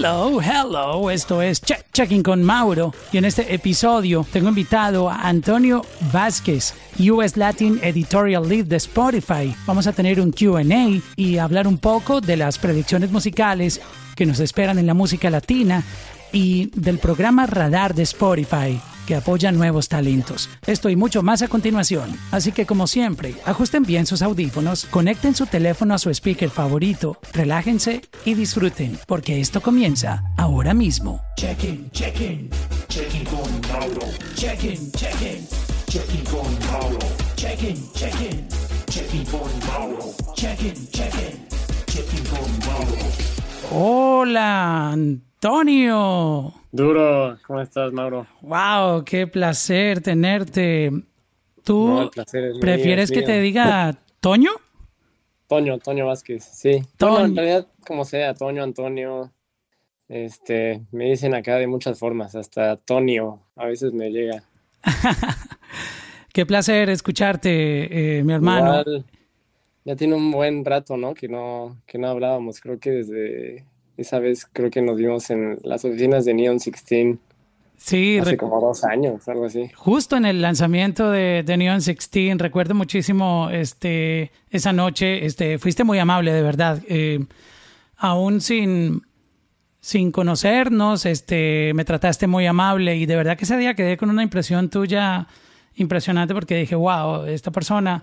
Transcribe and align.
Hello, 0.00 0.40
hello, 0.40 1.10
esto 1.10 1.42
es 1.42 1.60
Checking 1.60 2.22
con 2.22 2.44
Mauro 2.44 2.94
y 3.10 3.18
en 3.18 3.24
este 3.24 3.52
episodio 3.52 4.24
tengo 4.32 4.48
invitado 4.48 5.10
a 5.10 5.22
Antonio 5.22 5.84
Vázquez, 6.12 6.72
US 7.00 7.36
Latin 7.36 7.80
Editorial 7.82 8.48
Lead 8.48 8.66
de 8.66 8.76
Spotify. 8.76 9.52
Vamos 9.66 9.88
a 9.88 9.92
tener 9.92 10.20
un 10.20 10.30
QA 10.30 10.62
y 11.16 11.38
hablar 11.38 11.66
un 11.66 11.78
poco 11.78 12.20
de 12.20 12.36
las 12.36 12.58
predicciones 12.58 13.10
musicales 13.10 13.80
que 14.14 14.24
nos 14.24 14.38
esperan 14.38 14.78
en 14.78 14.86
la 14.86 14.94
música 14.94 15.30
latina 15.30 15.82
y 16.30 16.70
del 16.76 16.98
programa 16.98 17.46
Radar 17.46 17.92
de 17.92 18.04
Spotify 18.04 18.80
que 19.08 19.16
apoya 19.16 19.50
nuevos 19.52 19.88
talentos. 19.88 20.50
Esto 20.66 20.90
y 20.90 20.96
mucho 20.96 21.22
más 21.22 21.40
a 21.40 21.48
continuación. 21.48 22.14
Así 22.30 22.52
que 22.52 22.66
como 22.66 22.86
siempre, 22.86 23.34
ajusten 23.46 23.84
bien 23.84 24.04
sus 24.04 24.20
audífonos, 24.20 24.84
conecten 24.84 25.34
su 25.34 25.46
teléfono 25.46 25.94
a 25.94 25.98
su 25.98 26.10
speaker 26.10 26.50
favorito, 26.50 27.18
relájense 27.32 28.02
y 28.26 28.34
disfruten, 28.34 28.98
porque 29.06 29.40
esto 29.40 29.62
comienza 29.62 30.24
ahora 30.36 30.74
mismo. 30.74 31.22
Check-in, 31.38 31.90
check-in, 31.90 32.50
check-in 32.88 33.24
con 33.24 33.50
Mauro. 33.72 34.06
Check-in, 34.34 34.92
check-in, 34.92 35.48
check-in 35.86 36.24
con 36.24 36.58
Mauro. 36.70 36.98
Check-in, 37.34 37.90
check-in, 37.94 38.46
check-in 38.90 39.24
con 39.24 39.50
Mauro. 39.68 40.14
Check-in, 40.34 40.74
check-in, 40.90 41.48
check-in 41.86 42.24
con 42.26 42.58
Mauro. 42.68 42.98
Hola, 43.70 44.90
Antonio. 44.92 46.57
Duro, 46.70 47.38
¿cómo 47.46 47.60
estás, 47.62 47.92
Mauro? 47.92 48.26
Wow, 48.42 49.02
qué 49.04 49.26
placer 49.26 50.02
tenerte. 50.02 50.90
¿Tú 51.64 52.10
prefieres 52.60 53.10
que 53.10 53.22
te 53.22 53.40
diga 53.40 53.96
Toño? 54.20 54.50
Toño, 55.46 55.78
Toño 55.78 56.06
Vázquez, 56.06 56.44
sí. 56.44 56.82
Toño, 56.98 57.24
en 57.24 57.36
realidad, 57.36 57.66
como 57.86 58.04
sea, 58.04 58.34
Toño, 58.34 58.62
Antonio. 58.62 59.32
Este, 60.08 60.82
me 60.92 61.06
dicen 61.06 61.34
acá 61.34 61.56
de 61.56 61.66
muchas 61.66 61.98
formas, 61.98 62.34
hasta 62.34 62.76
Tonio, 62.76 63.40
a 63.56 63.66
veces 63.66 63.94
me 63.94 64.10
llega. 64.10 64.42
qué 66.34 66.44
placer 66.44 66.90
escucharte, 66.90 68.18
eh, 68.18 68.24
mi 68.24 68.34
hermano. 68.34 68.84
ya 69.84 69.96
tiene 69.96 70.14
un 70.14 70.30
buen 70.30 70.64
rato, 70.66 70.98
¿no? 70.98 71.14
Que 71.14 71.28
no, 71.28 71.80
que 71.86 71.96
no 71.96 72.08
hablábamos, 72.08 72.60
creo 72.60 72.78
que 72.78 72.90
desde 72.90 73.64
esa 73.98 74.20
vez 74.20 74.46
creo 74.52 74.70
que 74.70 74.80
nos 74.80 74.96
vimos 74.96 75.28
en 75.30 75.58
las 75.64 75.84
oficinas 75.84 76.24
de 76.24 76.32
Neon 76.32 76.58
16. 76.58 77.16
Sí, 77.76 78.18
hace 78.18 78.36
como 78.36 78.60
dos 78.60 78.84
años, 78.84 79.28
algo 79.28 79.46
así. 79.46 79.70
Justo 79.74 80.16
en 80.16 80.24
el 80.24 80.40
lanzamiento 80.40 81.10
de, 81.10 81.44
Neon 81.46 81.78
16, 81.78 82.38
recuerdo 82.38 82.74
muchísimo 82.74 83.50
este, 83.50 84.32
esa 84.50 84.72
noche, 84.72 85.26
este, 85.26 85.58
fuiste 85.58 85.84
muy 85.84 85.98
amable, 85.98 86.32
de 86.32 86.42
verdad. 86.42 86.82
Eh, 86.88 87.24
aún 87.96 88.40
sin, 88.40 89.02
sin 89.80 90.10
conocernos, 90.12 91.06
este, 91.06 91.72
me 91.74 91.84
trataste 91.84 92.26
muy 92.26 92.46
amable 92.46 92.96
y 92.96 93.06
de 93.06 93.16
verdad 93.16 93.36
que 93.36 93.44
ese 93.44 93.56
día 93.56 93.74
quedé 93.74 93.96
con 93.96 94.10
una 94.10 94.22
impresión 94.22 94.70
tuya 94.70 95.26
impresionante 95.74 96.34
porque 96.34 96.56
dije, 96.56 96.74
wow, 96.74 97.24
esta 97.26 97.52
persona 97.52 98.02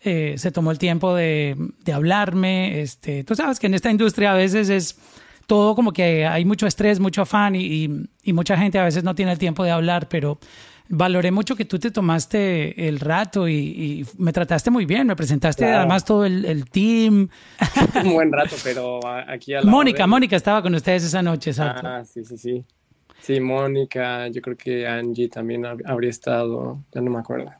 eh, 0.00 0.34
se 0.38 0.52
tomó 0.52 0.70
el 0.70 0.78
tiempo 0.78 1.14
de, 1.14 1.56
de 1.84 1.92
hablarme. 1.92 2.80
Este, 2.80 3.24
tú 3.24 3.34
sabes 3.34 3.58
que 3.58 3.66
en 3.66 3.74
esta 3.74 3.90
industria 3.90 4.32
a 4.32 4.36
veces 4.36 4.68
es 4.68 4.96
todo 5.46 5.74
como 5.74 5.92
que 5.92 6.26
hay 6.26 6.44
mucho 6.44 6.66
estrés, 6.66 7.00
mucho 7.00 7.22
afán 7.22 7.54
y, 7.56 8.08
mucha 8.26 8.56
gente 8.56 8.78
a 8.78 8.84
veces 8.84 9.04
no 9.04 9.14
tiene 9.14 9.32
el 9.32 9.38
tiempo 9.38 9.64
de 9.64 9.70
hablar, 9.70 10.08
pero 10.08 10.38
valoré 10.88 11.30
mucho 11.30 11.56
que 11.56 11.64
tú 11.64 11.78
te 11.78 11.90
tomaste 11.90 12.88
el 12.88 13.00
rato 13.00 13.48
y, 13.48 14.06
me 14.18 14.32
trataste 14.32 14.70
muy 14.70 14.84
bien, 14.84 15.06
me 15.06 15.16
presentaste 15.16 15.64
además 15.64 16.04
todo 16.04 16.24
el, 16.24 16.68
team. 16.70 17.28
Un 18.04 18.12
buen 18.12 18.32
rato, 18.32 18.56
pero 18.62 19.00
aquí 19.06 19.54
a 19.54 19.60
la 19.60 19.70
Mónica, 19.70 20.06
Mónica 20.06 20.36
estaba 20.36 20.62
con 20.62 20.74
ustedes 20.74 21.04
esa 21.04 21.22
noche, 21.22 21.50
exacto. 21.50 21.86
Ah, 21.86 22.04
sí, 22.04 22.24
sí, 22.24 22.36
sí. 22.36 22.64
Sí, 23.20 23.40
Mónica, 23.40 24.28
yo 24.28 24.40
creo 24.42 24.56
que 24.56 24.86
Angie 24.86 25.28
también 25.28 25.64
habría 25.66 26.10
estado, 26.10 26.80
ya 26.92 27.00
no 27.00 27.10
me 27.10 27.18
acuerdo. 27.18 27.50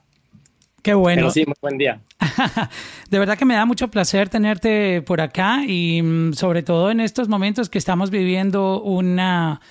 Qué 0.81 0.93
bueno. 0.93 1.23
Pero 1.23 1.31
sí, 1.31 1.43
muy 1.45 1.55
buen 1.61 1.77
día. 1.77 1.99
de 3.09 3.19
verdad 3.19 3.37
que 3.37 3.45
me 3.45 3.55
da 3.55 3.65
mucho 3.65 3.89
placer 3.89 4.29
tenerte 4.29 5.01
por 5.01 5.21
acá 5.21 5.63
y 5.65 6.01
mm, 6.01 6.33
sobre 6.33 6.63
todo 6.63 6.91
en 6.91 6.99
estos 6.99 7.27
momentos 7.27 7.69
que 7.69 7.77
estamos 7.77 8.09
viviendo 8.09 8.81
una 8.81 9.61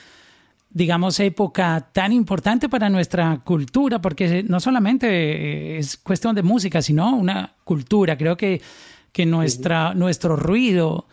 digamos, 0.76 1.18
época 1.20 1.88
tan 1.94 2.12
importante 2.12 2.68
para 2.68 2.90
nuestra 2.90 3.40
cultura, 3.42 4.02
porque 4.02 4.42
no 4.46 4.60
solamente 4.60 5.78
es 5.78 5.96
cuestión 5.96 6.34
de 6.34 6.42
música, 6.42 6.82
sino 6.82 7.16
una 7.16 7.54
cultura. 7.64 8.18
Creo 8.18 8.36
que, 8.36 8.60
que 9.10 9.24
nuestra, 9.24 9.94
nuestro 9.94 10.36
ruido 10.36 11.06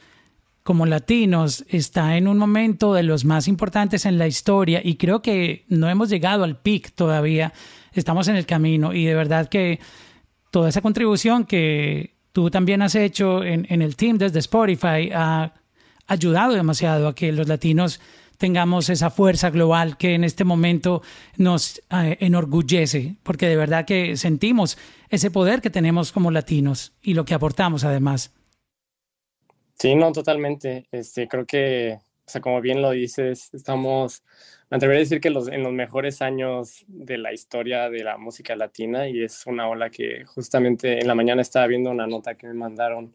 como 0.64 0.86
latinos 0.86 1.64
está 1.70 2.18
en 2.18 2.28
un 2.28 2.38
momento 2.38 2.94
de 2.94 3.04
los 3.04 3.24
más 3.24 3.48
importantes 3.48 4.06
en 4.06 4.18
la 4.18 4.28
historia 4.28 4.82
y 4.84 4.96
creo 4.96 5.22
que 5.22 5.64
no 5.70 5.90
hemos 5.90 6.10
llegado 6.10 6.44
al 6.44 6.58
pic 6.58 6.92
todavía 6.94 7.54
estamos 7.94 8.28
en 8.28 8.36
el 8.38 8.46
camino 8.46 8.94
y 8.94 9.06
de 9.06 9.14
verdad 9.14 9.50
que 9.50 9.80
toda 10.54 10.70
esa 10.70 10.82
contribución 10.82 11.46
que 11.46 12.14
tú 12.32 12.52
también 12.52 12.84
has 12.84 12.94
hecho 12.94 13.44
en, 13.44 13.82
el 13.82 13.96
team 13.96 14.20
desde 14.20 14.38
Spotify 14.38 15.10
ha 15.12 15.52
ayudado 16.06 16.54
demasiado 16.54 17.08
a 17.08 17.16
que 17.16 17.32
los 17.32 17.48
latinos 17.48 18.00
tengamos 18.38 18.90
esa 18.90 19.10
fuerza 19.10 19.50
global 19.50 19.98
que 19.98 20.14
en 20.14 20.24
este 20.24 20.44
momento 20.44 21.02
nos 21.38 21.82
eh, 21.90 22.18
enorgullece, 22.20 23.16
porque 23.24 23.48
de 23.48 23.56
verdad 23.56 23.86
que 23.86 24.16
sentimos 24.16 24.78
ese 25.10 25.32
poder 25.32 25.60
que 25.60 25.72
tenemos 25.72 26.12
como 26.12 26.30
latinos 26.30 26.94
y 27.02 27.16
lo 27.16 27.26
que 27.26 27.34
aportamos 27.34 27.84
además. 27.84 28.32
Sí, 29.80 29.96
no, 29.96 30.12
totalmente. 30.12 30.86
Este, 30.92 31.28
creo 31.28 31.48
que, 31.48 31.98
o 31.98 32.30
sea, 32.30 32.42
como 32.42 32.62
bien 32.62 32.80
lo 32.80 32.92
dices, 32.92 33.50
estamos 33.56 34.22
me 34.74 34.78
atrevería 34.78 35.02
a 35.02 35.06
decir 35.06 35.22
que 35.22 35.30
los, 35.30 35.50
en 35.50 35.62
los 35.62 35.72
mejores 35.72 36.24
años 36.24 36.84
de 36.88 37.20
la 37.20 37.32
historia 37.32 37.92
de 37.92 38.04
la 38.04 38.18
música 38.18 38.56
latina 38.56 39.08
y 39.08 39.22
es 39.22 39.46
una 39.46 39.70
ola 39.70 39.92
que 39.92 40.26
justamente 40.26 41.00
en 41.00 41.06
la 41.08 41.14
mañana 41.14 41.44
estaba 41.44 41.68
viendo 41.68 41.92
una 41.92 42.08
nota 42.08 42.34
que 42.34 42.48
me 42.48 42.56
mandaron 42.56 43.14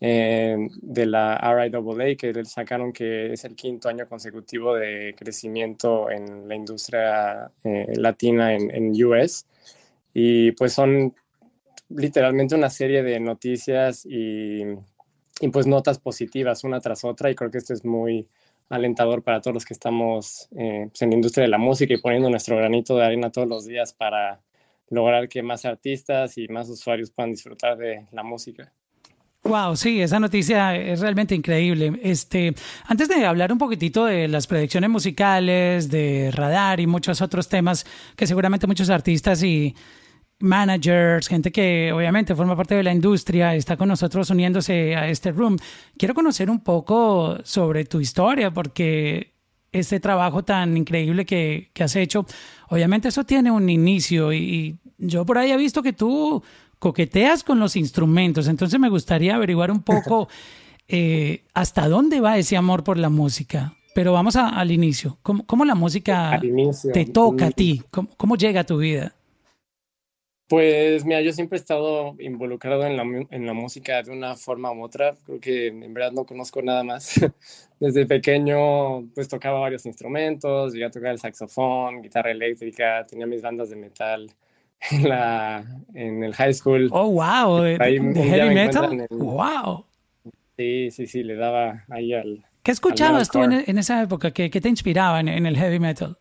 eh, 0.00 0.56
de 0.82 1.06
la 1.06 1.38
RIAA 1.38 2.16
que 2.16 2.44
sacaron 2.44 2.92
que 2.92 3.32
es 3.32 3.44
el 3.44 3.54
quinto 3.54 3.88
año 3.88 4.08
consecutivo 4.08 4.74
de 4.74 5.14
crecimiento 5.16 6.10
en 6.10 6.48
la 6.48 6.56
industria 6.56 7.48
eh, 7.62 7.94
latina 7.94 8.54
en, 8.54 8.68
en 8.74 9.04
US 9.04 9.46
y 10.12 10.50
pues 10.50 10.72
son 10.72 11.14
literalmente 11.90 12.56
una 12.56 12.70
serie 12.70 13.04
de 13.04 13.20
noticias 13.20 14.04
y, 14.04 14.64
y 15.40 15.48
pues 15.52 15.68
notas 15.68 16.00
positivas 16.00 16.64
una 16.64 16.80
tras 16.80 17.04
otra 17.04 17.30
y 17.30 17.36
creo 17.36 17.52
que 17.52 17.58
esto 17.58 17.72
es 17.72 17.84
muy 17.84 18.26
alentador 18.68 19.22
para 19.22 19.40
todos 19.40 19.54
los 19.54 19.64
que 19.64 19.74
estamos 19.74 20.48
eh, 20.56 20.86
pues, 20.88 21.02
en 21.02 21.10
la 21.10 21.16
industria 21.16 21.42
de 21.42 21.48
la 21.48 21.58
música 21.58 21.94
y 21.94 21.98
poniendo 21.98 22.28
nuestro 22.30 22.56
granito 22.56 22.96
de 22.96 23.04
arena 23.04 23.30
todos 23.30 23.48
los 23.48 23.66
días 23.66 23.92
para 23.92 24.40
lograr 24.90 25.28
que 25.28 25.42
más 25.42 25.64
artistas 25.64 26.38
y 26.38 26.48
más 26.48 26.68
usuarios 26.68 27.10
puedan 27.10 27.30
disfrutar 27.30 27.76
de 27.76 28.06
la 28.12 28.22
música. 28.22 28.72
Wow, 29.44 29.76
sí, 29.76 30.02
esa 30.02 30.18
noticia 30.18 30.76
es 30.76 31.00
realmente 31.00 31.34
increíble. 31.34 31.98
Este, 32.02 32.54
antes 32.86 33.08
de 33.08 33.24
hablar 33.24 33.52
un 33.52 33.58
poquitito 33.58 34.04
de 34.04 34.28
las 34.28 34.46
predicciones 34.46 34.90
musicales, 34.90 35.88
de 35.90 36.30
radar 36.32 36.80
y 36.80 36.86
muchos 36.86 37.22
otros 37.22 37.48
temas 37.48 37.86
que 38.16 38.26
seguramente 38.26 38.66
muchos 38.66 38.90
artistas 38.90 39.42
y 39.42 39.74
managers, 40.40 41.28
gente 41.28 41.50
que 41.50 41.92
obviamente 41.92 42.34
forma 42.34 42.56
parte 42.56 42.74
de 42.74 42.82
la 42.82 42.92
industria, 42.92 43.54
está 43.54 43.76
con 43.76 43.88
nosotros 43.88 44.30
uniéndose 44.30 44.94
a 44.94 45.08
este 45.08 45.32
room. 45.32 45.56
Quiero 45.96 46.14
conocer 46.14 46.50
un 46.50 46.60
poco 46.60 47.38
sobre 47.44 47.84
tu 47.84 48.00
historia, 48.00 48.50
porque 48.50 49.32
este 49.72 50.00
trabajo 50.00 50.44
tan 50.44 50.76
increíble 50.76 51.24
que, 51.26 51.70
has 51.80 51.96
hecho, 51.96 52.26
obviamente 52.68 53.08
eso 53.08 53.24
tiene 53.24 53.50
un 53.50 53.68
inicio 53.68 54.32
y, 54.32 54.78
yo 55.00 55.24
por 55.24 55.38
ahí 55.38 55.52
he 55.52 55.56
visto 55.56 55.80
que 55.80 55.92
tú 55.92 56.42
coqueteas 56.80 57.44
con 57.44 57.60
los 57.60 57.76
instrumentos, 57.76 58.48
entonces 58.48 58.80
me 58.80 58.88
gustaría 58.88 59.36
averiguar 59.36 59.70
un 59.70 59.82
poco 59.82 60.28
eh, 60.88 61.44
hasta 61.54 61.88
dónde 61.88 62.20
va 62.20 62.38
ese 62.38 62.56
amor 62.56 62.82
por 62.82 62.98
la 62.98 63.08
música. 63.08 63.74
Pero 63.94 64.12
vamos 64.12 64.36
al 64.36 64.70
inicio. 64.70 65.18
¿Cómo, 65.22 65.64
la 65.64 65.74
música 65.74 66.40
te 66.92 67.04
toca 67.06 67.46
a 67.46 67.50
ti? 67.50 67.82
¿Cómo 67.90 68.36
llega 68.36 68.60
a 68.60 68.64
tu 68.64 68.76
vida? 68.76 69.17
Pues 70.48 71.04
mira, 71.04 71.20
yo 71.20 71.30
siempre 71.34 71.58
he 71.58 71.60
estado 71.60 72.16
involucrado 72.18 72.86
en 72.86 72.96
la, 72.96 73.02
en 73.02 73.46
la 73.46 73.52
música 73.52 74.02
de 74.02 74.10
una 74.10 74.34
forma 74.34 74.72
u 74.72 74.82
otra. 74.82 75.14
Creo 75.26 75.38
que 75.40 75.66
en 75.66 75.92
verdad 75.92 76.12
no 76.12 76.24
conozco 76.24 76.62
nada 76.62 76.82
más. 76.82 77.20
Desde 77.80 78.06
pequeño 78.06 79.06
pues 79.14 79.28
tocaba 79.28 79.60
varios 79.60 79.84
instrumentos, 79.84 80.72
llegué 80.72 80.86
a 80.86 80.90
tocar 80.90 81.12
el 81.12 81.18
saxofón, 81.18 82.00
guitarra 82.00 82.30
eléctrica, 82.30 83.04
tenía 83.06 83.26
mis 83.26 83.42
bandas 83.42 83.68
de 83.68 83.76
metal 83.76 84.30
en, 84.90 85.08
la, 85.08 85.64
en 85.92 86.24
el 86.24 86.34
high 86.34 86.54
school. 86.54 86.88
Oh, 86.92 87.10
wow, 87.10 87.60
de, 87.60 87.76
heavy 87.76 88.54
metal. 88.54 89.06
Wow. 89.10 89.84
Sí, 90.56 90.90
sí, 90.90 91.06
sí, 91.06 91.22
le 91.24 91.36
daba 91.36 91.84
ahí 91.90 92.14
al... 92.14 92.42
¿Qué 92.62 92.72
escuchabas 92.72 93.30
tú 93.30 93.42
en, 93.42 93.52
en, 93.66 93.78
esa 93.78 94.02
época? 94.02 94.30
¿Qué, 94.30 94.50
qué 94.50 94.60
te 94.62 94.68
inspiraba 94.70 95.20
en, 95.20 95.28
en 95.28 95.44
el 95.44 95.56
heavy 95.58 95.78
metal? 95.78 96.16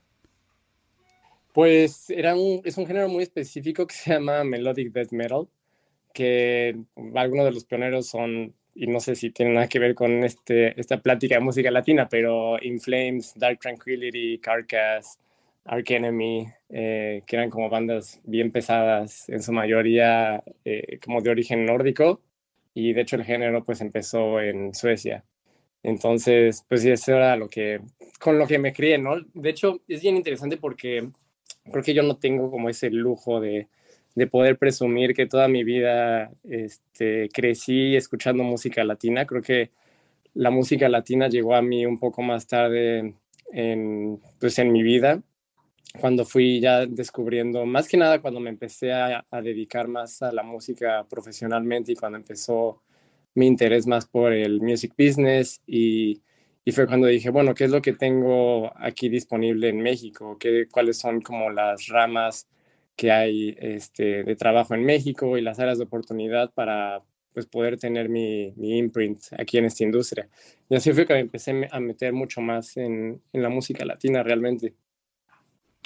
Pues 1.57 2.11
era 2.11 2.35
un, 2.35 2.61
es 2.65 2.77
un 2.77 2.85
género 2.85 3.09
muy 3.09 3.23
específico 3.23 3.87
que 3.87 3.95
se 3.95 4.13
llama 4.13 4.43
Melodic 4.43 4.91
Death 4.91 5.11
Metal, 5.11 5.47
que 6.13 6.77
algunos 7.15 7.45
de 7.45 7.51
los 7.51 7.65
pioneros 7.65 8.07
son 8.07 8.53
y 8.75 8.85
no 8.85 8.99
sé 8.99 9.15
si 9.15 9.31
tiene 9.31 9.53
nada 9.53 9.67
que 9.67 9.79
ver 9.79 9.95
con 9.95 10.23
este, 10.23 10.79
esta 10.79 11.01
plática 11.01 11.33
de 11.33 11.41
música 11.41 11.71
latina, 11.71 12.07
pero 12.07 12.61
In 12.61 12.79
Flames, 12.79 13.33
Dark 13.35 13.57
Tranquility, 13.59 14.37
Carcass, 14.37 15.17
Ark 15.65 15.89
Enemy, 15.89 16.45
eh, 16.69 17.23
que 17.25 17.35
eran 17.35 17.49
como 17.49 17.71
bandas 17.71 18.21
bien 18.23 18.51
pesadas, 18.51 19.27
en 19.27 19.41
su 19.41 19.51
mayoría 19.51 20.43
eh, 20.63 20.99
como 21.03 21.21
de 21.21 21.31
origen 21.31 21.65
nórdico, 21.65 22.21
y 22.75 22.93
de 22.93 23.01
hecho 23.01 23.15
el 23.15 23.23
género 23.23 23.63
pues 23.63 23.81
empezó 23.81 24.39
en 24.39 24.75
Suecia. 24.75 25.25
Entonces, 25.81 26.63
pues 26.69 26.83
sí, 26.83 26.91
eso 26.91 27.15
era 27.15 27.35
lo 27.35 27.49
que, 27.49 27.81
con 28.19 28.37
lo 28.37 28.45
que 28.45 28.59
me 28.59 28.73
crié, 28.73 28.99
¿no? 28.99 29.15
De 29.33 29.49
hecho, 29.49 29.81
es 29.87 30.03
bien 30.03 30.17
interesante 30.17 30.57
porque 30.57 31.09
creo 31.71 31.83
que 31.83 31.93
yo 31.93 32.03
no 32.03 32.17
tengo 32.17 32.49
como 32.51 32.69
ese 32.69 32.89
lujo 32.89 33.39
de, 33.39 33.67
de 34.15 34.27
poder 34.27 34.57
presumir 34.57 35.13
que 35.13 35.27
toda 35.27 35.47
mi 35.47 35.63
vida 35.63 36.31
este, 36.43 37.29
crecí 37.29 37.95
escuchando 37.95 38.43
música 38.43 38.83
latina. 38.83 39.25
Creo 39.25 39.41
que 39.41 39.71
la 40.33 40.49
música 40.49 40.89
latina 40.89 41.27
llegó 41.27 41.55
a 41.55 41.61
mí 41.61 41.85
un 41.85 41.99
poco 41.99 42.21
más 42.21 42.47
tarde 42.47 43.13
en, 43.51 44.19
pues 44.39 44.59
en 44.59 44.71
mi 44.71 44.83
vida, 44.83 45.21
cuando 45.99 46.25
fui 46.25 46.59
ya 46.59 46.85
descubriendo, 46.85 47.65
más 47.65 47.87
que 47.87 47.97
nada 47.97 48.21
cuando 48.21 48.39
me 48.39 48.49
empecé 48.49 48.91
a, 48.91 49.25
a 49.29 49.41
dedicar 49.41 49.87
más 49.87 50.21
a 50.21 50.31
la 50.31 50.43
música 50.43 51.05
profesionalmente 51.09 51.91
y 51.91 51.95
cuando 51.95 52.17
empezó 52.17 52.81
mi 53.35 53.47
interés 53.47 53.87
más 53.87 54.07
por 54.07 54.33
el 54.33 54.61
music 54.61 54.93
business 54.97 55.61
y, 55.65 56.21
y 56.67 56.73
fue 56.73 56.85
cuando 56.85 57.07
dije, 57.07 57.29
bueno, 57.29 57.55
¿qué 57.55 57.63
es 57.63 57.71
lo 57.71 57.81
que 57.81 57.93
tengo 57.93 58.73
aquí 58.75 59.07
disponible 59.07 59.69
en 59.69 59.79
México? 59.79 60.35
¿Qué, 60.37 60.67
¿Cuáles 60.69 60.97
son 60.97 61.21
como 61.21 61.49
las 61.49 61.87
ramas 61.87 62.45
que 62.97 63.09
hay 63.09 63.55
este, 63.57 64.25
de 64.25 64.35
trabajo 64.35 64.75
en 64.75 64.83
México 64.83 65.37
y 65.37 65.41
las 65.41 65.59
áreas 65.59 65.77
de 65.77 65.85
oportunidad 65.85 66.51
para 66.53 67.01
pues, 67.33 67.45
poder 67.45 67.77
tener 67.77 68.09
mi, 68.09 68.51
mi 68.57 68.77
imprint 68.79 69.17
aquí 69.39 69.57
en 69.57 69.63
esta 69.63 69.85
industria? 69.85 70.27
Y 70.69 70.75
así 70.75 70.91
fue 70.91 71.05
que 71.05 71.13
me 71.13 71.21
empecé 71.21 71.69
a 71.71 71.79
meter 71.79 72.11
mucho 72.11 72.41
más 72.41 72.75
en, 72.75 73.21
en 73.31 73.41
la 73.41 73.47
música 73.47 73.85
latina 73.85 74.21
realmente. 74.21 74.73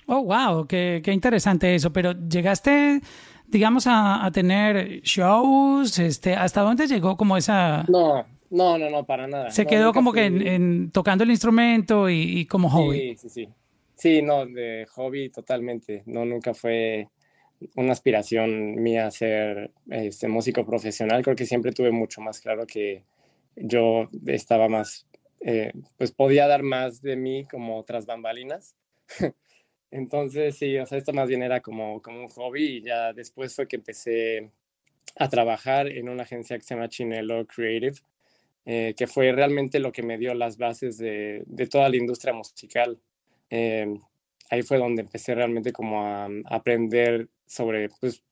Oh, 0.08 0.24
wow, 0.24 0.66
qué, 0.66 1.04
qué 1.06 1.14
interesante 1.14 1.76
eso. 1.76 1.94
Pero 1.94 2.14
llegaste, 2.28 3.02
digamos, 3.46 3.86
a, 3.86 4.26
a, 4.26 4.32
tener 4.32 5.02
shows, 5.04 6.00
este, 6.00 6.34
¿hasta 6.34 6.62
dónde 6.62 6.88
llegó 6.88 7.16
como 7.18 7.38
esa...? 7.38 7.86
No, 7.88 8.26
no, 8.52 8.78
no, 8.78 8.90
no, 8.90 9.06
para 9.06 9.28
nada. 9.28 9.50
Se 9.50 9.64
no, 9.64 9.70
quedó 9.70 9.94
como 9.94 10.12
fui... 10.12 10.20
que 10.20 10.26
en, 10.26 10.48
en, 10.48 10.92
tocando 10.92 11.24
el 11.24 11.32
instrumento 11.32 12.10
y, 12.10 12.40
y, 12.40 12.46
como 12.46 12.70
hobby. 12.70 13.18
Sí, 13.18 13.18
sí, 13.18 13.30
sí. 13.30 13.50
Sí, 13.96 14.22
no, 14.22 14.46
de 14.46 14.86
hobby 14.92 15.30
totalmente. 15.30 16.04
No, 16.06 16.26
nunca 16.26 16.54
fue 16.54 17.08
una 17.76 17.92
aspiración 17.92 18.82
mía 18.82 19.10
ser 19.12 19.72
este, 19.90 20.28
músico 20.28 20.66
profesional. 20.66 21.22
Creo 21.24 21.36
que 21.36 21.46
siempre 21.46 21.72
tuve 21.72 21.92
mucho 21.92 22.22
más 22.22 22.40
claro 22.40 22.66
que 22.66 23.04
yo 23.56 24.10
estaba 24.26 24.68
más, 24.68 25.08
eh, 25.42 25.72
pues 25.98 26.12
podía 26.12 26.48
dar 26.48 26.64
más 26.64 27.02
de 27.02 27.16
mí 27.16 27.46
como 27.46 27.78
otras 27.78 28.06
bambalinas. 28.06 28.76
Entonces, 29.92 30.58
sí, 30.58 30.78
o 30.78 30.86
sea, 30.86 30.98
esto 30.98 31.14
más 31.14 31.28
bien 31.28 31.44
era 31.44 31.62
como, 31.62 32.02
como 32.02 32.22
un 32.22 32.30
hobby 32.30 32.78
y 32.78 32.82
ya 32.82 33.14
después 33.14 33.56
fue 33.56 33.68
que 33.68 33.76
empecé 33.76 34.50
a 35.18 35.30
trabajar 35.30 35.88
en 35.88 36.10
una 36.10 36.24
agencia 36.24 36.58
que 36.58 36.64
se 36.64 36.74
llama 36.74 36.88
Chinelo 36.88 37.46
Creative, 37.46 37.98
eh, 38.66 38.94
que 38.98 39.08
fue 39.08 39.32
realmente 39.32 39.80
lo 39.80 39.92
que 39.92 40.04
me 40.04 40.18
dio 40.18 40.34
las 40.34 40.58
bases 40.58 40.98
de, 40.98 41.44
de 41.46 41.68
toda 41.68 41.90
la 41.90 41.98
industria 41.98 42.34
musical. 42.34 43.00
Eh, 43.50 43.88
ahí 44.50 44.62
fue 44.62 44.78
donde 44.78 45.02
empecé 45.02 45.36
realmente 45.36 45.72
como 45.72 46.06
a, 46.06 46.26
a, 46.26 46.30
aprender 46.50 47.30
sobre, 47.46 47.90
pues, 48.00 48.24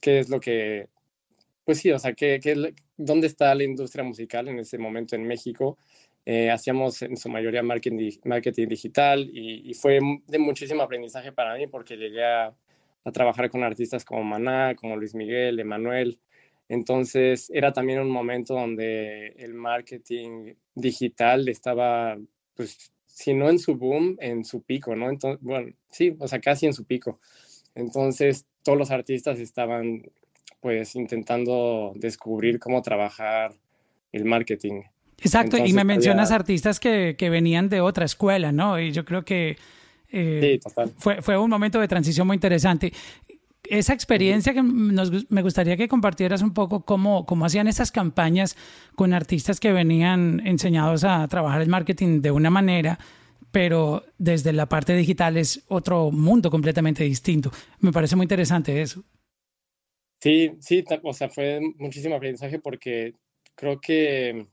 qué 0.00 0.20
es 0.20 0.28
lo 0.28 0.40
que, 0.40 0.88
pues 1.64 1.78
sí, 1.78 1.90
o 1.90 1.98
sea, 1.98 2.12
qué, 2.12 2.40
qué, 2.42 2.74
dónde 2.96 3.26
está 3.26 3.54
la 3.54 3.64
industria 3.64 4.04
musical 4.04 4.48
en 4.48 4.58
ese 4.58 4.78
momento 4.78 5.16
en 5.16 5.24
México 5.26 5.78
eh, 6.30 6.50
hacíamos 6.50 7.00
en 7.00 7.16
su 7.16 7.30
mayoría 7.30 7.62
marketing, 7.62 8.10
marketing 8.24 8.68
digital 8.68 9.30
y, 9.32 9.70
y, 9.70 9.72
fue 9.72 9.98
de 10.26 10.38
muchísimo 10.38 10.82
aprendizaje 10.82 11.32
para 11.32 11.54
mí 11.54 11.66
porque 11.68 11.96
llegué 11.96 12.22
a, 12.22 12.54
a, 13.04 13.12
trabajar 13.12 13.48
con 13.48 13.64
artistas 13.64 14.04
como 14.04 14.22
Maná, 14.24 14.74
como 14.74 14.98
Luis 14.98 15.14
Miguel, 15.14 15.58
Emanuel. 15.58 16.18
Entonces 16.68 17.50
era 17.52 17.72
también 17.72 18.00
un 18.00 18.10
momento 18.10 18.54
donde 18.54 19.28
el 19.38 19.54
marketing 19.54 20.54
digital 20.74 21.48
estaba, 21.48 22.18
pues, 22.54 22.92
si 23.06 23.32
no 23.34 23.48
en 23.48 23.58
su 23.58 23.74
boom, 23.74 24.16
en 24.20 24.44
su 24.44 24.62
pico, 24.62 24.94
¿no? 24.94 25.08
Entonces, 25.08 25.40
bueno, 25.42 25.72
sí, 25.90 26.14
o 26.18 26.28
sea, 26.28 26.40
casi 26.40 26.66
en 26.66 26.74
su 26.74 26.84
pico. 26.84 27.20
Entonces 27.74 28.46
todos 28.62 28.76
los 28.78 28.90
artistas 28.90 29.40
estaban, 29.40 30.02
pues, 30.60 30.94
intentando 30.94 31.92
descubrir 31.96 32.58
cómo 32.58 32.82
trabajar 32.82 33.54
el 34.12 34.24
marketing. 34.24 34.82
Exacto, 35.20 35.56
Entonces, 35.56 35.70
y 35.70 35.74
me 35.74 35.84
mencionas 35.84 36.30
artistas 36.30 36.78
que, 36.78 37.16
que, 37.18 37.30
venían 37.30 37.68
de 37.68 37.80
otra 37.80 38.04
escuela, 38.04 38.52
¿no? 38.52 38.78
Y 38.78 38.92
yo 38.92 39.04
creo 39.04 39.24
que 39.24 39.56
eh, 40.10 40.60
sí, 40.62 40.70
fue, 40.96 41.20
fue 41.22 41.36
un 41.36 41.50
momento 41.50 41.80
de 41.80 41.88
transición 41.88 42.26
muy 42.26 42.34
interesante. 42.34 42.92
Esa 43.70 43.92
experiencia 43.92 44.54
que 44.54 44.62
nos, 44.62 45.30
me 45.30 45.42
gustaría 45.42 45.76
que 45.76 45.88
compartieras 45.88 46.42
un 46.42 46.54
poco 46.54 46.84
cómo, 46.84 47.26
cómo 47.26 47.44
hacían 47.44 47.68
esas 47.68 47.92
campañas 47.92 48.56
con 48.94 49.12
artistas 49.12 49.60
que 49.60 49.72
venían 49.72 50.40
enseñados 50.46 51.04
a 51.04 51.26
trabajar 51.28 51.60
el 51.60 51.68
marketing 51.68 52.22
de 52.22 52.30
una 52.30 52.50
manera, 52.50 52.98
pero 53.50 54.04
desde 54.18 54.52
la 54.52 54.66
parte 54.66 54.94
digital 54.94 55.36
es 55.36 55.64
otro 55.68 56.10
mundo 56.10 56.50
completamente 56.50 57.04
distinto. 57.04 57.50
Me 57.80 57.92
parece 57.92 58.16
muy 58.16 58.24
interesante 58.24 58.80
eso. 58.80 59.04
Sí, 60.20 60.52
sí, 60.60 60.84
o 61.02 61.12
sea, 61.12 61.28
fue 61.28 61.60
muchísimo 61.76 62.16
aprendizaje 62.16 62.58
porque 62.58 63.14
creo 63.54 63.80
que 63.80 64.46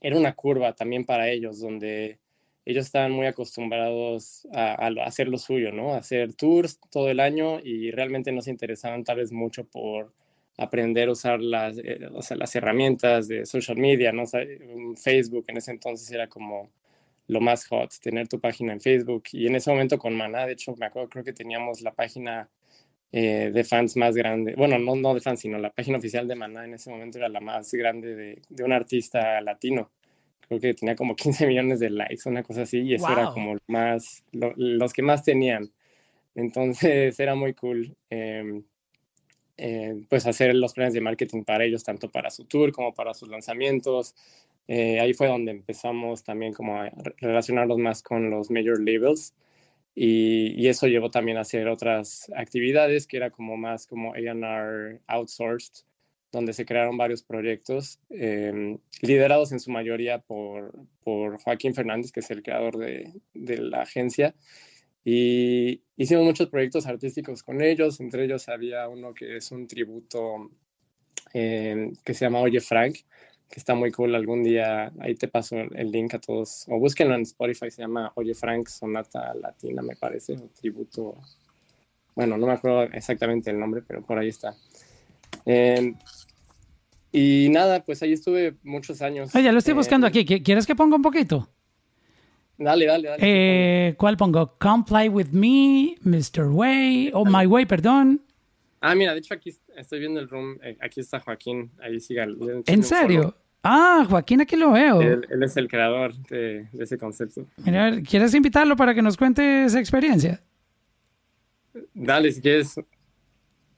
era 0.00 0.16
una 0.16 0.34
curva 0.34 0.74
también 0.74 1.04
para 1.04 1.28
ellos, 1.28 1.60
donde 1.60 2.18
ellos 2.64 2.86
estaban 2.86 3.12
muy 3.12 3.26
acostumbrados 3.26 4.46
a, 4.52 4.74
hacer 5.04 5.28
lo 5.28 5.38
suyo, 5.38 5.72
¿no? 5.72 5.94
Hacer 5.94 6.34
tours 6.34 6.78
todo 6.90 7.10
el 7.10 7.20
año 7.20 7.60
y 7.60 7.90
realmente 7.90 8.32
no 8.32 8.40
se 8.40 8.50
interesaban 8.50 9.04
tal 9.04 9.18
vez 9.18 9.32
mucho 9.32 9.64
por 9.64 10.12
aprender 10.56 11.08
a 11.08 11.12
usar 11.12 11.40
las, 11.40 11.78
eh, 11.78 12.08
o 12.12 12.22
sea, 12.22 12.36
las 12.36 12.54
herramientas 12.54 13.26
de 13.28 13.46
social 13.46 13.78
media, 13.78 14.12
¿no? 14.12 14.24
O 14.24 14.96
Facebook 14.96 15.44
en 15.48 15.56
ese 15.56 15.72
entonces 15.72 16.10
era 16.10 16.28
como 16.28 16.70
lo 17.28 17.40
más 17.40 17.66
hot, 17.66 17.92
tener 18.00 18.28
tu 18.28 18.40
página 18.40 18.72
en 18.72 18.80
Facebook. 18.80 19.24
Y 19.32 19.46
en 19.46 19.56
ese 19.56 19.70
momento 19.70 19.98
con 19.98 20.14
Maná, 20.14 20.46
de 20.46 20.52
hecho, 20.52 20.74
me 20.76 20.86
acuerdo, 20.86 21.08
creo 21.08 21.24
que 21.24 21.32
teníamos 21.32 21.80
la 21.80 21.92
página 21.92 22.48
eh, 23.10 23.50
de 23.52 23.64
fans 23.64 23.96
más 23.96 24.14
grande, 24.14 24.54
bueno, 24.56 24.78
no, 24.78 24.96
no 24.96 25.14
de 25.14 25.20
fans, 25.20 25.40
sino 25.40 25.58
la 25.58 25.70
página 25.70 25.98
oficial 25.98 26.28
de 26.28 26.34
Maná 26.34 26.64
en 26.64 26.74
ese 26.74 26.90
momento 26.90 27.18
era 27.18 27.28
la 27.28 27.40
más 27.40 27.72
grande 27.72 28.14
de, 28.14 28.42
de 28.48 28.64
un 28.64 28.72
artista 28.72 29.40
latino. 29.40 29.90
Creo 30.58 30.60
que 30.60 30.74
tenía 30.74 30.96
como 30.96 31.16
15 31.16 31.46
millones 31.46 31.80
de 31.80 31.90
likes, 31.90 32.28
una 32.28 32.42
cosa 32.42 32.62
así, 32.62 32.80
y 32.80 32.94
eso 32.94 33.06
wow. 33.06 33.12
era 33.12 33.30
como 33.32 33.56
más, 33.66 34.24
lo, 34.32 34.52
los 34.56 34.92
que 34.92 35.02
más 35.02 35.22
tenían. 35.22 35.70
Entonces 36.34 37.18
era 37.20 37.34
muy 37.34 37.54
cool. 37.54 37.96
Eh, 38.10 38.62
eh, 39.56 40.04
pues 40.08 40.26
hacer 40.26 40.54
los 40.54 40.72
planes 40.72 40.94
de 40.94 41.00
marketing 41.00 41.44
para 41.44 41.64
ellos, 41.64 41.84
tanto 41.84 42.10
para 42.10 42.30
su 42.30 42.44
tour 42.44 42.72
como 42.72 42.92
para 42.92 43.14
sus 43.14 43.28
lanzamientos. 43.28 44.14
Eh, 44.68 45.00
ahí 45.00 45.14
fue 45.14 45.28
donde 45.28 45.52
empezamos 45.52 46.22
también 46.24 46.52
como 46.52 46.80
a 46.80 46.90
relacionarnos 47.18 47.78
más 47.78 48.02
con 48.02 48.30
los 48.30 48.50
major 48.50 48.78
labels 48.80 49.34
y, 49.94 50.54
y, 50.56 50.68
eso 50.68 50.86
llevó 50.86 51.10
también 51.10 51.36
a 51.36 51.42
hacer 51.42 51.68
otras 51.68 52.30
actividades 52.36 53.06
que 53.06 53.16
era 53.16 53.30
como 53.30 53.56
más 53.56 53.86
como 53.86 54.14
A&R 54.14 55.00
outsourced, 55.06 55.84
donde 56.32 56.54
se 56.54 56.64
crearon 56.64 56.96
varios 56.96 57.22
proyectos 57.22 58.00
eh, 58.10 58.78
liderados 59.02 59.52
en 59.52 59.60
su 59.60 59.70
mayoría 59.70 60.18
por, 60.18 60.72
por, 61.04 61.38
Joaquín 61.40 61.74
Fernández, 61.74 62.10
que 62.10 62.20
es 62.20 62.30
el 62.30 62.42
creador 62.42 62.78
de, 62.78 63.12
de, 63.34 63.58
la 63.58 63.82
agencia. 63.82 64.34
Y 65.04 65.82
hicimos 65.96 66.24
muchos 66.24 66.48
proyectos 66.48 66.86
artísticos 66.86 67.42
con 67.42 67.60
ellos, 67.60 68.00
entre 68.00 68.24
ellos 68.24 68.48
había 68.48 68.88
uno 68.88 69.12
que 69.12 69.36
es 69.36 69.52
un 69.52 69.66
tributo 69.66 70.50
eh, 71.34 71.92
que 72.04 72.14
se 72.14 72.24
llama 72.24 72.40
Oye 72.40 72.60
Frank, 72.60 72.94
que 73.48 73.60
está 73.60 73.74
muy 73.74 73.90
cool. 73.90 74.14
Algún 74.14 74.42
día 74.42 74.92
ahí 75.00 75.14
te 75.14 75.28
paso 75.28 75.56
el 75.56 75.90
link 75.90 76.14
a 76.14 76.18
todos, 76.18 76.66
o 76.68 76.78
búsquenlo 76.78 77.14
en 77.14 77.22
Spotify, 77.22 77.70
se 77.70 77.82
llama 77.82 78.10
Oye 78.14 78.34
Frank 78.34 78.68
Sonata 78.68 79.34
Latina, 79.34 79.82
me 79.82 79.96
parece, 79.96 80.34
o 80.34 80.48
tributo. 80.48 81.14
Bueno, 82.14 82.36
no 82.38 82.46
me 82.46 82.52
acuerdo 82.54 82.84
exactamente 82.84 83.50
el 83.50 83.58
nombre, 83.58 83.82
pero 83.86 84.02
por 84.02 84.18
ahí 84.18 84.28
está. 84.28 84.54
Eh, 85.46 85.94
y 87.12 87.48
nada, 87.50 87.84
pues 87.84 88.02
ahí 88.02 88.14
estuve 88.14 88.54
muchos 88.62 89.02
años. 89.02 89.34
Oye, 89.34 89.44
ya 89.44 89.52
lo 89.52 89.58
estoy 89.58 89.74
buscando 89.74 90.06
eh, 90.06 90.10
aquí. 90.10 90.24
¿Quieres 90.24 90.66
que 90.66 90.74
ponga 90.74 90.96
un 90.96 91.02
poquito? 91.02 91.48
Dale, 92.56 92.86
dale, 92.86 93.08
dale. 93.08 93.18
Eh, 93.20 93.94
¿Cuál 93.98 94.16
pongo? 94.16 94.56
Comply 94.58 95.08
with 95.08 95.28
me, 95.32 95.96
Mr. 96.02 96.46
Way, 96.48 97.10
o 97.12 97.20
oh, 97.20 97.24
My 97.24 97.46
Way, 97.46 97.66
perdón. 97.66 98.22
Ah, 98.80 98.94
mira, 98.94 99.12
de 99.12 99.18
hecho 99.18 99.34
aquí 99.34 99.54
estoy 99.76 100.00
viendo 100.00 100.20
el 100.20 100.28
room. 100.28 100.58
Eh, 100.62 100.76
aquí 100.80 101.00
está 101.00 101.20
Joaquín. 101.20 101.70
Ahí 101.80 102.00
siga. 102.00 102.26
¿En 102.66 102.82
serio? 102.82 103.36
Ah, 103.62 104.06
Joaquín, 104.08 104.40
aquí 104.40 104.56
lo 104.56 104.72
veo. 104.72 105.00
Él, 105.02 105.26
él 105.30 105.42
es 105.42 105.56
el 105.56 105.68
creador 105.68 106.14
de, 106.28 106.66
de, 106.72 106.84
ese 106.84 106.98
concepto. 106.98 107.46
Mira, 107.58 108.00
¿quieres 108.02 108.34
invitarlo 108.34 108.74
para 108.74 108.94
que 108.94 109.02
nos 109.02 109.16
cuente 109.16 109.64
esa 109.66 109.78
experiencia? 109.78 110.42
Dale, 111.94 112.32
si 112.32 112.40
quieres. 112.40 112.74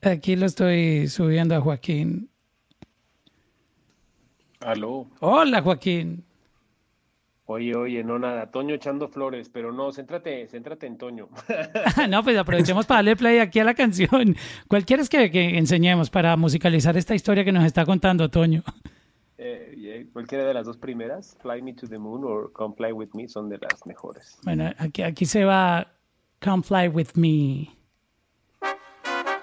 Aquí 0.01 0.35
lo 0.35 0.45
estoy 0.45 1.07
subiendo 1.07 1.55
a 1.55 1.61
Joaquín. 1.61 2.29
Aló. 4.61 5.07
Hola, 5.19 5.61
Joaquín. 5.61 6.23
Oye, 7.47 7.75
oye, 7.75 8.03
no 8.03 8.17
nada, 8.17 8.49
Toño 8.49 8.73
echando 8.73 9.07
flores, 9.07 9.49
pero 9.49 9.71
no, 9.71 9.91
céntrate, 9.91 10.47
céntrate 10.47 10.87
en 10.87 10.97
Toño. 10.97 11.29
no, 12.09 12.23
pues 12.23 12.37
aprovechemos 12.37 12.87
para 12.87 12.97
darle 12.99 13.15
play 13.15 13.37
aquí 13.37 13.59
a 13.59 13.63
la 13.63 13.75
canción. 13.75 14.35
¿Cuál 14.67 14.83
quieres 14.83 15.09
que, 15.09 15.25
enseñemos 15.55 16.09
para 16.09 16.35
musicalizar 16.37 16.97
esta 16.97 17.13
historia 17.13 17.45
que 17.45 17.51
nos 17.51 17.63
está 17.63 17.85
contando 17.85 18.29
Toño? 18.29 18.63
Eh, 19.37 20.07
cualquiera 20.11 20.43
de 20.43 20.55
las 20.55 20.65
dos 20.65 20.77
primeras, 20.77 21.37
Fly 21.41 21.61
Me 21.61 21.73
to 21.73 21.87
the 21.87 21.99
Moon 21.99 22.23
o 22.23 22.51
Come 22.51 22.73
Fly 22.75 22.91
With 22.93 23.09
Me, 23.13 23.27
son 23.27 23.47
de 23.47 23.59
las 23.59 23.85
mejores. 23.85 24.39
Bueno, 24.43 24.71
aquí, 24.79 25.03
aquí 25.03 25.25
se 25.25 25.45
va 25.45 25.87
Come 26.43 26.63
Fly 26.63 26.87
With 26.87 27.09
Me. 27.13 27.69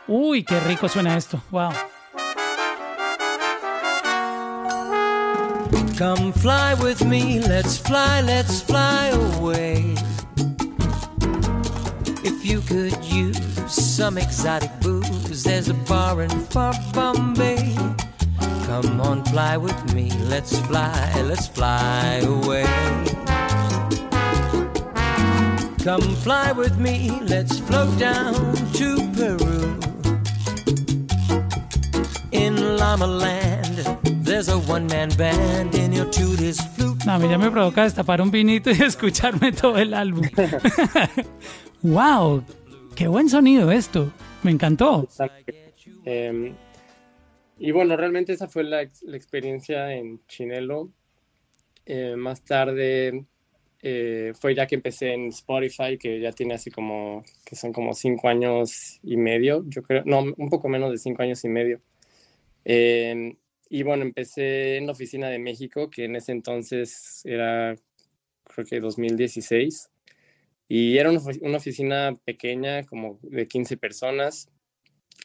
Uy, 0.09 0.43
qué 0.43 0.59
rico 0.61 0.89
suena 0.89 1.17
esto, 1.17 1.41
wow. 1.53 1.71
Come 6.03 6.33
fly 6.33 6.75
with 6.75 7.05
me, 7.05 7.39
let's 7.39 7.79
fly, 7.79 8.23
let's 8.23 8.61
fly 8.61 9.11
away. 9.37 9.95
If 12.25 12.45
you 12.45 12.61
could 12.63 13.05
use 13.05 13.39
some 13.73 14.19
exotic 14.19 14.73
booze, 14.81 15.45
there's 15.45 15.69
a 15.69 15.75
bar 15.75 16.23
in 16.23 16.31
far 16.47 16.75
Bombay. 16.93 17.77
Come 18.67 19.01
on, 19.01 19.25
fly 19.27 19.57
with 19.57 19.95
me, 19.95 20.11
let's 20.25 20.59
fly, 20.67 21.23
let's 21.25 21.47
fly 21.47 22.21
away. 22.25 22.67
Come 25.85 26.17
fly 26.17 26.51
with 26.51 26.79
me, 26.79 27.21
let's 27.23 27.61
float 27.61 27.97
down 28.01 28.35
to 28.73 28.97
Peru. 29.15 29.79
In 32.33 32.77
Llama 32.77 33.07
Land 33.07 33.52
No, 37.05 37.13
a 37.13 37.19
mí 37.19 37.29
ya 37.29 37.37
me 37.37 37.51
provoca 37.51 37.83
destapar 37.83 38.23
un 38.23 38.31
vinito 38.31 38.71
y 38.71 38.83
escucharme 38.83 39.53
todo 39.53 39.77
el 39.77 39.93
álbum. 39.93 40.27
¡Wow! 41.83 42.43
¡Qué 42.97 43.09
buen 43.09 43.29
sonido 43.29 43.71
esto! 43.71 44.11
Me 44.43 44.51
encantó. 44.51 45.07
Eh, 46.07 46.55
y 47.59 47.71
bueno, 47.73 47.95
realmente 47.95 48.33
esa 48.33 48.49
fue 48.49 48.65
la, 48.65 48.89
la 49.03 49.17
experiencia 49.17 49.93
en 49.93 50.25
Chinelo. 50.27 50.91
Eh, 51.85 52.17
más 52.17 52.43
tarde 52.43 53.27
eh, 53.83 54.33
fue 54.41 54.55
ya 54.55 54.67
que 54.67 54.77
empecé 54.77 55.13
en 55.13 55.29
Spotify, 55.29 55.99
que 55.99 56.21
ya 56.21 56.33
tiene 56.33 56.55
así 56.55 56.71
como, 56.71 57.23
que 57.45 57.55
son 57.55 57.73
como 57.73 57.93
cinco 57.93 58.29
años 58.29 58.99
y 59.03 59.17
medio, 59.19 59.63
yo 59.67 59.83
creo, 59.83 60.05
no, 60.07 60.21
un 60.21 60.49
poco 60.49 60.69
menos 60.69 60.91
de 60.91 60.99
cinco 60.99 61.23
años 61.23 61.45
y 61.45 61.49
medio. 61.49 61.83
Eh, 62.65 63.37
y 63.75 63.85
bueno, 63.85 64.03
empecé 64.03 64.77
en 64.77 64.85
la 64.85 64.93
oficina 64.93 65.31
de 65.31 65.39
México, 65.39 65.89
que 65.89 66.05
en 66.05 66.15
ese 66.15 66.31
entonces 66.33 67.23
era, 67.25 67.75
creo 68.45 68.67
que 68.67 68.81
2016. 68.81 69.91
Y 70.69 70.99
era 70.99 71.11
una, 71.11 71.57
oficina 71.57 72.15
pequeña, 72.27 72.85
como 72.85 73.19
de 73.23 73.49
15 73.49 73.79
personas. 73.79 74.51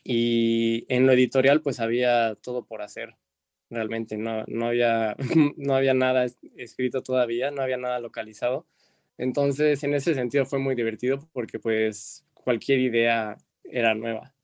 Y 0.02 0.86
en 0.88 1.06
lo 1.08 1.12
editorial, 1.12 1.62
pues 1.62 1.82
había 1.82 2.36
todo 2.36 2.64
por 2.64 2.82
hacer. 2.82 3.18
Realmente 3.70 4.16
no, 4.16 4.46
no, 4.48 4.68
había, 4.68 5.18
no 5.58 5.76
había 5.76 5.94
nada 5.94 6.26
escrito 6.56 7.04
todavía, 7.04 7.52
no 7.52 7.62
había 7.62 7.76
nada 7.76 8.00
localizado. 8.00 8.66
Entonces, 9.18 9.84
en 9.84 9.94
ese 9.94 10.14
sentido 10.14 10.46
fue 10.46 10.60
muy 10.60 10.76
divertido 10.76 11.20
porque 11.34 11.60
pues 11.60 12.26
cualquier 12.34 12.80
idea 12.80 13.36
era 13.66 13.94
nueva. 13.94 14.37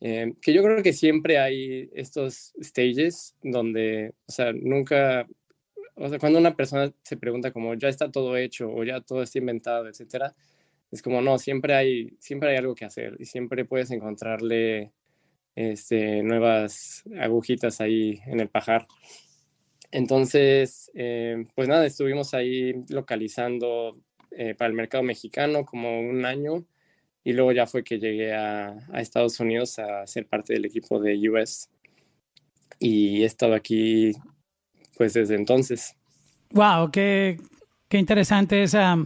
Eh, 0.00 0.34
que 0.40 0.52
yo 0.52 0.62
creo 0.62 0.82
que 0.82 0.92
siempre 0.92 1.38
hay 1.38 1.88
estos 1.94 2.52
stages 2.60 3.36
donde, 3.42 4.14
o 4.26 4.32
sea, 4.32 4.52
nunca, 4.52 5.26
o 5.94 6.08
sea, 6.08 6.18
cuando 6.18 6.38
una 6.38 6.56
persona 6.56 6.92
se 7.02 7.16
pregunta 7.16 7.52
como 7.52 7.74
ya 7.74 7.88
está 7.88 8.10
todo 8.10 8.36
hecho 8.36 8.68
o 8.68 8.84
ya 8.84 9.00
todo 9.00 9.22
está 9.22 9.38
inventado, 9.38 9.88
etcétera, 9.88 10.34
es 10.90 11.02
como 11.02 11.22
no, 11.22 11.38
siempre 11.38 11.74
hay, 11.74 12.16
siempre 12.18 12.50
hay 12.50 12.56
algo 12.56 12.74
que 12.74 12.84
hacer 12.84 13.16
y 13.18 13.24
siempre 13.24 13.64
puedes 13.64 13.90
encontrarle 13.90 14.92
este, 15.56 16.22
nuevas 16.22 17.04
agujitas 17.20 17.80
ahí 17.80 18.20
en 18.26 18.40
el 18.40 18.48
pajar. 18.48 18.86
Entonces, 19.90 20.90
eh, 20.94 21.46
pues 21.54 21.68
nada, 21.68 21.86
estuvimos 21.86 22.34
ahí 22.34 22.74
localizando 22.88 24.00
eh, 24.32 24.54
para 24.54 24.68
el 24.68 24.74
mercado 24.74 25.04
mexicano 25.04 25.64
como 25.64 26.00
un 26.00 26.24
año 26.24 26.66
y 27.24 27.32
luego 27.32 27.52
ya 27.52 27.66
fue 27.66 27.82
que 27.82 27.98
llegué 27.98 28.34
a, 28.34 28.76
Estados 28.94 29.40
Unidos 29.40 29.78
a 29.78 30.06
ser 30.06 30.26
parte 30.26 30.52
del 30.52 30.66
equipo 30.66 31.00
de 31.00 31.30
US 31.30 31.70
y 32.78 33.22
he 33.22 33.24
estado 33.24 33.54
aquí 33.54 34.12
pues 34.96 35.14
desde 35.14 35.34
entonces. 35.34 35.96
Wow, 36.50 36.90
qué, 36.92 37.40
qué 37.88 37.98
interesante 37.98 38.62
esa, 38.62 38.96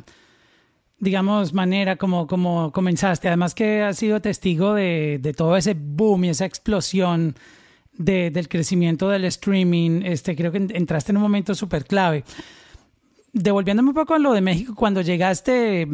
digamos, 0.98 1.54
manera 1.54 1.96
como, 1.96 2.26
como 2.26 2.72
comenzaste. 2.72 3.28
Además 3.28 3.54
que 3.54 3.82
has 3.82 3.96
sido 3.96 4.20
testigo 4.20 4.74
de, 4.74 5.18
de 5.22 5.32
todo 5.32 5.56
ese 5.56 5.74
boom 5.74 6.24
y 6.24 6.28
esa 6.30 6.44
explosión 6.44 7.36
de, 7.92 8.30
del 8.30 8.48
crecimiento 8.48 9.08
del 9.08 9.24
streaming. 9.26 10.02
Este, 10.04 10.34
creo 10.34 10.52
que 10.52 10.58
entraste 10.58 11.12
en 11.12 11.16
un 11.16 11.22
momento 11.22 11.54
súper 11.54 11.84
clave. 11.84 12.24
Devolviéndome 13.32 13.90
un 13.90 13.94
poco 13.94 14.14
a 14.14 14.18
lo 14.18 14.32
de 14.32 14.40
México, 14.40 14.74
cuando 14.74 15.00
llegaste, 15.00 15.86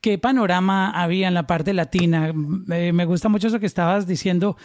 ¿Qué 0.00 0.18
panorama 0.18 0.90
había 0.90 1.28
en 1.28 1.34
la 1.34 1.46
parte 1.46 1.74
latina? 1.74 2.32
me 2.32 3.04
gusta 3.04 3.28
mucho 3.28 3.48
eso 3.48 3.60
que 3.60 3.66
estabas 3.66 4.06
diciendo, 4.06 4.56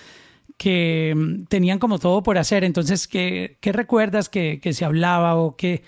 que 0.57 1.13
mm, 1.15 1.45
tenían 1.45 1.79
como 1.79 1.99
todo 1.99 2.23
por 2.23 2.37
hacer. 2.37 2.63
Entonces, 2.63 3.07
¿qué, 3.07 3.57
recuerdas 3.61 4.29
que, 4.29 4.59
se 4.73 4.85
hablaba 4.85 5.35
o 5.35 5.55
qué, 5.55 5.83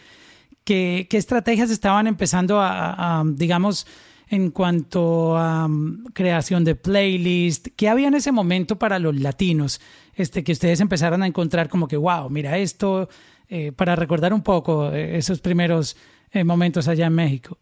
estrategias 0.66 1.70
estaban 1.70 2.08
empezando 2.08 2.60
a, 2.62 3.24
digamos, 3.26 3.88
en 4.30 4.52
cuanto 4.52 5.38
a 5.38 5.68
mm, 5.68 6.08
creación 6.14 6.64
de 6.64 6.76
playlist? 6.76 7.68
¿Qué 7.76 7.90
había 7.90 8.08
en 8.08 8.16
ese 8.16 8.32
momento 8.32 8.78
para 8.78 9.00
los 9.00 9.16
latinos? 9.16 9.82
Este, 10.16 10.44
que 10.44 10.52
ustedes 10.52 10.80
empezaron 10.80 11.22
a 11.24 11.28
encontrar 11.28 11.70
como 11.70 11.88
que, 11.88 11.98
wow, 11.98 12.30
mira 12.30 12.58
esto, 12.58 13.08
eh, 13.50 13.72
para 13.72 13.96
recordar 13.96 14.34
un 14.34 14.42
poco 14.42 14.92
eh, 14.92 15.18
esos 15.18 15.40
primeros 15.40 15.96
eh, 16.32 16.44
momentos 16.44 16.88
allá 16.88 17.06
en 17.06 17.14
México. 17.14 17.60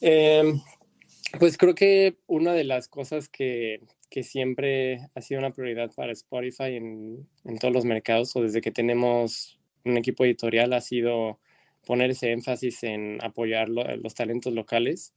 Em, 0.00 0.60
pues 1.38 1.56
creo 1.56 1.74
que 1.74 2.16
una 2.26 2.52
de 2.52 2.64
las 2.64 2.88
cosas 2.88 3.28
que, 3.28 3.80
que, 4.10 4.22
siempre 4.22 5.00
ha 5.14 5.20
sido 5.20 5.40
una 5.40 5.52
prioridad 5.52 5.90
para 5.94 6.12
Spotify 6.12 6.76
en, 6.76 7.26
en, 7.44 7.58
todos 7.58 7.74
los 7.74 7.84
mercados 7.84 8.34
o 8.36 8.42
desde 8.42 8.60
que 8.60 8.70
tenemos 8.70 9.58
un 9.84 9.96
equipo 9.96 10.24
editorial 10.24 10.72
ha 10.72 10.80
sido 10.80 11.38
poner 11.86 12.10
ese 12.10 12.32
énfasis 12.32 12.82
en 12.84 13.18
apoyar 13.22 13.68
los 13.68 14.14
talentos 14.14 14.52
locales. 14.52 15.12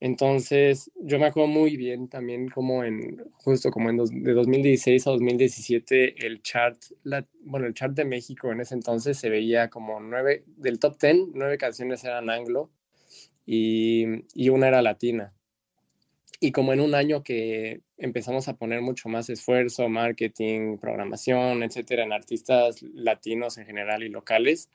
Entonces, 0.00 0.90
yo 0.96 1.18
me 1.18 1.26
acuerdo 1.26 1.48
muy 1.48 1.76
bien 1.76 2.08
también 2.08 2.48
como 2.48 2.84
en, 2.84 3.24
justo 3.32 3.70
como 3.70 3.88
en 3.90 3.96
de 3.96 4.32
2016 4.32 5.06
a 5.06 5.10
2017, 5.12 6.26
el 6.26 6.42
chart, 6.42 6.76
bueno, 7.42 7.66
el 7.66 7.74
chart 7.74 7.94
de 7.94 8.04
México 8.04 8.52
en 8.52 8.60
ese 8.60 8.74
entonces 8.74 9.16
se 9.16 9.30
veía 9.30 9.70
como 9.70 10.00
nueve, 10.00 10.44
del 10.56 10.78
top 10.78 10.98
10, 11.00 11.16
nueve 11.32 11.56
canciones 11.56 12.04
eran 12.04 12.28
anglo 12.28 12.70
y, 13.46 14.48
una 14.48 14.68
era 14.68 14.82
latina. 14.82 15.32
Y 16.40 16.52
como 16.52 16.72
en 16.72 16.80
un 16.80 16.94
año 16.94 17.22
que 17.22 17.80
empezamos 17.96 18.48
a 18.48 18.56
poner 18.56 18.82
mucho 18.82 19.08
más 19.08 19.30
esfuerzo, 19.30 19.88
marketing, 19.88 20.78
programación, 20.78 21.62
etcétera, 21.62 22.04
en 22.04 22.12
artistas 22.12 22.82
latinos 22.82 23.56
en 23.58 23.66
general 23.66 24.02
y 24.02 24.08
locales, 24.08 24.70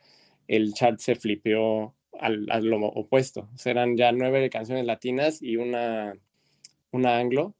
el 0.47 0.73
chat 0.73 0.99
se 0.99 1.15
flipeó 1.15 1.95
al, 2.19 2.47
a 2.49 2.59
lo 2.59 2.79
opuesto. 2.87 3.49
O 3.53 3.69
eran 3.69 3.97
ya 3.97 4.11
nueve 4.11 4.49
canciones 4.49 4.85
latinas 4.85 5.41
y 5.41 5.57
una, 5.57 6.13
una 6.91 7.17
anglo. 7.17 7.55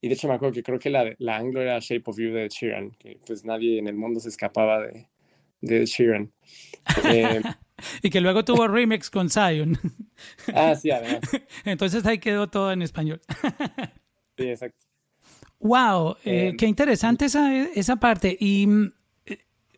Y 0.00 0.08
de 0.08 0.14
hecho 0.14 0.28
me 0.28 0.34
acuerdo 0.34 0.54
que 0.54 0.62
creo 0.62 0.78
que 0.78 0.90
la, 0.90 1.14
la 1.18 1.36
anglo 1.36 1.62
era 1.62 1.78
Shape 1.78 2.02
of 2.06 2.18
You 2.18 2.32
de 2.32 2.48
Sheeran, 2.48 2.90
que 2.92 3.18
pues 3.26 3.44
nadie 3.44 3.78
en 3.78 3.86
el 3.86 3.94
mundo 3.94 4.20
se 4.20 4.28
escapaba 4.28 4.80
de, 4.80 5.08
de 5.60 5.86
Sheeran. 5.86 6.32
Eh, 7.12 7.40
y 8.02 8.10
que 8.10 8.20
luego 8.20 8.44
tuvo 8.44 8.68
remix 8.68 9.10
con 9.10 9.30
Zion. 9.30 9.78
Ah, 10.54 10.74
sí, 10.74 10.90
además. 10.90 11.20
Entonces 11.64 12.06
ahí 12.06 12.18
quedó 12.18 12.48
todo 12.48 12.70
en 12.72 12.82
español. 12.82 13.20
Sí, 14.38 14.48
exacto. 14.48 14.86
Wow, 15.64 16.16
eh, 16.24 16.48
eh, 16.48 16.56
qué 16.58 16.66
interesante 16.66 17.24
esa, 17.24 17.64
esa 17.68 17.96
parte. 17.96 18.36
Y 18.38 18.66
mm, 18.66 18.92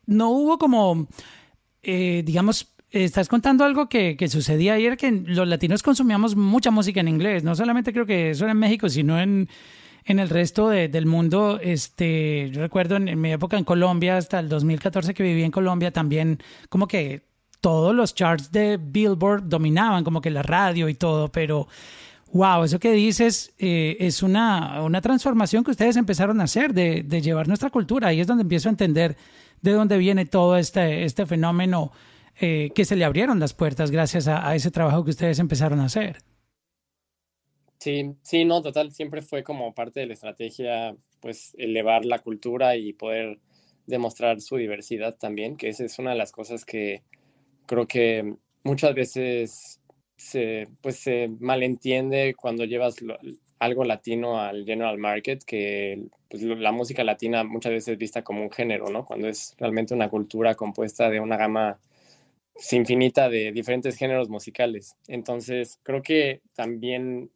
no 0.07 0.31
hubo 0.31 0.59
como, 0.59 1.07
eh, 1.83 2.23
digamos, 2.25 2.75
estás 2.91 3.29
contando 3.29 3.65
algo 3.65 3.89
que, 3.89 4.17
que, 4.17 4.29
sucedía 4.29 4.75
ayer, 4.75 4.97
que 4.97 5.13
los 5.13 5.47
latinos 5.47 5.83
consumíamos 5.83 6.35
mucha 6.35 6.73
música 6.73 7.01
en 7.01 7.09
inglés. 7.09 7.45
No 7.45 7.55
solamente 7.55 7.93
creo 7.93 8.05
que 8.05 8.31
eso 8.31 8.45
era 8.45 8.53
en 8.53 8.59
México, 8.59 8.89
sino 8.89 9.21
en, 9.21 9.49
en 10.05 10.19
el 10.19 10.29
resto 10.29 10.71
del 10.71 11.07
mundo. 11.07 11.61
Este, 11.63 12.51
yo 12.51 12.63
recuerdo 12.63 12.97
en, 12.97 13.07
en, 13.07 13.21
mi 13.21 13.33
época 13.33 13.57
en 13.57 13.65
Colombia, 13.65 14.17
hasta 14.17 14.41
el 14.41 14.49
2014 14.49 15.15
que 15.15 15.23
viví 15.23 15.45
en 15.45 15.53
Colombia, 15.53 15.93
también 15.93 16.39
como 16.69 16.89
que 16.89 17.26
todos 17.67 17.93
los 17.93 18.15
charts 18.15 18.53
de 18.53 18.77
Billboard 18.77 19.49
dominaban, 19.49 20.05
como 20.05 20.21
que 20.21 20.31
la 20.31 20.45
radio 20.45 20.89
y 20.89 20.95
todo, 20.95 21.33
pero 21.33 21.67
wow, 22.33 22.63
eso 22.63 22.79
que 22.79 22.93
dices 22.93 23.53
eh, 23.59 23.97
es 23.99 24.23
una, 24.23 24.85
una 24.85 25.01
transformación 25.01 25.65
que 25.65 25.73
ustedes 25.73 25.97
empezaron 25.97 26.41
a 26.41 26.45
hacer 26.45 26.73
de, 26.73 27.03
llevar 27.21 27.49
nuestra 27.49 27.71
cultura. 27.71 28.07
Ahí 28.07 28.21
es 28.21 28.29
donde 28.29 28.43
empiezo 28.43 28.69
a 28.69 28.71
entender 28.71 29.17
de 29.63 29.73
dónde 29.73 29.99
viene 29.99 30.27
todo 30.27 30.57
este, 30.57 31.03
este 31.03 31.27
fenómeno 31.27 31.91
eh, 32.39 32.71
que 32.73 32.85
se 32.85 32.95
le 32.95 33.05
abrieron 33.05 33.41
las 33.41 33.53
puertas 33.53 33.91
gracias 33.91 34.29
a, 34.29 34.55
ese 34.55 34.71
trabajo 34.71 35.03
que 35.03 35.11
ustedes 35.11 35.41
empezaron 35.41 35.81
a 35.81 35.87
hacer. 35.87 36.19
Sí, 37.81 38.15
sí, 38.23 38.45
no, 38.45 38.63
total, 38.63 38.93
siempre 38.93 39.23
fue 39.23 39.43
como 39.43 39.75
parte 39.75 39.99
de 39.99 40.07
la 40.07 40.15
estrategia, 40.15 40.95
pues 41.19 41.53
elevar 41.59 42.05
la 42.05 42.21
cultura 42.21 42.77
y 42.77 42.93
poder 42.93 43.41
demostrar 43.89 44.41
su 44.41 44.55
diversidad 44.55 45.17
también, 45.17 45.57
que 45.57 45.69
esa 45.69 45.85
es 45.85 45.99
una 45.99 46.11
de 46.11 46.17
las 46.17 46.31
cosas 46.31 46.65
que 46.65 47.03
creo 47.67 47.87
que 47.87 48.35
muchas 48.63 48.95
veces 48.95 49.81
se, 50.17 50.69
pues, 50.81 50.97
se 50.97 51.29
malentiende 51.41 52.35
cuando 52.35 52.65
llevas 52.65 52.97
algo 53.59 53.85
latino 53.85 54.41
al 54.41 54.65
general 54.65 54.99
market, 54.99 55.43
que 55.45 56.09
pues, 56.29 56.43
la 56.43 56.73
música 56.73 57.05
latina 57.05 57.45
muchas 57.45 57.73
veces 57.73 57.89
es 57.89 57.99
vista 57.99 58.23
como 58.23 58.43
un 58.43 58.51
género, 58.51 58.89
¿no? 58.91 59.05
Cuando 59.05 59.29
es 59.29 59.55
realmente 59.59 59.95
una 59.95 60.09
cultura 60.09 60.55
compuesta 60.55 61.11
de 61.11 61.21
una 61.21 61.37
gama 61.37 61.79
infinita 62.73 63.29
de 63.29 63.53
diferentes 63.53 63.97
géneros 63.97 64.29
musicales. 64.29 64.97
Entonces, 65.09 65.79
creo 65.83 66.03
que 66.03 66.43
también 66.55 67.31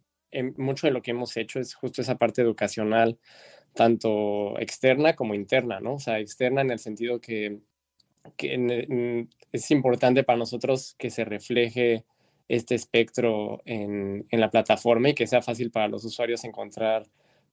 mucho 0.57 0.87
de 0.87 0.93
lo 0.93 1.03
que 1.03 1.11
hemos 1.11 1.37
hecho 1.37 1.61
es 1.61 1.75
justo 1.75 2.01
esa 2.03 2.17
parte 2.17 2.43
educacional, 2.43 3.19
tanto 3.75 4.59
externa 4.59 5.15
como 5.15 5.35
interna, 5.35 5.81
¿no? 5.81 5.95
O 5.95 5.99
sea, 5.99 6.19
externa 6.19 6.61
en 6.63 6.71
el 6.71 6.79
sentido 6.79 7.21
que, 7.21 7.61
que 8.37 9.27
es 9.53 9.71
importante 9.71 10.25
para 10.25 10.39
nosotros 10.39 10.95
que 10.99 11.11
se 11.11 11.25
refleje 11.25 12.05
este 12.49 12.75
espectro 12.75 13.63
en, 13.65 14.27
en, 14.31 14.41
la 14.41 14.51
plataforma 14.51 15.11
y 15.11 15.15
que 15.15 15.27
sea 15.27 15.41
fácil 15.41 15.71
para 15.71 15.89
los 15.89 16.05
usuarios 16.05 16.45
encontrar 16.45 17.07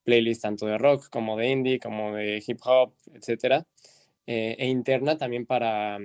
playlists 0.03 0.41
tanto 0.41 0.65
de 0.65 0.77
rock 0.77 1.09
como 1.09 1.38
de 1.38 1.50
indie, 1.50 1.79
como 1.79 2.15
de 2.15 2.43
hip 2.45 2.59
hop, 2.63 2.93
etcétera. 3.13 3.67
Eh, 4.25 4.55
e 4.57 4.67
interna 4.67 5.17
también 5.17 5.45
para 5.45 6.00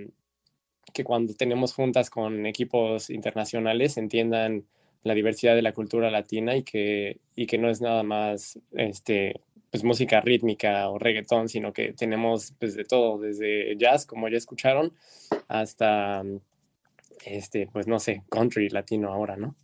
que 0.93 1.05
cuando 1.05 1.35
tenemos 1.35 1.73
juntas 1.75 2.11
con 2.11 2.47
equipos 2.47 3.11
internacionales 3.11 3.97
entiendan 3.97 4.67
la 5.05 5.15
diversidad 5.15 5.55
de 5.55 5.63
la 5.63 5.73
cultura 5.73 6.11
latina 6.11 6.57
y 6.57 6.63
que, 6.63 7.21
y 7.35 7.47
que 7.47 7.59
no 7.59 7.71
es 7.71 7.81
nada 7.81 8.03
más 8.03 8.59
este, 8.73 9.41
pues, 9.73 9.83
música 9.83 10.21
rítmica 10.21 10.89
o 10.91 10.99
reggaetón, 10.99 11.49
sino 11.49 11.73
que 11.73 11.95
tenemos 11.95 12.55
pues, 12.61 12.77
de 12.77 12.85
todo, 12.85 13.19
desde 13.19 13.75
jazz, 13.79 14.05
como 14.05 14.29
ya 14.29 14.37
escucharon, 14.37 14.93
hasta 15.49 16.23
este, 17.25 17.69
pues 17.73 17.87
no 17.87 17.99
sé, 17.99 18.23
country 18.29 18.69
latino 18.69 19.11
ahora, 19.11 19.37
¿no? 19.37 19.57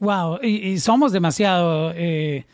Wow, 0.00 0.40
y, 0.42 0.78
somos 0.78 1.12
demasiado 1.12 1.92
eh, 1.94 2.46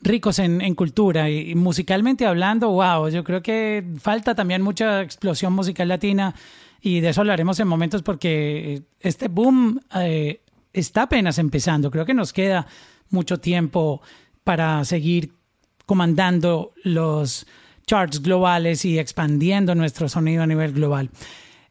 ricos 0.00 0.38
en, 0.38 0.74
cultura 0.74 1.28
y, 1.30 1.54
musicalmente 1.54 2.26
hablando, 2.26 2.70
wow, 2.70 3.08
yo 3.10 3.22
creo 3.22 3.42
que 3.42 3.84
falta 4.00 4.34
también 4.34 4.62
mucha 4.62 5.02
explosión 5.02 5.52
musical 5.52 5.88
latina 5.88 6.34
y 6.80 7.00
de 7.00 7.10
eso 7.10 7.20
hablaremos 7.20 7.60
en 7.60 7.68
momentos 7.68 8.02
porque 8.02 8.82
este 8.98 9.28
boom 9.28 9.78
eh, 9.94 10.40
está 10.72 11.02
apenas 11.02 11.38
empezando, 11.38 11.90
creo 11.90 12.06
que 12.06 12.14
nos 12.14 12.32
queda 12.32 12.66
mucho 13.10 13.38
tiempo 13.38 14.00
para 14.42 14.84
seguir 14.84 15.37
comandando 15.88 16.74
los 16.84 17.46
charts 17.86 18.20
globales 18.20 18.84
y 18.84 18.98
expandiendo 18.98 19.74
nuestro 19.74 20.06
sonido 20.10 20.42
a 20.42 20.46
nivel 20.46 20.74
global. 20.74 21.08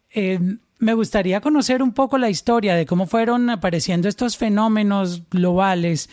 Eh, 0.10 0.40
me 0.80 0.96
gustaría 0.96 1.40
conocer 1.40 1.84
un 1.84 1.94
poco 1.94 2.18
la 2.18 2.32
historia 2.32 2.76
de 2.76 2.88
cómo 2.88 3.06
fueron 3.06 3.52
apareciendo 3.52 4.10
estos 4.10 4.36
fenómenos 4.36 5.30
globales 5.30 6.10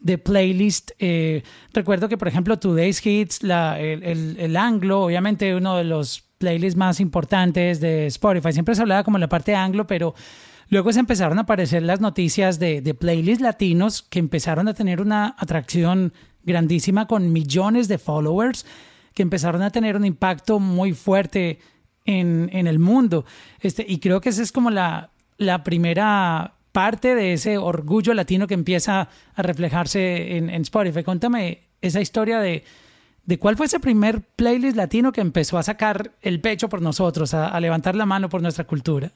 de 0.00 0.18
playlist. 0.18 0.90
Eh, 0.98 1.42
recuerdo 1.72 2.10
que, 2.10 2.18
por 2.18 2.28
ejemplo, 2.28 2.58
Today's 2.58 3.04
Hits, 3.04 3.42
la, 3.42 3.80
el, 3.80 4.36
el, 4.38 4.56
anglo, 4.56 5.02
obviamente 5.04 5.54
uno 5.54 5.78
de 5.78 5.84
los 5.84 6.24
playlists 6.36 6.76
más 6.76 7.00
importantes 7.00 7.80
de 7.80 8.06
Spotify, 8.08 8.52
siempre 8.52 8.74
se 8.74 8.82
hablaba 8.82 9.02
como 9.02 9.16
la 9.16 9.30
parte 9.30 9.54
anglo, 9.54 9.86
pero 9.86 10.14
luego 10.68 10.92
se 10.92 11.00
empezaron 11.00 11.38
a 11.38 11.42
aparecer 11.42 11.82
las 11.82 12.02
noticias 12.02 12.58
de, 12.58 12.82
de 12.82 12.92
playlists 12.92 13.40
latinos 13.40 14.02
que 14.02 14.18
empezaron 14.18 14.68
a 14.68 14.74
tener 14.74 15.00
una 15.00 15.34
atracción 15.38 16.12
grandísima 16.46 17.06
con 17.06 17.32
millones 17.32 17.88
de 17.88 17.98
followers, 17.98 18.64
que 19.12 19.22
empezaron 19.22 19.62
a 19.62 19.70
tener 19.70 19.96
un 19.96 20.04
impacto 20.06 20.58
muy 20.58 20.94
fuerte 20.94 21.58
en, 22.06 22.48
en 22.52 22.66
el 22.66 22.78
mundo. 22.78 23.26
Este, 23.60 23.84
y 23.86 23.98
creo 23.98 24.20
que 24.20 24.30
esa 24.30 24.42
es 24.42 24.52
como 24.52 24.70
la, 24.70 25.10
la 25.36 25.64
primera 25.64 26.54
parte 26.72 27.14
de 27.14 27.32
ese 27.32 27.58
orgullo 27.58 28.14
latino 28.14 28.46
que 28.46 28.54
empieza 28.54 29.08
a 29.34 29.42
reflejarse 29.42 30.36
en, 30.36 30.50
Spotify. 30.50 31.02
Cuéntame 31.02 31.68
esa 31.80 32.00
historia 32.00 32.38
de, 32.38 32.64
de, 33.24 33.38
cuál 33.38 33.56
fue 33.56 33.66
ese 33.66 33.80
primer 33.80 34.20
playlist 34.20 34.76
latino 34.76 35.10
que 35.10 35.22
empezó 35.22 35.56
a 35.56 35.62
sacar 35.62 36.12
el 36.20 36.40
pecho 36.40 36.68
por 36.68 36.82
nosotros, 36.82 37.32
a, 37.32 37.48
a, 37.48 37.60
levantar 37.60 37.94
la 37.96 38.04
mano 38.04 38.28
por 38.28 38.42
nuestra 38.42 38.64
cultura. 38.64 39.10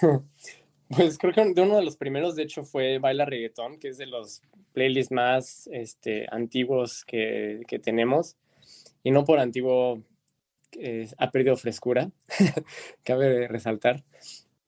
Pues 0.88 1.18
creo 1.18 1.32
que 1.32 1.44
de 1.52 1.62
uno 1.62 1.76
de 1.76 1.84
los 1.84 1.96
primeros, 1.96 2.36
de 2.36 2.44
hecho, 2.44 2.64
fue 2.64 2.98
Baila 2.98 3.24
Reggaetón, 3.24 3.78
que 3.78 3.88
es 3.88 3.98
de 3.98 4.06
los 4.06 4.42
playlists 4.72 5.12
más 5.12 5.68
este, 5.72 6.26
antiguos 6.30 7.04
que, 7.04 7.62
que 7.66 7.78
tenemos. 7.78 8.36
Y 9.02 9.10
no 9.10 9.24
por 9.24 9.40
antiguo 9.40 10.02
ha 11.18 11.30
perdido 11.30 11.56
frescura, 11.56 12.10
cabe 13.04 13.48
resaltar. 13.48 14.04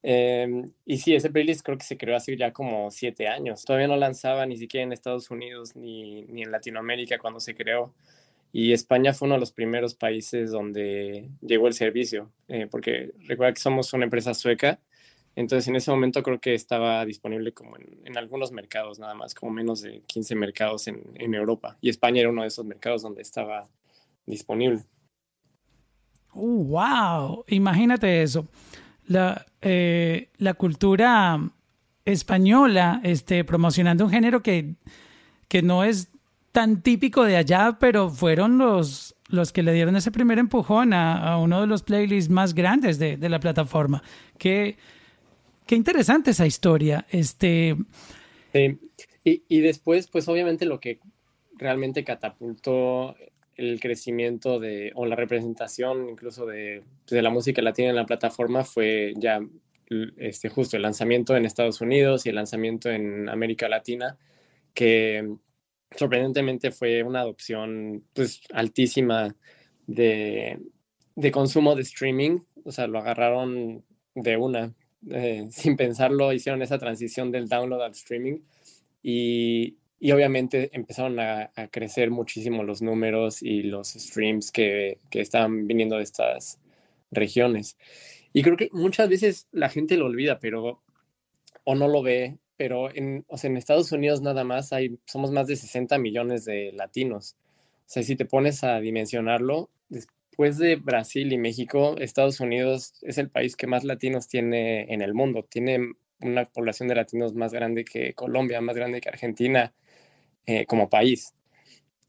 Em, 0.03 0.71
y 0.87 0.99
sí, 0.99 1.15
ese 1.15 1.31
playlist 1.31 1.63
creo 1.63 1.77
que 1.77 1.85
se 1.85 1.99
creó 1.99 2.17
hace 2.17 2.37
ya 2.37 2.53
como 2.53 2.91
siete 2.91 3.29
años. 3.29 3.65
Todavía 3.65 3.89
no 3.89 3.97
lanzaba 3.97 4.47
ni 4.47 4.57
siquiera 4.57 4.85
en 4.85 4.93
Estados 4.93 5.31
Unidos 5.31 5.75
ni, 5.77 6.23
ni 6.23 6.43
en 6.43 6.53
Latinoamérica 6.53 7.19
cuando 7.19 7.41
se 7.41 7.55
creó. 7.55 7.95
Y 8.53 8.73
España 8.73 9.13
fue 9.13 9.27
uno 9.27 9.35
de 9.35 9.41
los 9.41 9.53
primeros 9.53 9.95
países 9.95 10.51
donde 10.51 11.29
llegó 11.43 11.67
el 11.67 11.75
servicio, 11.75 12.33
eh, 12.49 12.67
porque 12.71 13.13
recuerda 13.27 13.53
que 13.53 13.61
somos 13.61 13.93
una 13.93 14.05
empresa 14.05 14.33
sueca. 14.35 14.81
Entonces, 15.39 15.69
en 15.69 15.77
ese 15.77 15.93
momento 15.93 16.21
creo 16.25 16.41
que 16.41 16.53
estaba 16.53 17.05
disponible 17.05 17.53
como 17.53 17.77
en, 17.77 18.19
algunos 18.19 18.51
mercados, 18.51 18.99
nada 18.99 19.15
más, 19.15 19.37
como 19.37 19.53
menos 19.53 19.83
de 19.83 20.03
15 20.05 20.35
mercados 20.35 20.89
en, 20.89 21.33
Europa. 21.33 21.77
Y 21.81 21.91
España 21.91 22.23
era 22.23 22.31
uno 22.31 22.43
de 22.43 22.49
esos 22.49 22.65
mercados 22.65 23.03
donde 23.03 23.23
estaba 23.23 23.69
disponible. 24.27 24.83
Uh, 26.35 26.65
wow, 26.65 27.45
imagínate 27.47 28.21
eso. 28.21 28.49
La, 29.07 29.47
eh, 29.63 30.29
la 30.39 30.55
cultura 30.55 31.39
española 32.05 33.01
este, 33.05 33.45
promocionando 33.45 34.07
un 34.07 34.11
género 34.11 34.43
que, 34.43 34.75
que 35.47 35.63
no 35.63 35.85
es 35.85 36.11
tan 36.51 36.83
típico 36.83 37.23
de 37.23 37.37
allá, 37.37 37.77
pero 37.79 38.11
fueron 38.11 38.59
los, 38.59 39.15
los 39.29 39.53
que 39.53 39.63
le 39.63 39.73
dieron 39.73 39.95
ese 39.95 40.11
primer 40.11 40.41
empujón 40.41 40.93
a, 40.93 41.39
uno 41.39 41.61
de 41.61 41.69
los 41.69 41.85
playlists 41.85 42.29
más 42.29 42.55
grandes 42.55 42.99
de, 42.99 43.17
de 43.17 43.29
la 43.29 43.39
plataforma. 43.39 44.03
Qué, 44.37 44.77
qué 45.69 45.77
interesante 45.77 46.31
esa 46.31 46.47
historia. 46.47 47.07
Este... 47.11 47.77
y, 48.55 49.43
y, 49.49 49.61
después, 49.61 50.09
pues 50.09 50.27
obviamente 50.29 50.65
lo 50.65 50.81
que 50.81 50.99
realmente 51.57 52.05
catapultó 52.05 53.15
el 53.55 53.79
crecimiento 53.79 54.59
de, 54.59 54.93
o 54.95 55.05
la 55.05 55.15
representación 55.15 56.09
incluso 56.09 56.47
de, 56.47 56.85
de, 57.11 57.23
la 57.23 57.29
música 57.29 57.61
latina 57.61 57.91
en 57.91 57.97
la 57.97 58.07
plataforma 58.07 58.65
fue 58.65 59.13
ya 59.17 59.41
este, 60.17 60.49
justo 60.49 60.77
el 60.77 60.83
lanzamiento 60.83 61.37
en 61.37 61.45
Estados 61.45 61.81
Unidos 61.83 62.25
y 62.25 62.31
el 62.31 62.37
lanzamiento 62.37 62.89
en 62.89 63.29
América 63.29 63.69
Latina, 63.69 64.17
que 64.73 65.29
sorprendentemente 65.97 66.71
fue 66.71 67.03
una 67.03 67.21
adopción 67.21 68.05
pues 68.15 68.41
altísima 68.53 69.35
de, 69.87 70.59
de 71.15 71.31
consumo 71.31 71.75
de 71.75 71.83
streaming, 71.83 72.39
o 72.65 72.73
sea, 72.73 72.87
lo 72.87 72.99
agarraron 72.99 73.85
de 74.15 74.37
una, 74.37 74.75
eh, 75.11 75.49
sin 75.51 75.77
pensarlo, 75.77 76.33
hicieron 76.33 76.63
esa 76.63 76.79
transición 76.79 77.31
del 77.31 77.49
download 77.49 77.83
al 77.83 77.93
streaming 77.93 78.41
y, 79.03 79.77
y 80.01 80.13
obviamente 80.13 80.71
empezaron 80.73 81.19
a, 81.21 81.51
crecer 81.71 82.11
muchísimo 82.11 82.63
los 82.63 82.83
números 82.83 83.43
y 83.43 83.63
los 83.63 83.89
streams 83.89 84.53
que, 84.53 84.99
que 85.11 85.21
estaban 85.21 85.67
viniendo 85.67 85.97
de 85.97 86.03
estas 86.05 86.61
regiones. 87.11 87.77
Y 88.33 88.43
creo 88.43 88.57
que 88.57 88.69
muchas 88.73 89.09
veces 89.09 89.49
la 89.53 89.69
gente 89.69 89.97
lo 89.97 90.07
olvida, 90.07 90.39
pero 90.39 90.83
o 91.65 91.75
no 91.75 91.89
lo 91.89 92.03
ve, 92.03 92.39
pero 92.57 92.95
en, 92.95 93.25
o 93.29 93.37
sea, 93.37 93.51
en 93.51 93.57
Estados 93.57 93.93
Unidos 93.93 94.21
nada 94.21 94.45
más 94.45 94.73
hay, 94.73 94.99
somos 95.07 95.31
más 95.31 95.47
de 95.47 95.57
60 95.57 95.99
millones 95.99 96.45
de 96.45 96.73
latinos. 96.73 97.37
O 97.81 97.91
sea, 97.91 98.03
si 98.03 98.17
te 98.17 98.25
pones 98.25 98.65
a 98.65 98.81
dimensionarlo, 98.81 99.71
después 100.39 100.59
de 100.59 100.77
Brasil 100.77 101.33
y 101.33 101.37
México, 101.37 101.97
Estados 101.99 102.39
Unidos 102.39 102.95
es 103.03 103.19
el 103.19 103.29
país 103.29 103.57
que 103.57 103.67
más 103.67 103.83
latinos 103.83 104.29
tiene 104.29 104.83
en 104.95 105.03
el 105.03 105.13
mundo. 105.13 105.43
Tiene 105.43 105.95
una 106.21 106.45
población 106.45 106.89
de 106.89 106.95
latinos 106.95 107.35
más 107.35 107.53
grande 107.53 107.85
que 107.85 108.15
Colombia, 108.15 108.61
más 108.61 108.77
grande 108.77 109.01
que 109.01 109.09
Argentina, 109.09 109.75
eh, 110.47 110.65
como 110.67 110.89
país. 110.89 111.35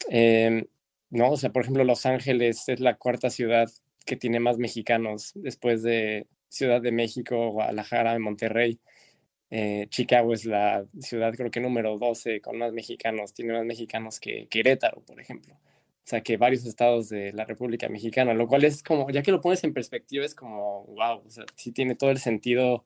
Em, 0.09 0.65
¿no? 1.09 1.31
O 1.31 1.37
sea, 1.37 1.51
por 1.51 1.63
ejemplo, 1.63 1.83
Los 1.83 2.05
Ángeles 2.05 2.69
es 2.69 2.79
la 2.79 2.97
cuarta 2.97 3.31
ciudad 3.31 3.67
que 4.05 4.15
tiene 4.15 4.39
más 4.39 4.59
mexicanos 4.59 5.31
después 5.33 5.81
de 5.81 6.27
Ciudad 6.49 6.81
de 6.81 6.91
México, 6.91 7.49
Guadalajara, 7.49 8.19
Monterrey. 8.19 8.79
Eh, 9.49 9.87
Chicago 9.89 10.33
es 10.33 10.45
la 10.45 10.85
ciudad, 10.99 11.33
creo 11.35 11.49
que 11.49 11.61
número 11.61 11.97
12 11.97 12.41
con 12.41 12.59
más 12.59 12.73
mexicanos, 12.73 13.33
tiene 13.33 13.53
más 13.53 13.65
mexicanos 13.65 14.19
que 14.19 14.47
Querétaro, 14.49 15.01
por 15.01 15.19
ejemplo. 15.19 15.57
Sea, 16.09 16.21
que 16.21 16.37
varios 16.37 16.65
estados 16.65 17.07
de 17.09 17.31
la 17.33 17.45
República 17.45 17.87
Mexicana, 17.87 18.33
lo 18.33 18.47
cual 18.47 18.63
es 18.63 18.81
como, 18.81 19.11
ya 19.11 19.21
que 19.21 19.31
lo 19.31 19.41
pones 19.41 19.63
en 19.63 19.75
perspectiva, 19.75 20.25
es 20.25 20.33
como, 20.33 20.85
wow, 20.85 21.21
o 21.23 21.29
sea, 21.29 21.45
sí 21.55 21.71
tiene 21.71 21.93
todo 21.93 22.09
el 22.09 22.17
sentido 22.17 22.83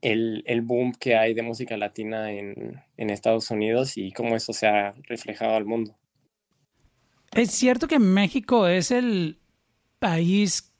el, 0.00 0.42
el 0.44 0.62
boom 0.62 0.92
que 0.92 1.14
hay 1.14 1.34
de 1.34 1.42
música 1.42 1.76
latina 1.76 2.32
en, 2.32 2.82
en 2.96 3.10
Estados 3.10 3.48
Unidos 3.52 3.96
y 3.96 4.10
cómo 4.10 4.34
eso 4.34 4.52
se 4.52 4.66
ha 4.66 4.92
reflejado 5.04 5.54
al 5.54 5.66
mundo. 5.66 5.96
Es 7.32 7.52
cierto 7.52 7.86
que 7.86 8.00
México 8.00 8.66
es 8.66 8.90
el 8.90 9.38
país 10.00 10.72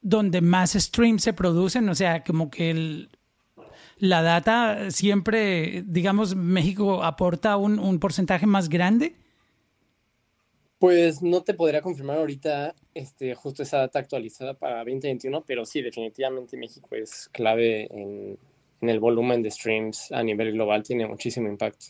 donde 0.00 0.40
más 0.40 0.72
streams 0.72 1.24
se 1.24 1.34
producen, 1.34 1.90
o 1.90 1.94
sea, 1.94 2.24
como 2.24 2.50
que 2.50 3.06
la 3.98 4.22
data 4.22 4.90
siempre, 4.90 5.84
digamos, 5.86 6.34
México 6.34 7.04
aporta 7.04 7.58
un, 7.58 7.78
un, 7.78 7.98
porcentaje 7.98 8.46
más 8.46 8.70
grande. 8.70 9.14
Pues 10.82 11.22
no 11.22 11.44
te 11.44 11.54
podría 11.54 11.80
confirmar 11.80 12.18
ahorita 12.18 12.74
este, 12.92 13.36
justo 13.36 13.62
esa 13.62 13.78
data 13.78 14.00
actualizada 14.00 14.54
para 14.54 14.78
2021, 14.78 15.44
pero 15.46 15.64
sí, 15.64 15.80
definitivamente 15.80 16.56
México 16.56 16.88
es 16.96 17.28
clave 17.30 17.86
en, 17.88 18.36
el 18.80 18.98
volumen 18.98 19.44
de 19.44 19.52
streams 19.52 20.10
a 20.10 20.24
nivel 20.24 20.50
global, 20.50 20.82
tiene 20.82 21.06
muchísimo 21.06 21.46
impacto. 21.46 21.86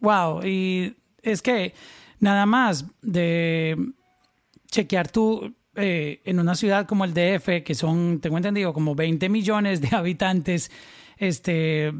Wow, 0.00 0.44
y 0.44 0.94
es 1.22 1.40
que 1.40 1.72
nada 2.20 2.44
más 2.44 2.84
de 3.00 3.78
chequear 4.70 5.10
tú 5.10 5.54
eh, 5.74 6.20
en 6.22 6.40
una 6.40 6.56
ciudad 6.56 6.86
como 6.86 7.06
el 7.06 7.14
DF, 7.14 7.64
que 7.64 7.74
son, 7.74 8.20
tengo 8.20 8.36
entendido, 8.36 8.74
como 8.74 8.94
20 8.94 9.30
millones 9.30 9.80
de 9.80 9.96
habitantes, 9.96 10.70
este 11.16 11.90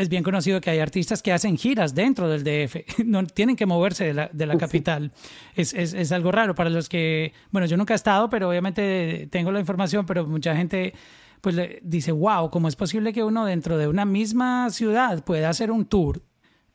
es 0.00 0.08
bien 0.08 0.22
conocido 0.22 0.60
que 0.60 0.70
hay 0.70 0.78
artistas 0.78 1.22
que 1.22 1.32
hacen 1.32 1.56
giras 1.56 1.94
dentro 1.94 2.28
del 2.28 2.44
DF, 2.44 2.98
no 3.04 3.26
tienen 3.26 3.56
que 3.56 3.66
moverse 3.66 4.04
de 4.04 4.14
la, 4.14 4.30
de 4.32 4.46
la 4.46 4.56
capital. 4.56 5.12
Es, 5.54 5.74
es, 5.74 5.92
es, 5.94 6.12
algo 6.12 6.32
raro 6.32 6.54
para 6.54 6.70
los 6.70 6.88
que, 6.88 7.32
bueno, 7.50 7.66
yo 7.66 7.76
nunca 7.76 7.94
he 7.94 7.96
estado, 7.96 8.30
pero 8.30 8.48
obviamente 8.48 9.28
tengo 9.30 9.52
la 9.52 9.60
información, 9.60 10.06
pero 10.06 10.26
mucha 10.26 10.56
gente 10.56 10.94
pues 11.40 11.54
le 11.54 11.78
dice, 11.82 12.12
wow, 12.12 12.50
¿cómo 12.50 12.68
es 12.68 12.74
posible 12.74 13.12
que 13.12 13.22
uno 13.22 13.44
dentro 13.44 13.78
de 13.78 13.86
una 13.86 14.04
misma 14.04 14.70
ciudad 14.70 15.24
pueda 15.24 15.48
hacer 15.48 15.70
un 15.70 15.84
tour 15.84 16.22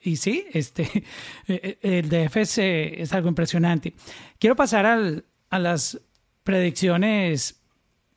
y 0.03 0.17
sí, 0.17 0.45
este, 0.51 0.83
eh, 1.47 1.77
eh, 1.81 1.99
el 1.99 2.09
DF 2.09 2.37
es, 2.37 3.13
algo 3.13 3.29
impresionante. 3.29 3.93
Quiero 4.37 4.55
pasar 4.55 4.85
al, 4.85 5.25
a 5.49 5.59
las 5.59 5.99
predicciones 6.43 7.61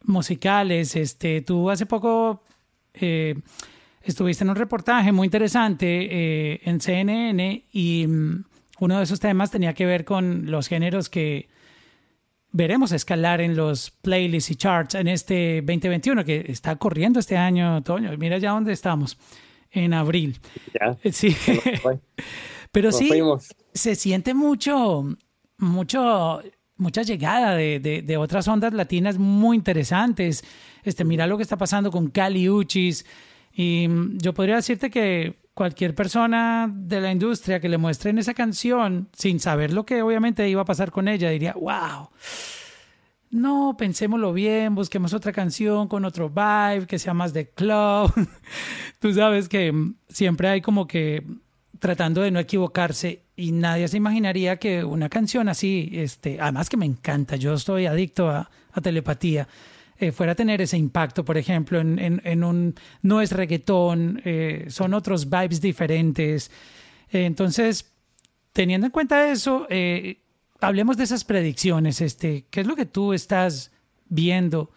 musicales. 0.02 0.96
Este, 0.96 1.42
tú 1.42 1.70
hace 1.70 1.86
poco 1.86 2.42
eh, 2.94 3.36
estuviste 4.06 4.44
en 4.44 4.50
un 4.50 4.56
reportaje 4.56 5.12
muy 5.12 5.26
interesante 5.26 6.68
en 6.68 6.80
CNN 6.80 7.64
y 7.72 8.06
mm, 8.06 8.44
uno 8.80 8.98
de 8.98 9.04
esos 9.04 9.20
temas 9.20 9.50
tenía 9.50 9.74
que 9.74 9.86
ver 9.86 10.04
con 10.04 10.50
los 10.50 10.68
géneros 10.68 11.08
que 11.08 11.48
veremos 12.52 12.92
escalar 12.92 13.40
en 13.40 13.56
los 13.56 13.90
playlists 13.90 14.50
y 14.50 14.56
charts 14.56 14.94
en 14.94 15.08
este 15.08 15.56
2021 15.56 16.24
que 16.24 16.46
está 16.48 16.76
corriendo 16.76 17.20
este 17.20 17.36
año, 17.36 17.82
Toño. 17.82 18.10
Mira 18.16 18.38
ya 18.38 18.52
dónde 18.52 18.72
estamos 18.72 19.18
en 19.70 19.92
abril. 19.92 20.38
Ya. 20.74 20.96
Sí. 21.12 21.36
Pero 22.72 22.92
sí, 22.92 23.10
se 23.72 23.94
siente 23.94 24.34
mucho, 24.34 25.04
mucho, 25.58 26.42
mucha 26.76 27.02
llegada 27.02 27.54
de, 27.54 27.80
de, 27.80 28.02
de, 28.02 28.16
otras 28.16 28.48
ondas 28.48 28.72
latinas 28.72 29.18
muy 29.18 29.56
interesantes. 29.56 30.44
Este, 30.82 31.04
mira 31.04 31.26
lo 31.26 31.36
que 31.36 31.42
está 31.42 31.56
pasando 31.56 31.90
con 31.90 32.10
Cali 32.10 32.50
Uchis. 32.50 33.06
Y 33.56 33.88
yo 34.18 34.34
podría 34.34 34.56
decirte 34.56 34.90
que 34.90 35.36
cualquier 35.54 35.94
persona 35.94 36.70
de 36.70 37.00
la 37.00 37.10
industria 37.10 37.58
que 37.58 37.70
le 37.70 37.78
muestren 37.78 38.18
esa 38.18 38.34
canción, 38.34 39.08
sin 39.16 39.40
saber 39.40 39.72
lo 39.72 39.86
que 39.86 40.02
obviamente 40.02 40.46
iba 40.48 40.62
a 40.62 40.66
pasar 40.66 40.90
con 40.90 41.08
ella, 41.08 41.30
diría, 41.30 41.54
wow 41.54 42.10
no, 43.30 43.76
pensémoslo 43.78 44.32
bien, 44.32 44.74
busquemos 44.74 45.12
otra 45.12 45.32
canción 45.32 45.88
con 45.88 46.04
otro 46.04 46.28
vibe, 46.28 46.86
que 46.86 46.98
sea 46.98 47.14
más 47.14 47.32
de 47.32 47.48
club. 47.50 48.12
Tú 48.98 49.12
sabes 49.12 49.48
que 49.48 49.72
siempre 50.08 50.48
hay 50.48 50.60
como 50.60 50.86
que 50.86 51.24
tratando 51.78 52.22
de 52.22 52.30
no 52.30 52.38
equivocarse 52.38 53.22
y 53.36 53.52
nadie 53.52 53.88
se 53.88 53.98
imaginaría 53.98 54.56
que 54.56 54.82
una 54.82 55.08
canción 55.08 55.48
así, 55.48 55.90
este, 55.92 56.40
además 56.40 56.70
que 56.70 56.78
me 56.78 56.86
encanta, 56.86 57.36
yo 57.36 57.52
estoy 57.54 57.86
adicto 57.86 58.30
a, 58.30 58.50
telepatía, 58.82 59.48
eh, 59.98 60.12
fuera 60.12 60.32
a 60.32 60.34
tener 60.34 60.60
ese 60.60 60.76
impacto, 60.76 61.24
por 61.24 61.38
ejemplo, 61.38 61.80
en, 61.80 62.44
un, 62.44 62.74
no 63.00 63.22
es 63.22 63.32
reggaetón, 63.32 64.20
eh, 64.24 64.66
son 64.68 64.92
otros 64.92 65.30
vibes 65.30 65.60
diferentes. 65.60 66.50
Eh, 67.10 67.24
entonces, 67.24 67.92
teniendo 68.52 68.86
en 68.86 68.90
cuenta 68.90 69.30
eso, 69.30 69.66
hablemos 70.60 70.98
de 70.98 71.04
esas 71.04 71.24
predicciones. 71.24 72.02
Este, 72.02 72.44
¿Qué 72.50 72.60
es 72.60 72.66
lo 72.66 72.76
que 72.76 72.84
tú 72.84 73.14
estás 73.14 73.72
viendo 74.08 74.70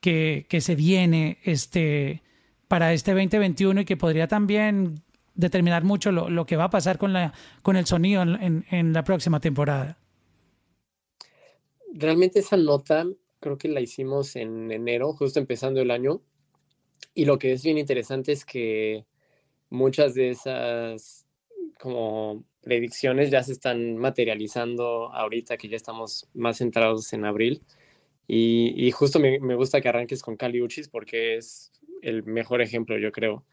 que, 0.00 0.46
se 0.60 0.76
viene 0.76 1.38
este, 1.42 2.22
para 2.68 2.92
este 2.92 3.12
2021 3.12 3.80
y 3.80 3.84
que 3.84 3.96
podría 3.96 4.28
también 4.28 5.02
determinar 5.34 5.82
mucho 5.82 6.12
lo, 6.12 6.46
que 6.46 6.56
va 6.56 6.64
a 6.64 6.70
pasar 6.70 6.98
con, 6.98 7.16
el 7.16 7.86
sonido 7.86 8.22
en, 8.22 8.92
la 8.92 9.02
próxima 9.02 9.40
temporada? 9.40 9.98
Realmente 11.94 12.38
esa 12.38 12.56
nota 12.56 13.04
creo 13.42 13.58
que 13.58 13.68
la 13.68 13.80
hicimos 13.80 14.36
en 14.36 14.70
enero, 14.70 15.12
justo 15.12 15.38
empezando 15.38 15.82
el 15.82 15.90
año. 15.90 16.22
Y 17.14 17.26
lo 17.26 17.38
que 17.38 17.52
es 17.52 17.62
bien 17.62 17.76
interesante 17.76 18.32
es 18.32 18.46
que 18.46 19.04
muchas 19.68 20.14
de 20.14 20.30
esas 20.30 21.26
como 21.78 22.44
predicciones 22.62 23.30
ya 23.30 23.42
se 23.42 23.52
están 23.52 23.96
materializando 23.96 25.12
ahorita 25.12 25.56
que 25.56 25.68
ya 25.68 25.76
estamos 25.76 26.28
más 26.32 26.58
centrados 26.58 27.12
en 27.12 27.24
abril. 27.24 27.62
Y, 28.26 28.72
y 28.76 28.90
justo 28.92 29.18
me, 29.18 29.40
me, 29.40 29.56
gusta 29.56 29.80
que 29.80 29.88
arranques 29.88 30.22
con 30.22 30.36
Cali 30.36 30.62
Uchis 30.62 30.88
porque 30.88 31.36
es 31.36 31.72
el 32.02 32.22
mejor 32.22 32.62
ejemplo, 32.62 32.96
yo 32.98 33.12
creo. 33.12 33.44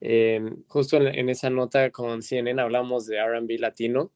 Eh, 0.00 0.40
justo 0.68 0.96
en, 0.96 1.08
en, 1.08 1.28
esa 1.28 1.50
nota 1.50 1.90
con 1.90 2.22
CNN 2.22 2.60
hablamos 2.62 3.06
de 3.06 3.18
RB 3.20 3.58
latino 3.58 4.12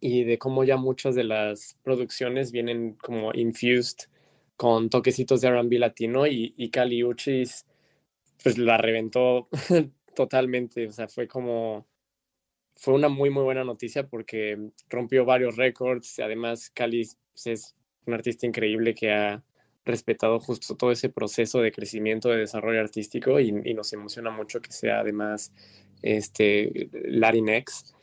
y 0.00 0.24
de 0.24 0.38
cómo 0.38 0.64
ya 0.64 0.76
muchas 0.76 1.14
de 1.14 1.24
las 1.24 1.78
producciones 1.82 2.52
vienen 2.52 2.94
como 2.94 3.32
infused 3.34 4.08
con 4.58 4.90
toquecitos 4.90 5.40
de 5.40 5.48
RB 5.50 5.78
latino 5.78 6.26
y, 6.26 6.52
y 6.58 6.68
Cali 6.68 7.02
Uchis 7.02 7.64
pues 8.42 8.58
la 8.58 8.76
reventó 8.76 9.48
totalmente, 10.14 10.86
o 10.86 10.92
sea, 10.92 11.08
fue 11.08 11.26
como 11.26 11.86
fue 12.78 12.94
una 12.94 13.08
muy, 13.08 13.28
muy 13.30 13.42
buena 13.42 13.64
noticia 13.64 14.06
porque 14.06 14.70
rompió 14.88 15.24
varios 15.24 15.56
récords. 15.56 16.20
Además, 16.20 16.70
Cali 16.70 17.00
es 17.44 17.74
un 18.06 18.14
artista 18.14 18.46
increíble 18.46 18.94
que 18.94 19.10
ha 19.10 19.42
respetado 19.84 20.38
justo 20.38 20.76
todo 20.76 20.92
ese 20.92 21.08
proceso 21.08 21.60
de 21.60 21.72
crecimiento, 21.72 22.28
de 22.28 22.38
desarrollo 22.38 22.80
artístico 22.80 23.40
y, 23.40 23.50
nos 23.52 23.92
emociona 23.92 24.30
mucho 24.30 24.60
que 24.60 24.70
sea 24.70 25.00
además 25.00 25.52
este, 26.02 26.88
Latinx. 26.92 27.94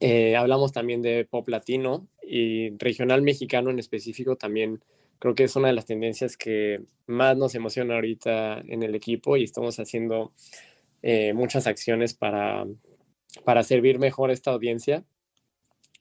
Eh, 0.00 0.36
hablamos 0.36 0.72
también 0.72 1.00
de 1.00 1.24
pop 1.24 1.48
latino 1.48 2.08
y 2.22 2.76
regional 2.76 3.22
mexicano 3.22 3.70
en 3.70 3.78
específico 3.78 4.36
también 4.36 4.84
creo 5.18 5.34
que 5.34 5.44
es 5.44 5.56
una 5.56 5.68
de 5.68 5.74
las 5.74 5.86
tendencias 5.86 6.36
que 6.36 6.82
más 7.06 7.36
nos 7.36 7.54
emociona 7.54 7.94
ahorita 7.94 8.60
en 8.66 8.82
el 8.82 8.94
equipo 8.94 9.36
y 9.36 9.44
estamos 9.44 9.78
haciendo 9.78 10.32
eh, 11.02 11.32
muchas 11.32 11.66
acciones 11.66 12.14
para, 12.14 12.66
para 13.44 13.62
servir 13.62 13.98
mejor 13.98 14.30
esta 14.30 14.50
audiencia. 14.50 15.04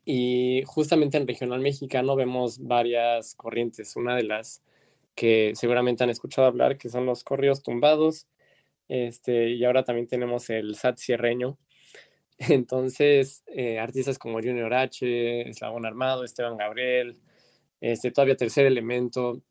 Y 0.06 0.63
justamente 0.65 1.17
en 1.17 1.27
regional 1.27 1.60
mexicano 1.60 2.15
vemos 2.15 2.60
varias 2.60 3.36
corrientes. 3.36 3.95
Una 3.95 4.15
de 4.15 4.23
las 4.23 4.63
que 5.15 5.51
seguramente 5.56 6.03
han 6.03 6.10
escuchado 6.10 6.47
hablar, 6.47 6.77
que 6.77 6.89
son 6.89 7.06
los 7.06 7.23
corridos 7.23 7.63
tumbados. 7.63 8.27
Este, 8.88 9.49
y 9.49 9.65
ahora 9.65 9.84
también 9.84 10.08
tenemos 10.08 10.49
el 10.49 10.75
SAT 10.75 10.97
cierreño. 10.99 11.58
Entonces, 12.38 13.43
eh, 13.47 13.80
artistas 13.80 14.19
como 14.19 14.39
Junior 14.39 14.73
H, 14.73 15.49
Eslabón 15.49 15.86
Armado, 15.86 16.23
Esteban 16.23 16.56
Gabriel, 16.56 17.19
este, 17.81 18.11
todavía 18.11 18.37
Tercer 18.37 18.65
Elemento, 18.65 19.41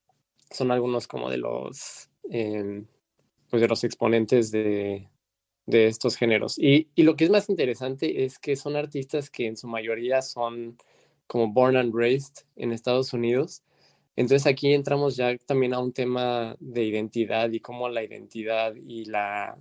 son 0.50 0.70
algunos 0.70 1.06
como 1.08 1.30
de 1.30 1.38
los, 1.38 2.10
eh, 2.30 2.84
pues 3.50 3.60
de 3.60 3.68
los 3.68 3.84
exponentes 3.84 4.50
de, 4.50 5.08
de 5.66 5.86
estos 5.86 6.16
géneros. 6.16 6.58
Y, 6.58 6.88
y, 6.94 7.02
lo 7.02 7.16
que 7.16 7.24
es 7.24 7.30
más 7.30 7.48
interesante 7.48 8.24
es 8.24 8.38
que 8.38 8.56
son 8.56 8.76
artistas 8.76 9.30
que 9.30 9.46
en 9.46 9.56
su 9.56 9.68
mayoría 9.68 10.22
son 10.22 10.76
como 11.26 11.52
born 11.52 11.76
and 11.76 11.94
raised 11.94 12.44
en 12.56 12.72
Estados 12.72 13.12
Unidos. 13.12 13.62
Entonces 14.16 14.46
aquí 14.46 14.72
entramos 14.72 15.16
ya 15.16 15.36
también 15.38 15.74
a 15.74 15.80
un 15.80 15.92
tema 15.92 16.56
de 16.58 16.84
identidad 16.84 17.50
y 17.50 17.60
cómo 17.60 17.88
la 17.88 18.02
identidad 18.02 18.74
y 18.74 19.04
la, 19.04 19.58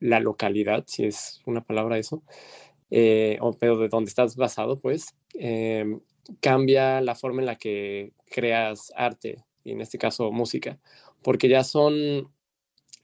la 0.00 0.20
localidad, 0.20 0.84
si 0.86 1.06
es 1.06 1.40
una 1.44 1.62
palabra 1.62 1.98
eso, 1.98 2.22
eh, 2.90 3.38
o 3.40 3.52
pero 3.52 3.78
de 3.78 3.88
dónde 3.88 4.08
estás 4.08 4.36
basado, 4.36 4.78
pues, 4.80 5.14
eh, 5.34 5.98
cambia 6.40 7.00
la 7.00 7.14
forma 7.14 7.40
en 7.40 7.46
la 7.46 7.56
que 7.56 8.12
creas 8.30 8.92
arte, 8.96 9.44
y 9.64 9.72
en 9.72 9.80
este 9.80 9.98
caso 9.98 10.30
música, 10.32 10.78
porque 11.22 11.48
ya 11.48 11.64
son 11.64 12.30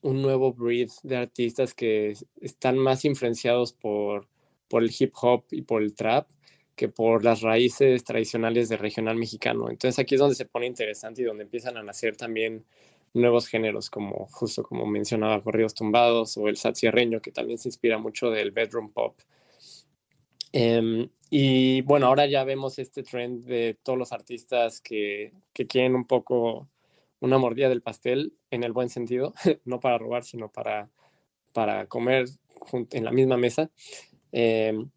un 0.02 0.22
nuevo 0.22 0.52
breed 0.52 0.90
de 1.02 1.16
artistas 1.16 1.74
que 1.74 2.14
están 2.40 2.78
más 2.78 3.04
influenciados 3.04 3.72
por, 3.72 4.28
por 4.68 4.82
el 4.82 4.92
hip 4.96 5.12
hop 5.20 5.44
y 5.50 5.62
por 5.62 5.82
el 5.82 5.94
trap 5.94 6.28
que 6.76 6.88
por 6.88 7.24
las 7.24 7.40
raíces 7.40 8.04
tradicionales 8.04 8.68
del 8.68 8.80
regional 8.80 9.16
mexicano. 9.16 9.70
Entonces 9.70 9.98
aquí 9.98 10.16
es 10.16 10.20
donde 10.20 10.34
se 10.34 10.44
pone 10.44 10.66
interesante 10.66 11.22
y 11.22 11.24
donde 11.24 11.44
empiezan 11.44 11.76
a 11.76 11.82
nacer 11.82 12.16
también 12.16 12.64
nuevos 13.14 13.46
géneros, 13.46 13.90
como 13.90 14.26
justo 14.26 14.62
como 14.62 14.84
mencionaba, 14.86 15.42
corridos 15.42 15.74
tumbados 15.74 16.36
o 16.36 16.48
el 16.48 16.56
satsierreño, 16.56 17.20
que 17.20 17.30
también 17.30 17.58
se 17.58 17.68
inspira 17.68 17.96
mucho 17.96 18.30
del 18.30 18.50
bedroom 18.50 18.90
pop. 18.90 19.16
Em, 20.56 21.08
y 21.30 21.80
bueno, 21.82 22.06
ahora 22.06 22.26
ya 22.26 22.44
vemos 22.44 22.78
este 22.78 23.02
trend 23.02 23.44
de 23.44 23.76
todos 23.82 23.98
los 23.98 24.12
artistas 24.12 24.80
que, 24.80 25.32
que 25.52 25.66
quieren 25.66 25.96
un 25.96 26.06
poco 26.06 26.68
una 27.18 27.38
mordida 27.38 27.68
del 27.68 27.82
pastel 27.82 28.34
en 28.52 28.62
el 28.62 28.70
buen 28.70 28.88
sentido, 28.88 29.34
no 29.64 29.80
para 29.80 29.98
robar, 29.98 30.22
sino 30.22 30.52
para, 30.52 30.90
para 31.52 31.86
comer 31.86 32.26
en 32.72 33.04
la 33.04 33.10
misma 33.10 33.36
mesa. 33.36 33.72
Em, 34.30 34.90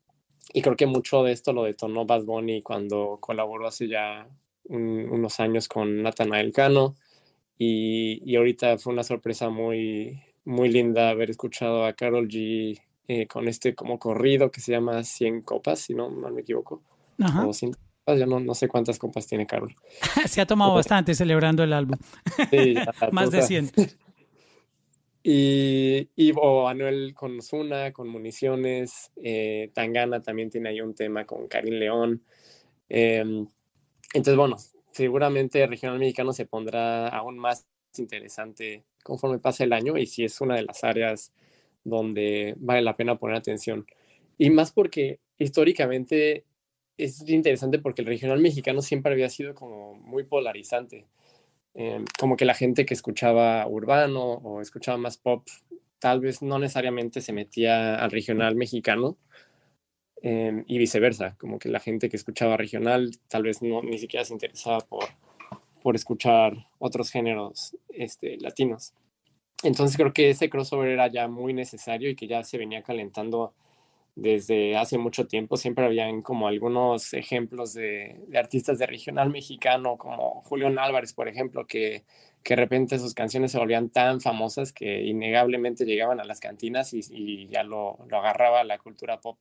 y 0.54 0.62
creo 0.62 0.76
que 0.76 0.86
mucho 0.86 1.24
de 1.24 1.32
esto 1.32 1.54
lo 1.54 1.64
detonó 1.64 2.06
Bad 2.06 2.26
Bunny 2.26 2.62
cuando 2.62 3.18
colaboró 3.20 3.66
hace 3.66 3.88
ya 3.88 4.30
unos 4.66 5.40
años 5.40 5.68
con 5.68 6.04
Nathanael 6.04 6.52
Cano. 6.52 6.96
Y, 7.58 8.22
y, 8.24 8.36
ahorita 8.36 8.78
fue 8.78 8.94
una 8.94 9.04
sorpresa 9.04 9.50
muy, 9.50 10.22
muy 10.46 10.70
linda 10.70 11.10
haber 11.10 11.32
escuchado 11.32 11.84
a 11.84 11.94
Carol 11.94 12.28
G 12.28 12.80
eh, 13.08 13.28
con 13.28 13.48
este 13.48 13.74
como 13.74 14.00
corrido 14.00 14.52
que 14.52 14.62
se 14.62 14.72
llama 14.72 15.04
100 15.04 15.42
copas, 15.42 15.80
si 15.80 15.94
no 15.94 16.10
mal 16.10 16.34
me 16.34 16.42
equivoco. 16.42 16.82
Ajá. 17.20 17.48
O 17.48 17.54
100 17.54 17.74
copas, 17.74 18.20
yo 18.20 18.26
no, 18.26 18.40
no, 18.40 18.54
sé 18.54 18.68
cuántas 18.68 19.00
copas 19.00 19.28
tiene 19.28 19.48
Carol. 19.48 19.74
se 20.28 20.42
ha 20.42 20.46
tomado 20.46 20.74
bastante 20.74 21.16
celebrando 21.16 21.64
el 21.64 21.74
álbum. 21.74 21.98
Sí, 22.52 22.76
Más 23.12 23.32
de 23.32 23.42
100. 23.42 23.72
Y, 25.24 26.10
y 26.16 26.34
o 26.36 26.70
Anuel 26.70 27.14
con 27.14 27.42
Zuna, 27.42 27.92
con 27.92 28.08
Municiones, 28.08 29.12
eh, 29.18 29.72
Tangana 29.74 30.22
también 30.22 30.50
tiene 30.50 30.70
ahí 30.70 30.80
un 30.80 30.94
tema 30.94 31.26
con 31.26 31.48
Karim 31.48 31.74
León. 31.74 32.24
Eh, 32.88 33.46
entonces, 34.14 34.36
bueno, 34.38 34.56
seguramente 34.92 35.62
el 35.62 35.70
regional 35.70 36.00
mexicano 36.00 36.34
se 36.34 36.46
pondrá 36.46 37.10
aún 37.10 37.38
más 37.38 37.68
interesante 37.98 38.84
conforme 39.04 39.40
pasa 39.40 39.64
el 39.64 39.74
año 39.74 39.98
y 39.98 40.06
si 40.06 40.24
es 40.24 40.40
una 40.42 40.56
de 40.56 40.64
las 40.64 40.84
áreas 40.84 41.34
donde 41.88 42.56
vale 42.58 42.82
la 42.82 42.98
pena 42.98 43.18
poner 43.18 43.38
atención. 43.38 43.86
Y 44.38 44.50
más 44.50 44.72
porque 44.72 45.20
históricamente 45.38 46.46
es 46.98 47.28
interesante 47.30 47.80
porque 47.80 48.02
el 48.02 48.08
regional 48.08 48.40
mexicano 48.40 48.82
siempre 48.82 49.14
había 49.14 49.30
sido 49.30 49.56
como 49.56 49.94
muy 49.96 50.24
polarizante. 50.24 51.06
Em, 51.74 52.06
como 52.20 52.36
que 52.36 52.46
la 52.46 52.56
gente 52.56 52.86
que 52.86 52.94
escuchaba 52.94 53.66
urbano 53.68 54.34
o 54.34 54.62
escuchaba 54.62 54.98
más 54.98 55.18
pop, 55.18 55.48
tal 56.00 56.20
vez 56.20 56.42
no 56.42 56.60
necesariamente 56.60 57.22
se 57.22 57.34
metía 57.34 57.96
al 57.96 58.12
regional 58.12 58.56
mexicano 58.56 59.18
em, 60.22 60.64
y 60.68 60.78
viceversa, 60.80 61.36
como 61.38 61.60
que 61.60 61.70
la 61.70 61.80
gente 61.80 62.10
que 62.10 62.18
escuchaba 62.18 62.58
regional 62.58 63.12
tal 63.28 63.44
vez 63.44 63.62
no 63.62 63.84
ni 63.84 64.00
siquiera 64.00 64.26
se 64.26 64.34
interesaba 64.34 64.80
por, 64.80 65.06
por 65.84 65.96
escuchar 65.96 66.68
otros 66.80 67.12
géneros 67.12 67.78
este, 67.90 68.38
latinos. 68.40 68.94
Entonces 69.64 69.98
creo 69.98 70.14
que 70.14 70.30
ese 70.30 70.50
crossover 70.50 70.90
era 70.90 71.08
ya 71.08 71.28
muy 71.28 71.54
necesario 71.54 72.10
y 72.10 72.16
que 72.16 72.28
ya 72.28 72.44
se 72.44 72.58
venía 72.58 72.84
calentando 72.84 73.54
desde 74.18 74.78
hace 74.78 74.98
mucho 74.98 75.28
tiempo. 75.28 75.58
Siempre 75.58 75.86
habían 75.86 76.22
como 76.24 76.48
algunos 76.48 77.14
ejemplos 77.14 77.74
de, 77.74 78.20
artistas 78.36 78.80
de 78.80 78.88
regional 78.88 79.30
mexicano, 79.30 79.98
como 79.98 80.42
Julián 80.44 80.80
Álvarez, 80.80 81.14
por 81.14 81.28
ejemplo, 81.28 81.68
que, 81.68 82.04
que 82.44 82.56
de 82.56 82.62
repente 82.62 83.00
sus 83.00 83.14
canciones 83.14 83.52
se 83.52 83.60
volvían 83.60 83.90
tan 83.90 84.22
famosas 84.22 84.74
que 84.74 85.04
innegablemente 85.04 85.86
llegaban 85.86 86.20
a 86.20 86.24
las 86.26 86.40
cantinas 86.40 86.94
y, 86.94 87.48
ya 87.50 87.64
lo, 87.64 88.00
lo 88.08 88.18
agarraba 88.18 88.64
la 88.64 88.80
cultura 88.80 89.20
pop. 89.22 89.40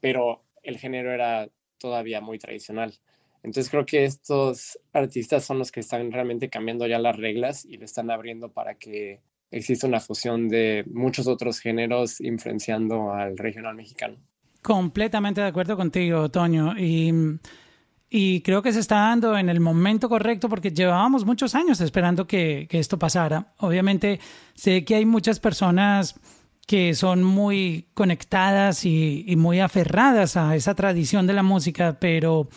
Pero 0.00 0.42
el 0.62 0.78
género 0.78 1.12
era 1.12 1.48
todavía 1.78 2.20
muy 2.20 2.38
tradicional. 2.38 2.94
Entonces 3.42 3.70
creo 3.70 3.86
que 3.86 4.04
estos 4.04 4.78
artistas 4.92 5.44
son 5.44 5.58
los 5.58 5.72
que 5.72 5.80
están 5.80 6.12
realmente 6.12 6.50
cambiando 6.50 6.86
ya 6.86 6.98
las 6.98 7.16
reglas 7.16 7.64
y 7.64 7.78
le 7.78 7.86
están 7.86 8.10
abriendo 8.10 8.52
para 8.52 8.74
que 8.74 9.20
existe 9.50 9.86
una 9.86 10.00
fusión 10.00 10.48
de 10.48 10.84
muchos 10.92 11.26
otros 11.26 11.60
géneros 11.60 12.20
influenciando 12.20 13.12
al 13.12 13.36
regional 13.36 13.74
mexicano. 13.74 14.16
Completamente 14.62 15.40
de 15.40 15.46
acuerdo 15.46 15.76
contigo, 15.76 16.28
Toño. 16.28 16.74
Y, 16.78 18.40
creo 18.42 18.60
que 18.62 18.72
se 18.72 18.80
está 18.80 18.96
dando 18.96 19.38
en 19.38 19.48
el 19.48 19.60
momento 19.60 20.08
correcto 20.08 20.48
porque 20.48 20.72
llevábamos 20.72 21.24
muchos 21.24 21.54
años 21.54 21.80
esperando 21.80 22.26
que, 22.26 22.66
que 22.68 22.78
esto 22.78 22.98
pasara. 22.98 23.52
Obviamente 23.58 24.18
sé 24.54 24.84
que 24.84 24.96
hay 24.96 25.04
muchas 25.04 25.38
personas 25.38 26.18
que 26.66 26.94
son 26.94 27.22
muy 27.22 27.88
conectadas 27.94 28.84
y, 28.84 29.24
y 29.26 29.36
muy 29.36 29.60
aferradas 29.60 30.36
a 30.36 30.54
esa 30.56 30.74
tradición 30.74 31.26
de 31.26 31.32
la 31.34 31.42
música, 31.42 31.98
pero 32.00 32.48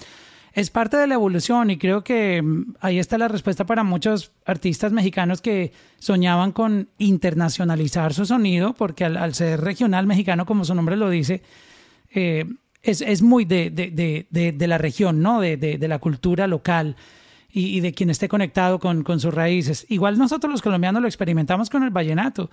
es 0.53 0.69
parte 0.69 0.97
de 0.97 1.07
la 1.07 1.15
evolución 1.15 1.71
y 1.71 1.77
creo 1.77 2.03
que 2.03 2.41
mm, 2.41 2.75
ahí 2.79 2.99
está 2.99 3.17
la 3.17 3.27
respuesta 3.27 3.65
para 3.65 3.83
muchos 3.83 4.31
artistas 4.45 4.91
mexicanos 4.91 5.41
que 5.41 5.73
soñaban 5.97 6.51
con 6.51 6.89
internacionalizar 6.99 8.13
su 8.13 8.25
sonido, 8.25 8.73
porque 8.73 9.03
al, 9.05 9.33
ser 9.33 9.61
regional 9.61 10.05
mexicano, 10.05 10.45
como 10.45 10.63
su 10.63 10.75
nombre 10.75 10.95
lo 10.95 11.09
dice, 11.09 11.41
eh, 12.13 12.45
es, 12.83 13.21
muy 13.21 13.45
de, 13.45 14.67
la 14.67 14.77
región, 14.77 15.21
¿no? 15.21 15.41
de, 15.41 15.77
la 15.79 15.99
cultura 15.99 16.47
local 16.47 16.97
y, 17.49 17.79
de 17.79 17.93
quien 17.93 18.09
esté 18.09 18.27
conectado 18.27 18.79
con, 18.79 19.03
con 19.03 19.19
sus 19.19 19.33
raíces. 19.33 19.85
Igual 19.89 20.17
nosotros 20.17 20.51
los 20.51 20.61
colombianos 20.61 21.01
lo 21.01 21.07
experimentamos 21.07 21.69
con 21.69 21.83
el 21.83 21.91
vallenato. 21.91 22.51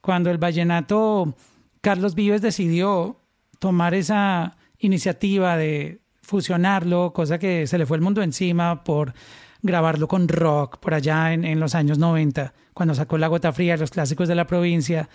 Cuando 0.00 0.30
el 0.30 0.38
vallenato, 0.38 1.34
Carlos 1.80 2.14
Vives 2.14 2.42
decidió 2.42 3.18
tomar 3.58 3.94
esa 3.94 4.56
iniciativa 4.78 5.56
de 5.56 6.01
fusionarlo, 6.22 7.12
cosa 7.12 7.38
que 7.38 7.66
se 7.66 7.78
le 7.78 7.86
fue 7.86 7.96
el 7.96 8.02
mundo 8.02 8.22
encima 8.22 8.84
por 8.84 9.12
grabarlo 9.60 10.08
con 10.08 10.28
rock 10.28 10.78
por 10.78 10.94
allá 10.94 11.32
en, 11.32 11.60
los 11.60 11.74
años 11.74 11.98
90, 11.98 12.52
cuando 12.74 12.94
sacó 12.94 13.18
La 13.18 13.28
Gota 13.28 13.52
Fría, 13.52 13.76
los 13.76 13.90
clásicos 13.90 14.28
de 14.28 14.34
la 14.34 14.46
provincia. 14.46 15.08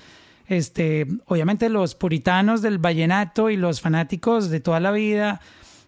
Este, 0.48 1.06
obviamente 1.26 1.68
los 1.68 1.96
puritanos 1.96 2.62
del 2.62 2.78
vallenato 2.78 3.50
y 3.50 3.58
los 3.58 3.82
fanáticos 3.82 4.50
de 4.50 4.62
toda 4.62 4.80
la 4.80 4.92
vida 4.92 5.42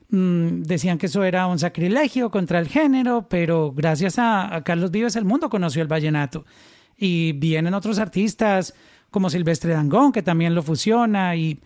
mm, 0.10 0.64
decían 0.64 0.98
que 0.98 1.06
eso 1.06 1.24
era 1.24 1.48
un 1.48 1.60
sacrilegio 1.60 2.30
contra 2.30 2.60
el 2.60 2.68
género, 2.68 3.28
pero 3.30 3.72
gracias 3.72 4.20
a, 4.20 4.54
a 4.54 4.64
Carlos 4.64 4.92
Vives 4.92 5.16
el 5.16 5.24
mundo 5.24 5.50
conoció 5.50 5.82
el 5.82 5.88
vallenato. 5.88 6.46
Y 6.98 7.32
vienen 7.34 7.74
otros 7.74 8.00
artistas 8.00 8.74
como 9.12 9.30
Silvestre 9.30 9.74
Dangón, 9.74 10.12
que 10.12 10.22
también 10.22 10.54
lo 10.54 10.62
fusiona, 10.62 11.36
y 11.38 11.60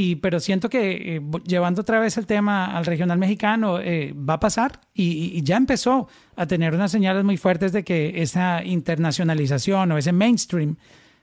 y, 0.00 0.16
pero 0.16 0.40
siento 0.40 0.70
que 0.70 1.16
eh, 1.16 1.22
llevando 1.44 1.82
otra 1.82 2.00
vez 2.00 2.16
el 2.16 2.24
tema 2.24 2.74
al 2.74 2.86
regional 2.86 3.18
mexicano, 3.18 3.78
eh, 3.80 4.14
va 4.14 4.34
a 4.34 4.40
pasar 4.40 4.80
y, 4.94 5.42
ya 5.42 5.58
empezó 5.58 6.08
a 6.36 6.46
tener 6.46 6.74
unas 6.74 6.90
señales 6.90 7.22
muy 7.22 7.36
fuertes 7.36 7.72
de 7.72 7.84
que 7.84 8.22
esa 8.22 8.64
internacionalización 8.64 9.92
o 9.92 9.98
ese 9.98 10.12
mainstream 10.12 10.76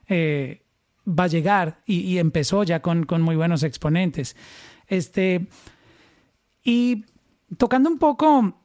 eh, 0.07 0.61
va 1.07 1.23
a 1.23 1.27
llegar 1.27 1.81
y, 1.87 2.19
empezó 2.19 2.63
ya 2.63 2.83
con, 2.83 3.07
muy 3.23 3.35
buenos 3.35 3.63
exponentes. 3.63 4.35
Este, 4.85 5.47
y 6.63 7.05
tocando 7.57 7.89
un 7.89 7.97
poco, 7.97 8.61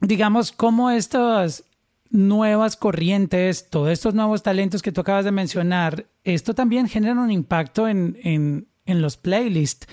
digamos, 0.00 0.52
cómo 0.52 0.90
estas 0.90 1.64
nuevas 2.10 2.76
corrientes, 2.76 3.68
todos 3.68 3.90
estos 3.90 4.14
nuevos 4.14 4.44
talentos 4.44 4.80
que 4.80 4.92
tú 4.92 5.00
acabas 5.00 5.24
de 5.24 5.32
mencionar, 5.32 6.06
esto 6.22 6.54
también 6.54 6.86
genera 6.86 7.20
un 7.20 7.32
impacto 7.32 7.88
en 7.88 8.68
en 8.86 9.02
los 9.02 9.16
playlists, 9.16 9.86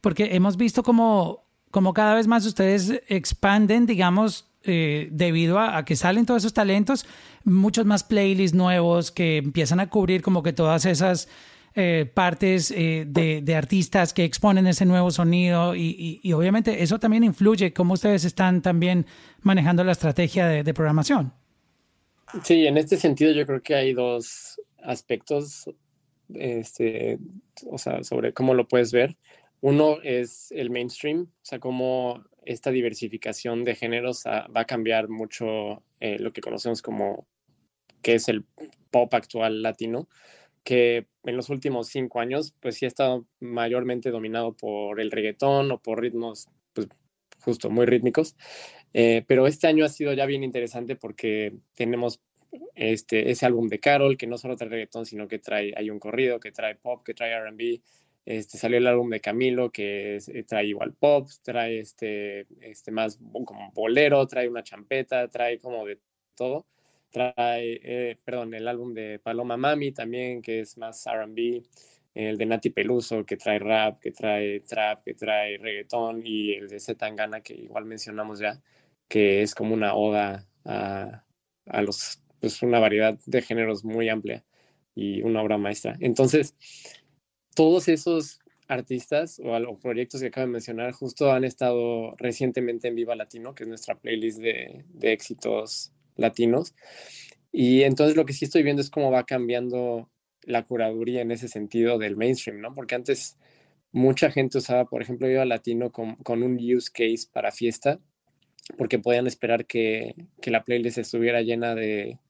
porque 0.00 0.34
hemos 0.36 0.56
visto 0.56 0.82
como, 0.82 1.44
como 1.70 1.94
cada 1.94 2.14
vez 2.14 2.26
más 2.26 2.46
ustedes 2.46 3.02
expanden, 3.08 3.86
digamos, 3.86 4.50
eh, 4.62 5.08
debido 5.12 5.60
a, 5.60 5.84
que 5.84 5.94
salen 5.94 6.26
todos 6.26 6.42
esos 6.42 6.54
talentos, 6.54 7.06
muchos 7.44 7.86
más 7.86 8.02
playlists 8.02 8.56
nuevos 8.56 9.12
que 9.12 9.36
empiezan 9.38 9.78
a 9.80 9.88
cubrir 9.88 10.22
como 10.22 10.42
que 10.42 10.52
todas 10.52 10.86
esas 10.86 11.28
eh, 11.74 12.10
partes 12.12 12.72
eh, 12.72 13.04
de, 13.06 13.54
artistas 13.54 14.12
que 14.12 14.24
exponen 14.24 14.66
ese 14.66 14.84
nuevo 14.84 15.10
sonido 15.10 15.76
y, 15.76 16.20
obviamente 16.32 16.82
eso 16.82 16.98
también 16.98 17.22
influye 17.22 17.72
cómo 17.72 17.94
ustedes 17.94 18.24
están 18.24 18.62
también 18.62 19.06
manejando 19.42 19.84
la 19.84 19.92
estrategia 19.92 20.48
de, 20.48 20.64
de 20.64 20.74
programación. 20.74 21.32
Sí, 22.42 22.66
en 22.66 22.76
este 22.76 22.96
sentido 22.96 23.32
yo 23.32 23.46
creo 23.46 23.62
que 23.62 23.74
hay 23.74 23.92
dos 23.92 24.60
aspectos 24.82 25.68
este, 26.34 27.18
o 27.70 27.78
sea, 27.78 28.02
sobre 28.02 28.32
cómo 28.32 28.54
lo 28.54 28.68
puedes 28.68 28.92
ver. 28.92 29.16
Uno 29.60 29.98
es 30.02 30.52
el 30.52 30.70
mainstream, 30.70 31.22
o 31.22 31.44
sea, 31.44 31.58
cómo 31.58 32.24
esta 32.44 32.70
diversificación 32.70 33.64
de 33.64 33.74
géneros 33.74 34.24
va 34.26 34.60
a 34.60 34.64
cambiar 34.66 35.08
mucho 35.08 35.82
eh, 36.00 36.18
lo 36.18 36.32
que 36.32 36.40
conocemos 36.40 36.82
como 36.82 37.26
que 38.02 38.14
es 38.14 38.28
el 38.28 38.44
pop 38.90 39.12
actual 39.14 39.62
latino, 39.62 40.08
que 40.62 41.06
en 41.24 41.36
los 41.36 41.48
últimos 41.48 41.88
cinco 41.88 42.20
años, 42.20 42.54
pues 42.60 42.76
sí 42.76 42.84
ha 42.84 42.88
estado 42.88 43.26
mayormente 43.40 44.10
dominado 44.10 44.52
por 44.52 45.00
el 45.00 45.10
reggaetón 45.10 45.72
o 45.72 45.82
por 45.82 46.00
ritmos, 46.00 46.48
pues 46.72 46.88
justo 47.40 47.70
muy 47.70 47.86
rítmicos. 47.86 48.36
Eh, 48.92 49.24
pero 49.26 49.46
este 49.46 49.66
año 49.66 49.84
ha 49.84 49.88
sido 49.88 50.12
ya 50.12 50.26
bien 50.26 50.44
interesante 50.44 50.96
porque 50.96 51.54
tenemos 51.74 52.20
este, 52.74 53.30
ese 53.30 53.46
álbum 53.46 53.68
de 53.68 53.80
Carol, 53.80 54.16
que 54.16 54.26
no 54.26 54.38
solo 54.38 54.56
trae 54.56 54.70
reggaetón, 54.70 55.06
sino 55.06 55.28
que 55.28 55.38
trae, 55.38 55.72
hay 55.76 55.90
un 55.90 55.98
corrido, 55.98 56.38
que 56.40 56.52
trae 56.52 56.74
pop, 56.76 57.02
que 57.04 57.14
trae 57.14 57.34
RB, 57.34 57.80
Este, 58.26 58.58
salió 58.58 58.78
el 58.78 58.86
álbum 58.86 59.08
de 59.10 59.20
Camilo 59.20 59.70
que 59.70 60.16
eh, 60.16 60.42
trae 60.44 60.66
igual 60.66 60.92
pop, 60.94 61.28
trae 61.42 61.78
este, 61.78 62.46
este 62.60 62.90
más 62.90 63.18
como 63.44 63.70
bolero, 63.72 64.26
trae 64.26 64.48
una 64.48 64.62
champeta, 64.62 65.28
trae 65.28 65.58
como 65.58 65.86
de 65.86 66.00
todo. 66.34 66.66
Trae, 67.10 67.80
eh, 67.82 68.18
perdón, 68.24 68.52
el 68.54 68.68
álbum 68.68 68.92
de 68.92 69.18
Paloma 69.20 69.56
Mami 69.56 69.92
también, 69.92 70.42
que 70.42 70.60
es 70.60 70.76
más 70.76 71.06
RB. 71.06 71.62
El 72.14 72.36
de 72.38 72.46
Nati 72.46 72.70
Peluso, 72.70 73.24
que 73.24 73.36
trae 73.36 73.58
rap, 73.58 74.00
que 74.00 74.10
trae 74.10 74.60
trap, 74.60 75.04
que 75.04 75.14
trae 75.14 75.58
reggaetón. 75.58 76.22
Y 76.26 76.52
el 76.54 76.68
de 76.68 76.80
Zetangana, 76.80 77.42
que 77.42 77.54
igual 77.54 77.84
mencionamos 77.84 78.38
ya, 78.40 78.60
que 79.08 79.42
es 79.42 79.54
como 79.54 79.74
una 79.74 79.94
oda 79.94 80.46
a, 80.64 81.24
a 81.66 81.82
los, 81.82 82.22
pues 82.46 82.62
una 82.62 82.78
variedad 82.78 83.18
de 83.26 83.42
géneros 83.42 83.84
muy 83.84 84.08
amplia 84.08 84.44
y 84.94 85.20
una 85.22 85.42
obra 85.42 85.58
maestra. 85.58 85.96
Entonces, 85.98 86.54
todos 87.56 87.88
esos 87.88 88.38
artistas 88.68 89.40
o 89.42 89.58
los 89.58 89.80
proyectos 89.80 90.20
que 90.20 90.28
acabo 90.28 90.46
de 90.46 90.52
mencionar 90.52 90.92
justo 90.92 91.32
han 91.32 91.42
estado 91.42 92.14
recientemente 92.18 92.86
en 92.86 92.94
Viva 92.94 93.16
Latino, 93.16 93.54
que 93.54 93.64
es 93.64 93.68
nuestra 93.68 93.96
playlist 93.96 94.38
de, 94.38 94.84
de 94.88 95.12
éxitos 95.12 95.92
latinos. 96.14 96.74
Y 97.50 97.82
entonces 97.82 98.16
lo 98.16 98.24
que 98.24 98.32
sí 98.32 98.44
estoy 98.44 98.62
viendo 98.62 98.80
es 98.80 98.90
cómo 98.90 99.10
va 99.10 99.24
cambiando 99.24 100.08
la 100.42 100.64
curaduría 100.64 101.22
en 101.22 101.32
ese 101.32 101.48
sentido 101.48 101.98
del 101.98 102.16
mainstream, 102.16 102.60
¿no? 102.60 102.74
Porque 102.74 102.94
antes 102.94 103.36
mucha 103.90 104.30
gente 104.30 104.58
usaba, 104.58 104.84
por 104.84 105.02
ejemplo, 105.02 105.26
Viva 105.26 105.44
Latino 105.44 105.90
con, 105.90 106.14
con 106.16 106.44
un 106.44 106.58
use 106.58 106.90
case 106.92 107.28
para 107.32 107.50
fiesta, 107.50 107.98
porque 108.78 109.00
podían 109.00 109.26
esperar 109.26 109.66
que, 109.66 110.14
que 110.40 110.52
la 110.52 110.62
playlist 110.62 110.98
estuviera 110.98 111.42
llena 111.42 111.74
de, 111.74 112.20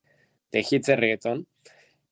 de 0.57 0.67
hits 0.69 0.87
de 0.87 0.97
reggaetón. 0.97 1.47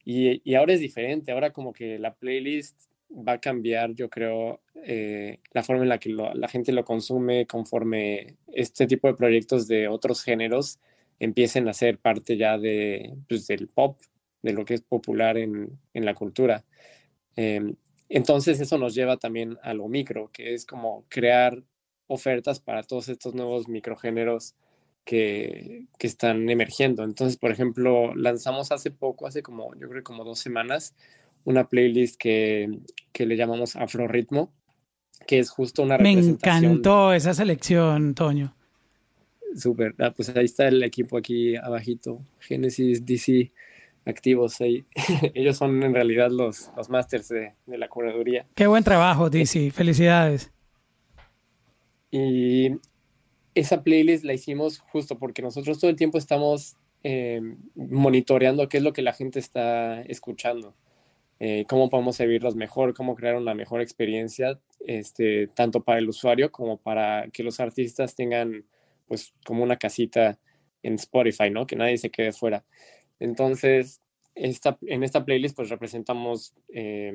Y, 0.04 0.54
ahora 0.54 0.74
es 0.74 0.80
diferente, 0.80 1.32
ahora 1.32 1.52
como 1.52 1.72
que 1.72 1.98
la 1.98 2.14
playlist 2.14 2.90
va 3.10 3.32
a 3.32 3.40
cambiar, 3.40 3.94
yo 3.94 4.10
creo, 4.10 4.60
eh, 4.84 5.38
la 5.52 5.62
forma 5.62 5.82
en 5.82 5.88
la 5.88 5.98
que 5.98 6.10
la 6.10 6.48
gente 6.48 6.72
lo 6.72 6.84
consume 6.84 7.46
conforme 7.46 8.36
este 8.52 8.86
tipo 8.86 9.08
de 9.08 9.14
proyectos 9.14 9.66
de 9.66 9.88
otros 9.88 10.22
géneros 10.22 10.78
empiecen 11.18 11.68
a 11.68 11.72
ser 11.72 11.98
parte 11.98 12.36
ya 12.36 12.58
de, 12.58 13.14
pues, 13.28 13.46
del 13.46 13.68
pop, 13.68 13.98
de 14.42 14.52
lo 14.52 14.64
que 14.64 14.74
es 14.74 14.82
popular 14.82 15.38
en, 15.38 15.78
en 15.94 16.04
la 16.04 16.14
cultura. 16.14 16.64
Eh, 17.36 17.74
entonces 18.10 18.60
eso 18.60 18.76
nos 18.76 18.94
lleva 18.94 19.16
también 19.16 19.56
a 19.62 19.72
lo 19.72 19.88
micro, 19.88 20.30
que 20.32 20.52
es 20.52 20.66
como 20.66 21.06
crear 21.08 21.62
ofertas 22.06 22.60
para 22.60 22.82
todos 22.82 23.08
estos 23.08 23.34
nuevos 23.34 23.68
microgéneros 23.68 24.54
que, 25.04 25.86
que 25.98 26.06
están 26.06 26.48
emergiendo. 26.48 27.04
Entonces, 27.04 27.36
por 27.36 27.50
ejemplo, 27.50 28.14
lanzamos 28.14 28.72
hace 28.72 28.90
poco, 28.90 29.26
hace 29.26 29.42
como, 29.42 29.74
yo 29.76 29.88
creo 29.88 30.02
como 30.02 30.24
dos 30.24 30.38
semanas, 30.38 30.94
una 31.44 31.68
playlist 31.68 32.16
que, 32.16 32.78
que 33.12 33.26
le 33.26 33.36
llamamos 33.36 33.76
Afroritmo, 33.76 34.52
que 35.26 35.38
es 35.38 35.50
justo 35.50 35.82
una 35.82 35.98
Me 35.98 36.12
encantó 36.12 37.12
esa 37.12 37.34
selección, 37.34 38.14
Toño. 38.14 38.54
Súper, 39.56 39.94
ah, 39.98 40.10
pues 40.10 40.30
ahí 40.30 40.46
está 40.46 40.66
el 40.66 40.82
equipo 40.82 41.16
aquí 41.16 41.54
abajito, 41.56 42.20
Genesis 42.40 43.04
DC 43.06 43.52
activos 44.06 44.60
ahí. 44.60 44.84
Ellos 45.34 45.56
son 45.56 45.82
en 45.82 45.94
realidad 45.94 46.30
los, 46.30 46.70
los 46.76 46.90
masters 46.90 47.28
de, 47.28 47.54
de, 47.66 47.78
la 47.78 47.88
curaduría. 47.88 48.46
Qué 48.54 48.66
buen 48.66 48.84
trabajo, 48.84 49.30
DC, 49.30 49.70
felicidades. 49.70 50.50
Y 52.10 52.70
esa 53.54 53.82
playlist 53.82 54.24
la 54.24 54.34
hicimos 54.34 54.78
justo 54.78 55.18
porque 55.18 55.42
nosotros 55.42 55.78
todo 55.78 55.90
el 55.90 55.96
tiempo 55.96 56.18
estamos 56.18 56.76
eh, 57.02 57.40
monitoreando 57.74 58.68
qué 58.68 58.78
es 58.78 58.82
lo 58.82 58.92
que 58.92 59.02
la 59.02 59.12
gente 59.12 59.38
está 59.38 60.02
escuchando 60.02 60.74
eh, 61.40 61.66
cómo 61.68 61.90
podemos 61.90 62.16
servirlos 62.16 62.54
mejor, 62.54 62.94
cómo 62.94 63.14
crear 63.14 63.36
una 63.36 63.54
mejor 63.54 63.80
experiencia, 63.80 64.60
este, 64.80 65.48
tanto 65.48 65.82
para 65.82 65.98
el 65.98 66.08
usuario 66.08 66.52
como 66.52 66.78
para 66.78 67.28
que 67.32 67.42
los 67.42 67.60
artistas 67.60 68.14
tengan, 68.14 68.64
pues, 69.08 69.34
como 69.44 69.62
una 69.62 69.76
casita 69.76 70.38
en 70.82 70.94
Spotify, 70.94 71.50
¿no? 71.50 71.66
Que 71.66 71.76
nadie 71.76 71.98
se 71.98 72.10
quede 72.10 72.32
fuera. 72.32 72.64
Entonces, 73.18 74.00
esta, 74.34 74.78
en 74.82 75.02
esta 75.02 75.24
playlist, 75.24 75.56
pues, 75.56 75.70
representamos 75.70 76.54
eh, 76.68 77.12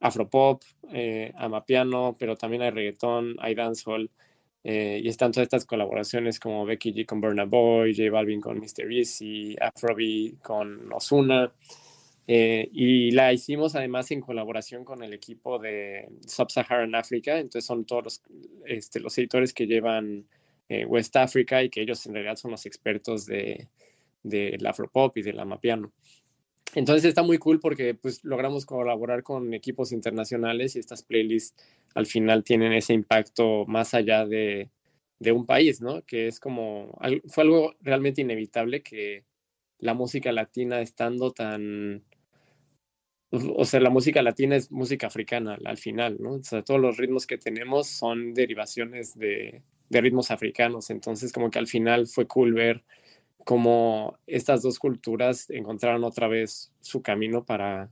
afropop, 0.00 0.62
eh, 0.92 1.32
amapiano, 1.36 2.16
pero 2.18 2.36
también 2.36 2.62
hay 2.62 2.70
reggaetón, 2.70 3.36
hay 3.40 3.54
dancehall, 3.54 4.10
eh, 4.62 5.00
y 5.02 5.08
están 5.08 5.32
todas 5.32 5.46
estas 5.46 5.64
colaboraciones 5.64 6.38
como 6.38 6.66
Becky 6.66 6.92
G 6.92 7.06
con 7.06 7.20
Burna 7.20 7.44
Boy, 7.44 7.94
J 7.94 8.10
Balvin 8.10 8.40
con 8.40 8.58
Mr. 8.58 8.92
Easy, 8.92 9.56
Afrobeat 9.60 10.40
con 10.42 10.92
Ozuna. 10.92 11.52
Eh, 12.26 12.68
y 12.72 13.10
la 13.10 13.32
hicimos 13.32 13.74
además 13.74 14.10
en 14.12 14.20
colaboración 14.20 14.84
con 14.84 15.02
el 15.02 15.12
equipo 15.12 15.58
de 15.58 16.08
Sub-Saharan 16.26 16.94
Africa, 16.94 17.38
entonces 17.38 17.64
son 17.64 17.84
todos 17.84 18.04
los, 18.04 18.22
este, 18.66 19.00
editores 19.00 19.52
que 19.52 19.66
llevan 19.66 20.26
eh, 20.68 20.84
West 20.84 21.16
Africa 21.16 21.60
y 21.62 21.70
que 21.70 21.80
ellos 21.82 22.06
en 22.06 22.14
realidad 22.14 22.36
son 22.36 22.52
los 22.52 22.66
expertos 22.66 23.26
de, 23.26 23.68
del 24.22 24.64
Afropop 24.64 25.16
y 25.16 25.22
del 25.22 25.40
Amapiano. 25.40 25.92
Entonces 26.74 27.04
está 27.04 27.22
muy 27.22 27.38
cool 27.38 27.58
porque 27.60 27.94
pues 27.94 28.24
logramos 28.24 28.64
colaborar 28.64 29.22
con 29.22 29.54
equipos 29.54 29.92
internacionales 29.92 30.76
y 30.76 30.78
estas 30.78 31.02
playlists 31.02 31.54
al 31.94 32.06
final 32.06 32.44
tienen 32.44 32.72
ese 32.72 32.94
impacto 32.94 33.64
más 33.66 33.94
allá 33.94 34.26
de, 34.26 34.70
de 35.18 35.32
un 35.32 35.46
país, 35.46 35.80
¿no? 35.80 36.02
Que 36.02 36.28
es 36.28 36.40
como, 36.40 36.96
fue 37.26 37.44
algo 37.44 37.74
realmente 37.80 38.20
inevitable 38.20 38.82
que 38.82 39.24
la 39.78 39.94
música 39.94 40.32
latina 40.32 40.80
estando 40.80 41.32
tan 41.32 42.04
o 43.32 43.64
sea, 43.64 43.78
la 43.78 43.90
música 43.90 44.22
latina 44.22 44.56
es 44.56 44.72
música 44.72 45.06
africana 45.06 45.56
al 45.64 45.78
final, 45.78 46.16
¿no? 46.18 46.40
Todos 46.64 46.80
los 46.80 46.96
ritmos 46.96 47.26
que 47.26 47.38
tenemos 47.38 47.86
son 47.86 48.34
derivaciones 48.34 49.16
de, 49.16 49.62
de 49.88 50.00
ritmos 50.00 50.32
africanos, 50.32 50.90
entonces 50.90 51.32
como 51.32 51.50
que 51.50 51.60
al 51.60 51.68
final 51.68 52.08
fue 52.08 52.26
cool 52.26 52.54
ver 52.54 52.82
cómo 53.50 54.16
estas 54.28 54.62
dos 54.62 54.78
culturas 54.78 55.50
encontraron 55.50 56.04
otra 56.04 56.28
vez 56.28 56.70
su 56.78 57.02
camino 57.02 57.42
para, 57.42 57.90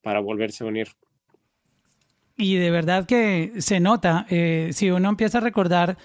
para 0.00 0.20
volverse 0.20 0.64
a 0.64 0.66
unir. 0.66 0.88
Y 2.38 2.54
de 2.54 2.70
verdad 2.70 3.04
que 3.04 3.52
se 3.58 3.80
nota, 3.80 4.24
eh, 4.30 4.70
si 4.72 4.90
uno 4.90 5.10
empieza 5.10 5.36
a 5.36 5.40
recordar 5.42 5.98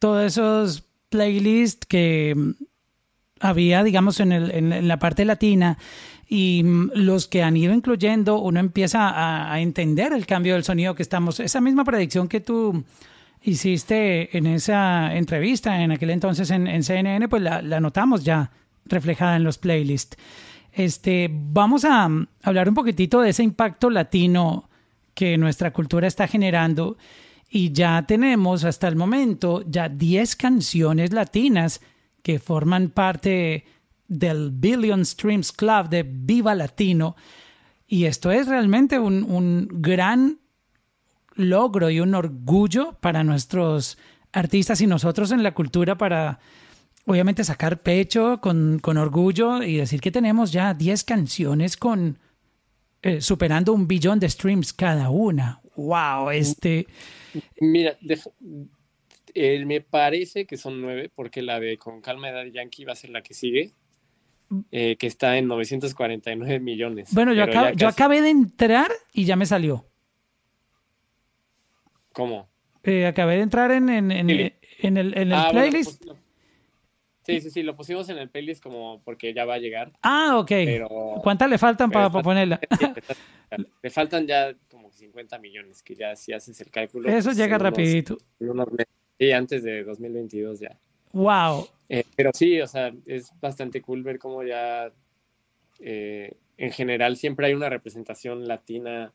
todos 0.00 0.24
esos 0.24 0.82
playlists 1.10 1.86
que 1.86 2.34
había, 3.38 3.84
digamos, 3.84 4.18
en, 4.18 4.32
el, 4.32 4.50
en 4.50 4.88
la 4.88 4.98
parte 4.98 5.24
latina, 5.24 5.78
y 6.28 6.62
mm, 6.64 6.90
los 6.96 7.28
que 7.28 7.44
han 7.44 7.56
ido 7.56 7.72
incluyendo, 7.72 8.40
uno 8.40 8.58
empieza 8.58 9.10
a, 9.10 9.52
a, 9.52 9.60
entender 9.60 10.12
el 10.12 10.26
cambio 10.26 10.54
del 10.54 10.64
sonido 10.64 10.96
que 10.96 11.04
estamos, 11.04 11.38
esa 11.38 11.60
misma 11.60 11.84
predicción 11.84 12.26
que 12.26 12.40
tú 12.40 12.82
hiciste 13.44 14.36
en 14.36 14.46
esa 14.46 15.14
entrevista 15.14 15.82
en 15.82 15.92
aquel 15.92 16.10
entonces 16.10 16.50
en, 16.50 16.82
CNN, 16.82 17.28
pues 17.28 17.42
la, 17.42 17.62
notamos 17.80 18.24
ya 18.24 18.50
reflejada 18.86 19.36
en 19.36 19.44
los 19.44 19.58
playlists. 19.58 20.16
Este, 20.72 21.30
vamos 21.30 21.84
a 21.84 22.08
mm, 22.08 22.26
hablar 22.42 22.68
un 22.68 22.74
poquitito 22.74 23.20
de 23.20 23.30
ese 23.30 23.42
impacto 23.42 23.90
latino 23.90 24.68
que 25.12 25.36
nuestra 25.38 25.72
cultura 25.72 26.08
está 26.08 26.26
generando 26.26 26.96
y 27.48 27.70
ya 27.70 28.04
tenemos 28.06 28.64
hasta 28.64 28.88
el 28.88 28.96
momento 28.96 29.62
ya 29.68 29.88
10 29.88 30.34
canciones 30.36 31.12
latinas 31.12 31.80
que 32.22 32.38
forman 32.38 32.88
parte 32.88 33.64
del 34.08 34.50
Billion 34.50 35.04
Streams 35.04 35.52
Club 35.52 35.88
de 35.90 36.02
Viva 36.02 36.54
Latino. 36.54 37.14
Y 37.86 38.06
esto 38.06 38.32
es 38.32 38.48
realmente 38.48 38.98
un 38.98 39.68
gran 39.70 40.38
logro 41.34 41.90
y 41.90 42.00
un 42.00 42.14
orgullo 42.14 42.96
para 43.00 43.24
nuestros 43.24 43.98
artistas 44.32 44.80
y 44.80 44.86
nosotros 44.86 45.30
en 45.32 45.42
la 45.42 45.54
cultura 45.54 45.96
para 45.96 46.40
obviamente 47.06 47.44
sacar 47.44 47.82
pecho 47.82 48.40
con, 48.40 48.78
con 48.80 48.96
orgullo 48.96 49.62
y 49.62 49.76
decir 49.76 50.00
que 50.00 50.10
tenemos 50.10 50.52
ya 50.52 50.74
10 50.74 51.04
canciones 51.04 51.76
con 51.76 52.18
eh, 53.02 53.20
superando 53.20 53.74
un 53.74 53.86
billón 53.86 54.18
de 54.18 54.30
streams 54.30 54.72
cada 54.72 55.10
una. 55.10 55.60
¡Wow! 55.76 56.30
Este. 56.30 56.86
Mira, 57.60 57.98
eh, 59.34 59.64
me 59.66 59.82
parece 59.82 60.46
que 60.46 60.56
son 60.56 60.80
nueve, 60.80 61.10
porque 61.14 61.42
la 61.42 61.60
de 61.60 61.76
Con 61.76 62.00
Calma 62.00 62.30
de 62.30 62.50
Yankee 62.50 62.86
va 62.86 62.94
a 62.94 62.96
ser 62.96 63.10
la 63.10 63.22
que 63.22 63.34
sigue. 63.34 63.72
Eh, 64.70 64.96
que 64.96 65.06
está 65.06 65.36
en 65.36 65.48
949 65.48 66.60
millones. 66.60 67.12
Bueno, 67.12 67.34
yo, 67.34 67.42
acab 67.42 67.74
yo, 67.76 67.88
acabé 67.88 68.22
de 68.22 68.30
entrar 68.30 68.90
y 69.12 69.24
ya 69.24 69.36
me 69.36 69.46
salió. 69.46 69.86
¿Cómo? 72.14 72.48
Eh, 72.84 73.06
acabé 73.06 73.36
de 73.36 73.42
entrar 73.42 73.70
en, 73.72 73.88
en, 73.88 74.10
en, 74.10 74.28
sí. 74.28 74.52
en 74.78 74.96
el, 74.96 75.16
el 75.18 75.32
ah, 75.32 75.48
playlist. 75.50 76.04
Bueno, 76.04 76.20
pues, 76.22 76.24
sí, 77.24 77.40
sí, 77.40 77.50
sí, 77.50 77.62
lo 77.62 77.76
pusimos 77.76 78.08
en 78.08 78.18
el 78.18 78.30
playlist 78.30 78.62
como 78.62 79.02
porque 79.04 79.34
ya 79.34 79.44
va 79.44 79.54
a 79.54 79.58
llegar. 79.58 79.92
Ah, 80.02 80.38
ok. 80.38 80.48
Pero, 80.48 80.88
¿Cuántas 81.22 81.50
le 81.50 81.58
faltan 81.58 81.90
para 81.90 82.10
pa 82.10 82.22
ponerla? 82.22 82.60
le 83.82 83.90
faltan 83.90 84.26
ya 84.26 84.54
como 84.70 84.92
50 84.92 85.38
millones, 85.38 85.82
que 85.82 85.94
ya 85.94 86.14
si 86.14 86.32
haces 86.32 86.60
el 86.60 86.70
cálculo. 86.70 87.08
Eso 87.08 87.28
pues, 87.28 87.36
llega 87.36 87.58
rapidito. 87.58 88.16
Unos 88.38 88.70
meses, 88.70 88.94
sí, 89.18 89.32
antes 89.32 89.62
de 89.64 89.82
2022 89.84 90.60
ya. 90.60 90.78
Wow. 91.12 91.66
Eh, 91.88 92.04
pero 92.16 92.30
sí, 92.32 92.60
o 92.60 92.66
sea, 92.66 92.92
es 93.06 93.32
bastante 93.40 93.80
cool 93.82 94.02
ver 94.02 94.18
cómo 94.18 94.42
ya 94.42 94.92
eh, 95.80 96.36
en 96.56 96.70
general 96.70 97.16
siempre 97.16 97.46
hay 97.46 97.54
una 97.54 97.68
representación 97.68 98.46
latina 98.46 99.12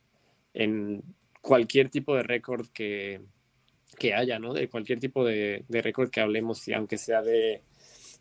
en 0.54 1.04
cualquier 1.42 1.90
tipo 1.90 2.16
de 2.16 2.24
récord 2.24 2.68
que, 2.68 3.22
que 3.98 4.14
haya, 4.14 4.40
¿no? 4.40 4.54
De 4.54 4.70
cualquier 4.70 5.00
tipo 5.00 5.24
de, 5.26 5.64
de 5.68 5.82
récord 5.82 6.10
que 6.10 6.22
hablemos, 6.22 6.64
aunque 6.76 6.98
sea 6.98 7.22
de, 7.22 7.62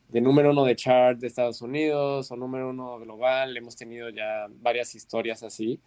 de 0.08 0.20
número 0.20 0.50
uno 0.50 0.64
de 0.64 0.76
chart 0.76 1.18
de 1.18 1.26
Estados 1.26 1.60
Unidos 1.62 2.30
o 2.30 2.36
número 2.36 2.70
uno 2.70 2.98
global. 2.98 3.56
Hemos 3.56 3.76
tenido 3.76 4.08
ya 4.10 4.46
varias 4.60 4.94
historias 4.94 5.42
así, 5.42 5.80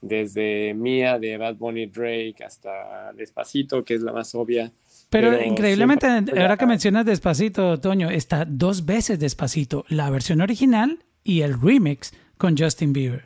desde 0.00 0.74
Mía, 0.74 1.18
de 1.18 1.36
Bad 1.36 1.56
Bunny 1.56 1.86
Drake, 1.86 2.36
hasta 2.44 3.12
Despacito, 3.14 3.84
que 3.84 3.94
es 3.94 4.02
la 4.02 4.12
más 4.12 4.34
obvia. 4.34 4.72
Pero, 5.10 5.42
increíblemente, 5.42 6.06
ahora 6.06 6.56
que 6.56 6.66
mencionas 6.66 7.06
Despacito, 7.06 7.80
Toño, 7.80 8.10
está 8.10 8.44
dos 8.44 8.84
veces 8.84 9.18
Despacito, 9.18 9.84
la 9.88 10.10
versión 10.10 10.40
original 10.40 11.04
y 11.24 11.40
el 11.40 11.60
remix 11.60 12.12
con 12.36 12.56
Justin 12.56 12.92
Bieber. 12.92 13.24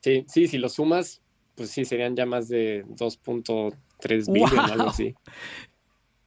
Sí, 0.00 0.24
sí, 0.28 0.48
si 0.48 0.58
lo 0.58 0.68
sumas, 0.68 1.21
pues 1.54 1.70
sí, 1.70 1.84
serían 1.84 2.16
ya 2.16 2.26
más 2.26 2.48
de 2.48 2.84
2.3 2.86 4.32
billones, 4.32 4.70
algo 4.70 4.88
así. 4.88 5.14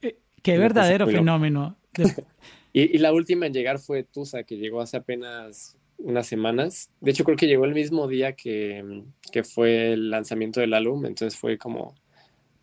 Eh, 0.02 0.18
qué 0.42 0.58
verdadero 0.58 1.06
fenómeno. 1.06 1.76
y, 2.72 2.98
la 2.98 3.12
última 3.12 3.46
en 3.46 3.54
llegar 3.54 3.78
fue 3.78 4.02
Tusa, 4.02 4.42
que 4.42 4.56
llegó 4.56 4.80
hace 4.80 4.98
apenas 4.98 5.78
unas 5.98 6.26
semanas. 6.26 6.90
De 7.00 7.10
hecho, 7.10 7.24
creo 7.24 7.36
que 7.36 7.46
llegó 7.46 7.64
el 7.64 7.74
mismo 7.74 8.06
día 8.06 8.34
que, 8.34 9.04
fue 9.44 9.94
el 9.94 10.10
lanzamiento 10.10 10.60
del 10.60 10.74
álbum, 10.74 11.06
entonces 11.06 11.38
fue 11.38 11.56
como, 11.56 11.94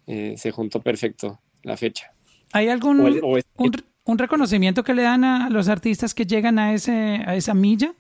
eh, 0.06 0.36
se 0.38 0.52
juntó 0.52 0.82
perfecto 0.82 1.40
la 1.64 1.76
fecha. 1.78 2.14
¿Hay 2.52 2.70
algún 2.70 3.00
un, 4.06 4.18
reconocimiento 4.18 4.84
que 4.84 4.94
le 4.94 5.02
dan 5.02 5.24
a 5.24 5.50
los 5.50 5.70
artistas 5.70 6.14
que 6.14 6.26
llegan 6.26 6.60
a, 6.60 6.74
ese, 6.74 7.22
a 7.26 7.36
esa 7.36 7.56
milla? 7.56 7.96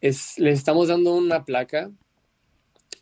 Es, 0.00 0.38
les 0.38 0.58
estamos 0.58 0.88
dando 0.88 1.16
una 1.16 1.44
placa 1.44 1.90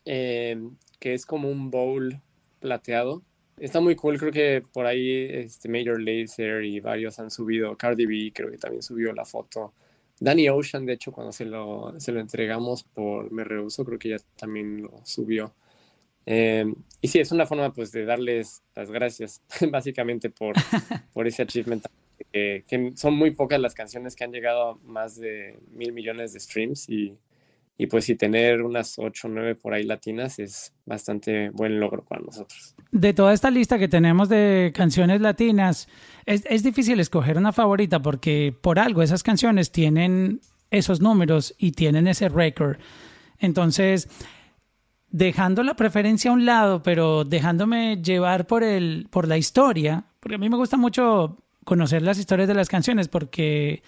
eh, 0.04 0.60
que 1.00 1.14
es 1.14 1.26
como 1.26 1.50
un 1.50 1.70
bowl 1.70 2.20
plateado 2.60 3.22
está 3.58 3.80
muy 3.80 3.94
cool, 3.96 4.18
creo 4.18 4.32
que 4.32 4.62
por 4.72 4.86
ahí 4.86 5.28
este 5.30 5.68
Major 5.68 6.00
Lazer 6.00 6.64
y 6.64 6.80
varios 6.80 7.18
han 7.18 7.30
subido, 7.30 7.76
Cardi 7.76 8.06
B 8.06 8.32
creo 8.34 8.50
que 8.50 8.58
también 8.58 8.82
subió 8.82 9.12
la 9.12 9.24
foto. 9.24 9.74
Danny 10.20 10.48
Ocean, 10.48 10.86
de 10.86 10.94
hecho, 10.94 11.12
cuando 11.12 11.32
se 11.32 11.44
lo, 11.44 11.94
se 11.98 12.12
lo 12.12 12.20
entregamos 12.20 12.84
por 12.84 13.30
Me 13.32 13.44
Rehuso, 13.44 13.84
creo 13.84 13.98
que 13.98 14.10
ya 14.10 14.16
también 14.36 14.82
lo 14.82 15.00
subió. 15.04 15.54
Em, 16.26 16.74
y 17.00 17.08
sí, 17.08 17.18
es 17.18 17.32
una 17.32 17.46
forma 17.46 17.72
pues 17.72 17.92
de 17.92 18.04
darles 18.04 18.62
las 18.74 18.90
gracias, 18.90 19.42
básicamente, 19.70 20.30
por, 20.30 20.54
por 21.12 21.26
ese 21.26 21.42
achievement. 21.42 21.84
que 22.32 22.92
son 22.96 23.14
muy 23.14 23.32
pocas 23.32 23.60
las 23.60 23.74
canciones 23.74 24.16
que 24.16 24.24
han 24.24 24.32
llegado 24.32 24.70
a 24.70 24.74
más 24.84 25.16
de 25.16 25.58
mil 25.72 25.92
millones 25.92 26.32
de 26.32 26.40
streams 26.40 26.88
y, 26.88 27.16
y 27.76 27.86
pues 27.86 28.04
si 28.04 28.14
tener 28.14 28.62
unas 28.62 28.98
8 28.98 29.26
o 29.26 29.30
9 29.30 29.54
por 29.56 29.74
ahí 29.74 29.84
latinas 29.84 30.38
es 30.38 30.72
bastante 30.86 31.50
buen 31.50 31.80
logro 31.80 32.04
para 32.04 32.22
nosotros. 32.22 32.76
De 32.92 33.12
toda 33.12 33.32
esta 33.32 33.50
lista 33.50 33.78
que 33.78 33.88
tenemos 33.88 34.28
de 34.28 34.72
canciones 34.74 35.20
latinas, 35.20 35.88
es, 36.24 36.44
es 36.48 36.62
difícil 36.62 37.00
escoger 37.00 37.36
una 37.36 37.52
favorita 37.52 38.00
porque 38.00 38.54
por 38.60 38.78
algo 38.78 39.02
esas 39.02 39.22
canciones 39.22 39.72
tienen 39.72 40.40
esos 40.70 41.00
números 41.00 41.54
y 41.58 41.72
tienen 41.72 42.06
ese 42.06 42.28
récord. 42.28 42.78
Entonces, 43.38 44.08
dejando 45.08 45.62
la 45.62 45.74
preferencia 45.74 46.30
a 46.30 46.34
un 46.34 46.44
lado, 46.44 46.82
pero 46.82 47.24
dejándome 47.24 48.00
llevar 48.02 48.46
por, 48.46 48.62
el, 48.62 49.08
por 49.10 49.28
la 49.28 49.36
historia, 49.36 50.04
porque 50.20 50.36
a 50.36 50.38
mí 50.38 50.48
me 50.48 50.56
gusta 50.56 50.76
mucho 50.76 51.38
conocer 51.64 52.02
las 52.02 52.18
historias 52.18 52.48
de 52.48 52.54
las 52.54 52.68
canciones 52.68 53.08
porque 53.08 53.82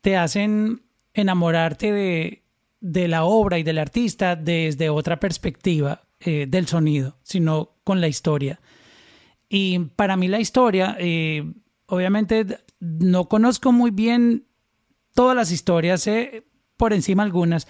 te 0.00 0.16
hacen 0.16 0.82
enamorarte 1.12 1.92
de 1.92 2.45
de 2.86 3.08
la 3.08 3.24
obra 3.24 3.58
y 3.58 3.64
del 3.64 3.78
artista 3.78 4.36
desde 4.36 4.90
otra 4.90 5.18
perspectiva 5.18 6.02
eh, 6.20 6.46
del 6.48 6.68
sonido, 6.68 7.18
sino 7.24 7.72
con 7.82 8.00
la 8.00 8.06
historia. 8.06 8.60
Y 9.48 9.78
para 9.96 10.16
mí 10.16 10.28
la 10.28 10.38
historia, 10.38 10.96
eh, 11.00 11.52
obviamente 11.86 12.46
no 12.78 13.28
conozco 13.28 13.72
muy 13.72 13.90
bien 13.90 14.46
todas 15.14 15.34
las 15.34 15.50
historias, 15.50 16.02
sé 16.02 16.46
por 16.76 16.92
encima 16.92 17.24
algunas, 17.24 17.66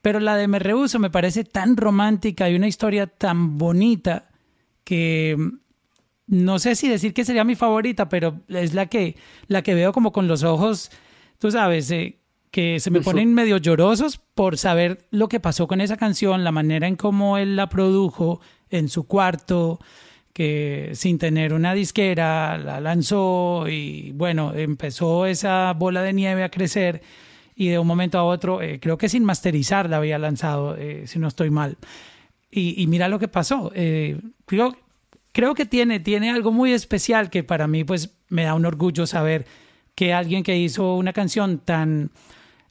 pero 0.00 0.18
la 0.18 0.36
de 0.36 0.48
Me 0.48 0.58
Rehuso 0.58 0.98
me 0.98 1.10
parece 1.10 1.44
tan 1.44 1.76
romántica 1.76 2.48
y 2.48 2.56
una 2.56 2.68
historia 2.68 3.06
tan 3.06 3.58
bonita 3.58 4.30
que 4.82 5.36
no 6.26 6.58
sé 6.58 6.74
si 6.74 6.88
decir 6.88 7.12
que 7.12 7.26
sería 7.26 7.44
mi 7.44 7.54
favorita, 7.54 8.08
pero 8.08 8.40
es 8.48 8.72
la 8.72 8.86
que, 8.86 9.16
la 9.46 9.60
que 9.60 9.74
veo 9.74 9.92
como 9.92 10.12
con 10.12 10.26
los 10.26 10.42
ojos, 10.42 10.90
tú 11.38 11.50
sabes, 11.50 11.90
eh, 11.90 12.23
que 12.54 12.78
se 12.78 12.92
me 12.92 13.00
ponen 13.00 13.34
medio 13.34 13.56
llorosos 13.56 14.18
por 14.18 14.58
saber 14.58 15.08
lo 15.10 15.26
que 15.28 15.40
pasó 15.40 15.66
con 15.66 15.80
esa 15.80 15.96
canción, 15.96 16.44
la 16.44 16.52
manera 16.52 16.86
en 16.86 16.94
cómo 16.94 17.36
él 17.36 17.56
la 17.56 17.68
produjo 17.68 18.40
en 18.70 18.88
su 18.88 19.08
cuarto, 19.08 19.80
que 20.32 20.92
sin 20.94 21.18
tener 21.18 21.52
una 21.52 21.74
disquera 21.74 22.56
la 22.56 22.80
lanzó 22.80 23.66
y 23.68 24.12
bueno, 24.12 24.54
empezó 24.54 25.26
esa 25.26 25.72
bola 25.72 26.02
de 26.02 26.12
nieve 26.12 26.44
a 26.44 26.48
crecer 26.48 27.02
y 27.56 27.70
de 27.70 27.80
un 27.80 27.88
momento 27.88 28.18
a 28.18 28.22
otro, 28.22 28.62
eh, 28.62 28.78
creo 28.78 28.98
que 28.98 29.08
sin 29.08 29.24
masterizar 29.24 29.90
la 29.90 29.96
había 29.96 30.20
lanzado, 30.20 30.76
eh, 30.76 31.08
si 31.08 31.18
no 31.18 31.26
estoy 31.26 31.50
mal. 31.50 31.76
Y, 32.52 32.86
mira 32.86 33.08
lo 33.08 33.18
que 33.18 33.26
pasó. 33.26 33.72
Eh, 33.74 34.20
creo, 34.46 34.76
creo 35.32 35.56
que 35.56 35.66
tiene, 35.66 35.98
tiene 35.98 36.30
algo 36.30 36.52
muy 36.52 36.72
especial 36.72 37.30
que 37.30 37.42
para 37.42 37.66
mí 37.66 37.82
pues 37.82 38.14
me 38.28 38.44
da 38.44 38.54
un 38.54 38.64
orgullo 38.64 39.08
saber 39.08 39.44
que 39.96 40.12
alguien 40.12 40.44
que 40.44 40.56
hizo 40.56 40.94
una 40.94 41.12
canción 41.12 41.58
tan 41.58 42.12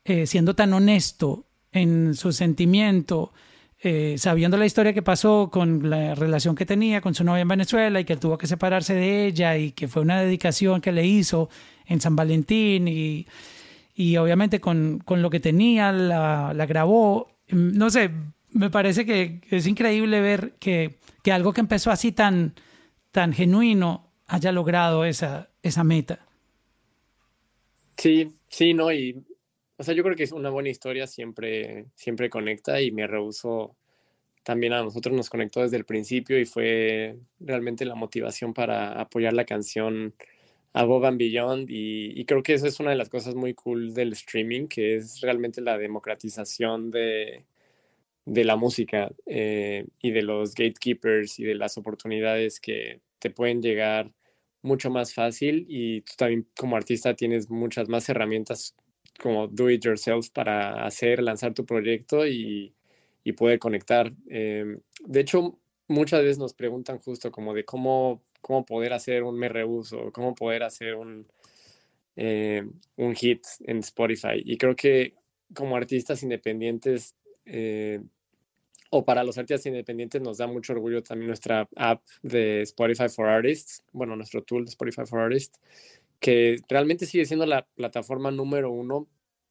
eh, 0.06 0.28
siendo 0.28 0.56
tan 0.56 0.74
honesto 0.74 1.46
en 1.72 2.16
su 2.16 2.32
sentimiento, 2.32 3.34
eh, 3.80 4.16
sabiendo 4.18 4.58
la 4.58 4.66
historia 4.66 4.94
que 4.94 5.02
pasó 5.02 5.50
con 5.52 5.90
la 5.90 6.16
relación 6.16 6.56
que 6.56 6.66
tenía 6.66 7.02
con 7.02 7.14
su 7.14 7.24
novia 7.24 7.42
en 7.42 7.48
Venezuela 7.48 8.00
y 8.00 8.06
que 8.06 8.16
tuvo 8.16 8.38
que 8.38 8.48
separarse 8.48 8.94
de 8.94 9.26
ella 9.26 9.58
y 9.58 9.72
que 9.72 9.88
fue 9.88 10.02
una 10.02 10.22
dedicación 10.22 10.82
que 10.82 10.92
le 10.92 11.06
hizo 11.06 11.50
en 11.86 12.00
San 12.00 12.16
Valentín 12.16 12.88
y, 12.88 13.28
y 13.96 14.18
obviamente 14.18 14.60
con, 14.60 15.00
con, 15.04 15.22
lo 15.22 15.30
que 15.30 15.40
tenía 15.40 15.92
la, 15.92 16.54
la, 16.54 16.66
grabó. 16.66 17.30
Mm, 17.50 17.78
no 17.78 17.90
sé, 17.90 18.10
me 18.52 18.70
parece 18.70 19.06
que 19.06 19.42
es 19.50 19.68
increíble 19.68 20.22
ver 20.22 20.54
que, 20.60 20.96
que 21.22 21.32
algo 21.32 21.54
que 21.54 21.62
empezó 21.62 21.92
así 21.92 22.12
tan, 22.12 22.54
tan 23.12 23.34
genuino 23.34 24.12
haya 24.28 24.52
logrado 24.52 25.06
esa, 25.06 25.50
esa 25.62 25.84
meta. 25.84 26.20
Sí, 27.98 28.34
sí, 28.50 28.74
no, 28.74 28.92
y 28.92 29.24
o 29.78 29.84
sea, 29.84 29.94
yo 29.94 30.04
creo 30.04 30.16
que 30.16 30.24
es 30.24 30.32
una 30.32 30.50
buena 30.50 30.70
historia, 30.70 31.08
siempre, 31.08 31.86
siempre 31.96 32.30
conecta 32.30 32.82
y 32.82 32.92
me 32.92 33.08
rehuso 33.08 33.76
también 34.44 34.74
a 34.74 34.84
nosotros 34.84 35.16
nos 35.16 35.30
conectó 35.30 35.62
desde 35.62 35.78
el 35.78 35.86
principio 35.86 36.40
y 36.40 36.46
fue 36.46 37.18
realmente 37.40 37.86
la 37.86 37.96
motivación 37.96 38.54
para 38.54 39.00
apoyar 39.00 39.34
la 39.34 39.46
canción 39.46 40.14
Above 40.74 41.06
and 41.06 41.18
Beyond 41.18 41.70
y, 41.70 42.26
creo 42.26 42.44
que 42.44 42.54
eso 42.54 42.68
es 42.68 42.80
una 42.80 42.92
de 42.92 42.98
las 42.98 43.10
cosas 43.10 43.36
muy 43.36 43.54
cool 43.54 43.94
del 43.94 44.14
streaming, 44.14 44.68
que 44.68 44.96
es 44.96 45.22
realmente 45.22 45.62
la 45.62 45.78
democratización 45.78 46.92
de, 46.92 47.46
de 48.26 48.44
la 48.44 48.56
música 48.56 49.12
eh, 49.26 49.86
y 50.02 50.12
de 50.12 50.22
los 50.24 50.56
gatekeepers 50.56 51.40
y 51.40 51.44
de 51.46 51.56
las 51.56 51.78
oportunidades 51.78 52.60
que 52.60 53.02
te 53.20 53.30
pueden 53.30 53.62
llegar 53.62 54.12
mucho 54.62 54.90
más 54.90 55.14
fácil 55.14 55.66
y 55.70 56.02
tú 56.02 56.14
también 56.18 56.48
como 56.58 56.76
artista 56.76 57.16
tienes 57.16 57.50
muchas 57.50 57.90
más 57.90 58.10
herramientas 58.10 58.76
como 59.22 59.48
do 59.48 59.70
it 59.70 59.84
yourself 59.84 60.30
para 60.30 60.86
hacer, 60.86 61.22
lanzar 61.22 61.54
tu 61.54 61.66
proyecto 61.66 62.26
y, 62.28 62.74
y 63.24 63.34
poder 63.34 63.60
conectar. 63.60 64.12
Em, 64.28 64.80
de 65.06 65.20
hecho, 65.20 65.58
muchas 65.88 66.22
veces 66.22 66.40
nos 66.40 66.54
preguntan 66.54 67.00
justo 67.00 67.32
como 67.32 67.54
de 67.54 67.66
cómo, 67.66 68.24
cómo 68.42 68.66
poder 68.66 68.94
hacer 68.94 69.24
un 69.24 69.38
me 69.38 69.50
o 69.64 70.12
cómo 70.12 70.36
poder 70.36 70.64
hacer 70.64 70.96
un, 70.96 71.28
eh, 72.16 72.64
un 72.98 73.16
hit 73.16 73.44
en 73.62 73.80
Spotify. 73.80 74.42
Y 74.44 74.58
creo 74.58 74.76
que 74.76 75.16
como 75.54 75.76
artistas 75.76 76.24
independientes, 76.24 77.16
eh, 77.46 78.02
o 78.90 79.04
para 79.06 79.24
los 79.24 79.38
artistas 79.38 79.66
independientes 79.66 80.22
nos 80.22 80.38
da 80.38 80.48
mucho 80.48 80.74
orgullo 80.74 81.02
también 81.02 81.28
nuestra 81.28 81.68
app 81.76 82.04
de 82.22 82.62
Spotify 82.62 83.10
for 83.10 83.28
Artists, 83.28 83.84
bueno, 83.92 84.16
nuestro 84.16 84.44
tool 84.44 84.66
de 84.66 84.70
Spotify 84.70 85.06
for 85.06 85.20
Artists, 85.20 85.60
que 86.24 86.62
realmente 86.70 87.06
sigue 87.06 87.26
siendo 87.26 87.46
la 87.46 87.66
plataforma 87.76 88.32
número 88.32 88.72
uno 88.72 89.10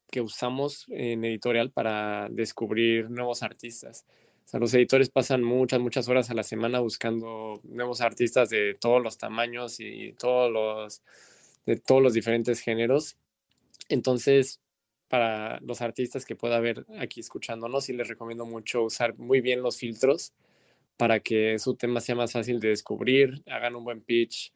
que 0.09 0.21
usamos 0.21 0.87
en 0.89 1.23
editorial 1.23 1.69
para 1.71 2.29
descubrir 2.31 3.11
nuevos 3.11 3.43
artistas. 3.43 4.07
O 4.43 4.47
sea, 4.47 4.59
los 4.59 4.73
editores 4.73 5.11
pasan 5.11 5.43
muchas, 5.43 5.79
muchas 5.79 6.09
horas 6.09 6.31
a 6.31 6.33
la 6.33 6.41
semana 6.41 6.79
buscando 6.79 7.61
nuevos 7.61 8.01
artistas 8.01 8.49
de 8.49 8.73
todos 8.73 9.03
los 9.03 9.19
tamaños 9.19 9.79
y 9.79 10.13
todos 10.13 10.51
los, 10.51 11.03
de 11.67 11.75
todos 11.75 12.01
los 12.01 12.13
diferentes 12.15 12.59
géneros. 12.59 13.17
Entonces, 13.87 14.59
para 15.09 15.59
los 15.59 15.79
artistas 15.81 16.25
que 16.25 16.35
pueda 16.35 16.55
haber 16.55 16.87
aquí 16.97 17.19
escuchándonos, 17.19 17.85
sí 17.85 17.93
les 17.93 18.07
recomiendo 18.07 18.47
mucho 18.47 18.81
usar 18.81 19.15
muy 19.19 19.41
bien 19.41 19.61
los 19.61 19.77
filtros 19.77 20.33
para 20.97 21.19
que 21.19 21.59
su 21.59 21.75
tema 21.75 22.01
sea 22.01 22.15
más 22.15 22.31
fácil 22.31 22.59
de 22.59 22.69
descubrir, 22.69 23.43
hagan 23.45 23.75
un 23.75 23.83
buen 23.83 24.01
pitch, 24.01 24.51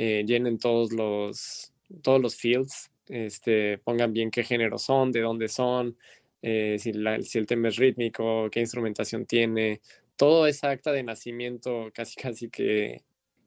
eh, 0.00 0.22
llenen 0.24 0.58
todos 0.60 0.92
los, 0.92 1.72
todos 2.02 2.22
los 2.22 2.36
fields, 2.36 2.88
este, 3.08 3.78
pongan 3.78 4.12
bien 4.12 4.30
qué 4.30 4.44
género 4.44 4.78
son, 4.78 5.10
de 5.10 5.22
dónde 5.22 5.48
son, 5.48 5.96
eh, 6.40 6.76
si, 6.78 6.92
si, 7.22 7.38
el 7.38 7.46
tema 7.46 7.66
es 7.66 7.76
rítmico, 7.78 8.48
qué 8.48 8.60
instrumentación 8.60 9.26
tiene, 9.26 9.80
todo 10.14 10.46
esa 10.46 10.70
acta 10.70 10.92
de 10.92 11.02
nacimiento 11.02 11.90
casi 11.92 12.14
casi 12.14 12.48
que, 12.48 13.02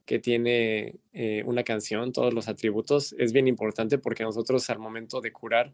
que 0.06 0.20
tiene 0.20 0.96
eh, 1.14 1.42
una 1.46 1.64
canción, 1.64 2.12
todos 2.12 2.34
los 2.34 2.50
atributos, 2.50 3.16
es 3.18 3.32
bien 3.32 3.48
importante 3.48 3.98
porque 3.98 4.24
nosotros 4.24 4.70
al 4.70 4.80
momento 4.80 5.22
de 5.22 5.32
curar 5.32 5.74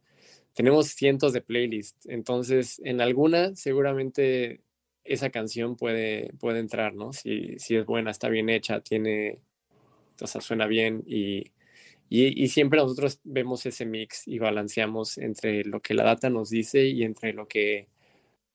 tenemos 0.53 0.89
cientos 0.89 1.33
de 1.33 1.41
playlists, 1.41 2.05
entonces 2.07 2.79
en 2.83 3.01
alguna 3.01 3.55
seguramente 3.55 4.61
esa 5.03 5.31
canción 5.31 5.75
puede, 5.75 6.33
puede 6.39 6.59
entrar, 6.59 6.93
¿no? 6.93 7.13
Si, 7.13 7.57
si 7.57 7.77
es 7.77 7.85
buena, 7.87 8.11
está 8.11 8.29
bien 8.29 8.49
hecha, 8.49 8.81
tiene, 8.81 9.39
o 10.21 10.27
sea, 10.27 10.41
suena 10.41 10.67
bien 10.67 11.03
y, 11.07 11.51
y, 12.09 12.47
siempre 12.47 12.79
nosotros 12.79 13.19
vemos 13.23 13.65
ese 13.65 13.85
mix 13.85 14.27
y 14.27 14.39
balanceamos 14.39 15.17
entre 15.17 15.63
lo 15.65 15.81
que 15.81 15.93
la 15.93 16.03
data 16.03 16.29
nos 16.29 16.49
dice 16.49 16.85
y 16.87 17.03
entre 17.03 17.33
lo 17.33 17.47
que 17.47 17.87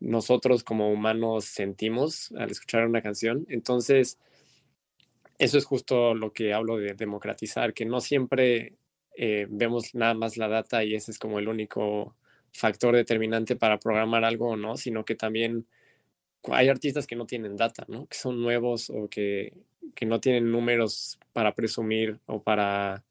nosotros 0.00 0.64
como 0.64 0.90
humanos 0.90 1.44
sentimos 1.44 2.32
al 2.32 2.50
escuchar 2.50 2.86
una 2.86 3.02
canción. 3.02 3.46
Entonces, 3.48 4.18
eso 5.38 5.58
es 5.58 5.64
justo 5.64 6.14
lo 6.14 6.32
que 6.32 6.52
hablo 6.54 6.78
de 6.78 6.94
democratizar, 6.94 7.74
que 7.74 7.84
no 7.84 8.00
siempre 8.00 8.74
eh, 9.16 9.46
vemos 9.50 9.94
nada 9.94 10.14
más 10.14 10.36
la 10.36 10.48
data 10.48 10.84
y 10.84 10.94
ese 10.94 11.10
es 11.10 11.18
como 11.18 11.38
el 11.38 11.48
único 11.48 12.16
factor 12.52 12.94
determinante 12.96 13.56
para 13.56 13.78
programar 13.78 14.24
algo 14.24 14.50
o 14.50 14.56
no, 14.56 14.76
sino 14.76 15.04
que 15.04 15.14
también 15.14 15.66
hay 16.50 16.68
artistas 16.68 17.06
que 17.06 17.16
no 17.16 17.26
tienen 17.26 17.56
data, 17.56 17.84
¿no? 17.88 18.06
Que 18.06 18.16
son 18.16 18.42
nuevos 18.42 18.90
o 18.90 19.08
que, 19.08 19.52
que 19.94 20.06
no 20.06 20.20
tienen 20.20 20.50
números 20.50 21.18
para 21.32 21.54
presumir 21.54 22.18
o 22.26 22.42
para 22.42 23.04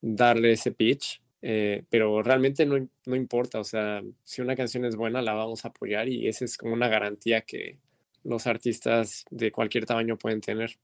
darle 0.00 0.52
ese 0.52 0.72
pitch, 0.72 1.20
eh, 1.42 1.84
pero 1.88 2.22
realmente 2.22 2.66
no, 2.66 2.86
no, 3.06 3.16
importa, 3.16 3.60
o 3.60 3.64
sea, 3.64 4.02
si 4.24 4.42
una 4.42 4.56
canción 4.56 4.84
es 4.84 4.96
buena, 4.96 5.22
la 5.22 5.32
vamos 5.32 5.64
a 5.64 5.68
apoyar 5.68 6.08
y 6.08 6.28
esa 6.28 6.44
es 6.44 6.56
como 6.56 6.74
una 6.74 6.88
garantía 6.88 7.42
que 7.42 7.78
los 8.24 8.46
artistas 8.46 9.24
de 9.30 9.50
cualquier 9.50 9.86
tamaño 9.86 10.16
pueden 10.16 10.40
tener. 10.40 10.76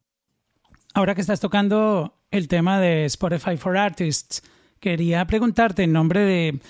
Ahora 0.95 1.15
que 1.15 1.21
estás 1.21 1.41
tocando 1.41 2.15
el 2.31 2.49
tema 2.49 2.81
de 2.81 3.05
Spotify 3.05 3.57
for 3.57 3.77
Artists, 3.77 4.43
quería 4.81 5.27
preguntarte 5.27 5.83
en 5.83 5.93
nombre 5.93 6.21
de 6.21 6.61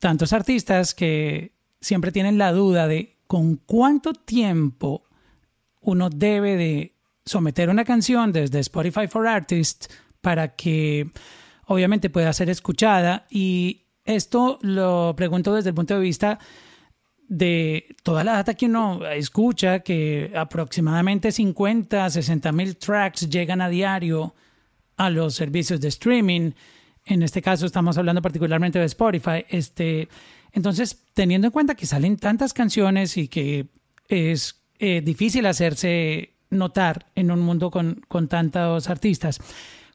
tantos 0.00 0.32
artistas 0.32 0.94
que 0.94 1.52
siempre 1.80 2.10
tienen 2.10 2.38
la 2.38 2.52
duda 2.52 2.88
de 2.88 3.16
con 3.26 3.56
cuánto 3.56 4.12
tiempo 4.12 5.04
uno 5.80 6.10
debe 6.10 6.56
de 6.56 6.94
someter 7.30 7.70
una 7.70 7.84
canción 7.84 8.32
desde 8.32 8.58
Spotify 8.58 9.06
for 9.06 9.26
Artists 9.26 9.88
para 10.20 10.54
que 10.56 11.10
obviamente 11.66 12.10
pueda 12.10 12.32
ser 12.32 12.50
escuchada 12.50 13.26
y 13.30 13.84
esto 14.04 14.58
lo 14.62 15.14
pregunto 15.16 15.54
desde 15.54 15.70
el 15.70 15.74
punto 15.74 15.94
de 15.94 16.00
vista 16.00 16.38
de 17.28 17.94
toda 18.02 18.24
la 18.24 18.32
data 18.32 18.54
que 18.54 18.66
uno 18.66 19.06
escucha, 19.06 19.80
que 19.80 20.32
aproximadamente 20.34 21.30
50, 21.30 22.10
60 22.10 22.52
mil 22.52 22.76
tracks 22.76 23.30
llegan 23.30 23.60
a 23.60 23.68
diario 23.68 24.34
a 24.96 25.10
los 25.10 25.36
servicios 25.36 25.80
de 25.80 25.88
streaming. 25.88 26.50
En 27.04 27.22
este 27.22 27.40
caso 27.40 27.66
estamos 27.66 27.96
hablando 27.96 28.20
particularmente 28.20 28.80
de 28.80 28.86
Spotify. 28.86 29.44
Este, 29.48 30.08
entonces, 30.50 31.04
teniendo 31.14 31.46
en 31.46 31.52
cuenta 31.52 31.76
que 31.76 31.86
salen 31.86 32.16
tantas 32.16 32.52
canciones 32.52 33.16
y 33.16 33.28
que 33.28 33.68
es 34.08 34.60
eh, 34.80 35.00
difícil 35.00 35.46
hacerse 35.46 36.34
notar 36.50 37.06
en 37.14 37.30
un 37.30 37.40
mundo 37.40 37.70
con, 37.70 38.04
con 38.08 38.28
tantos 38.28 38.88
artistas, 38.90 39.40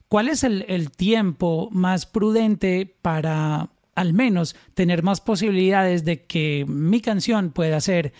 ¿cuál 0.08 0.28
es 0.28 0.44
el, 0.44 0.64
el 0.68 0.90
tiempo 0.90 1.68
más 1.70 2.06
prudente 2.06 2.96
para 3.02 3.70
al 3.94 4.12
menos 4.12 4.54
tener 4.74 5.02
más 5.02 5.20
posibilidades 5.20 6.04
de 6.04 6.26
que 6.26 6.66
mi 6.68 7.00
canción 7.00 7.50
pueda 7.50 7.80
ser 7.80 8.12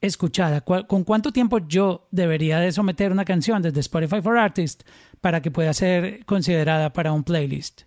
escuchada. 0.00 0.62
¿Con 0.62 1.04
cuánto 1.04 1.32
tiempo 1.32 1.58
yo 1.58 2.08
debería 2.10 2.58
de 2.58 2.72
someter 2.72 3.12
una 3.12 3.24
canción 3.24 3.62
desde 3.62 3.80
Spotify 3.80 4.22
for 4.22 4.38
Artists 4.38 4.84
para 5.20 5.42
que 5.42 5.50
pueda 5.50 5.72
ser 5.74 6.24
considerada 6.24 6.92
para 6.92 7.12
un 7.12 7.22
playlist? 7.22 7.82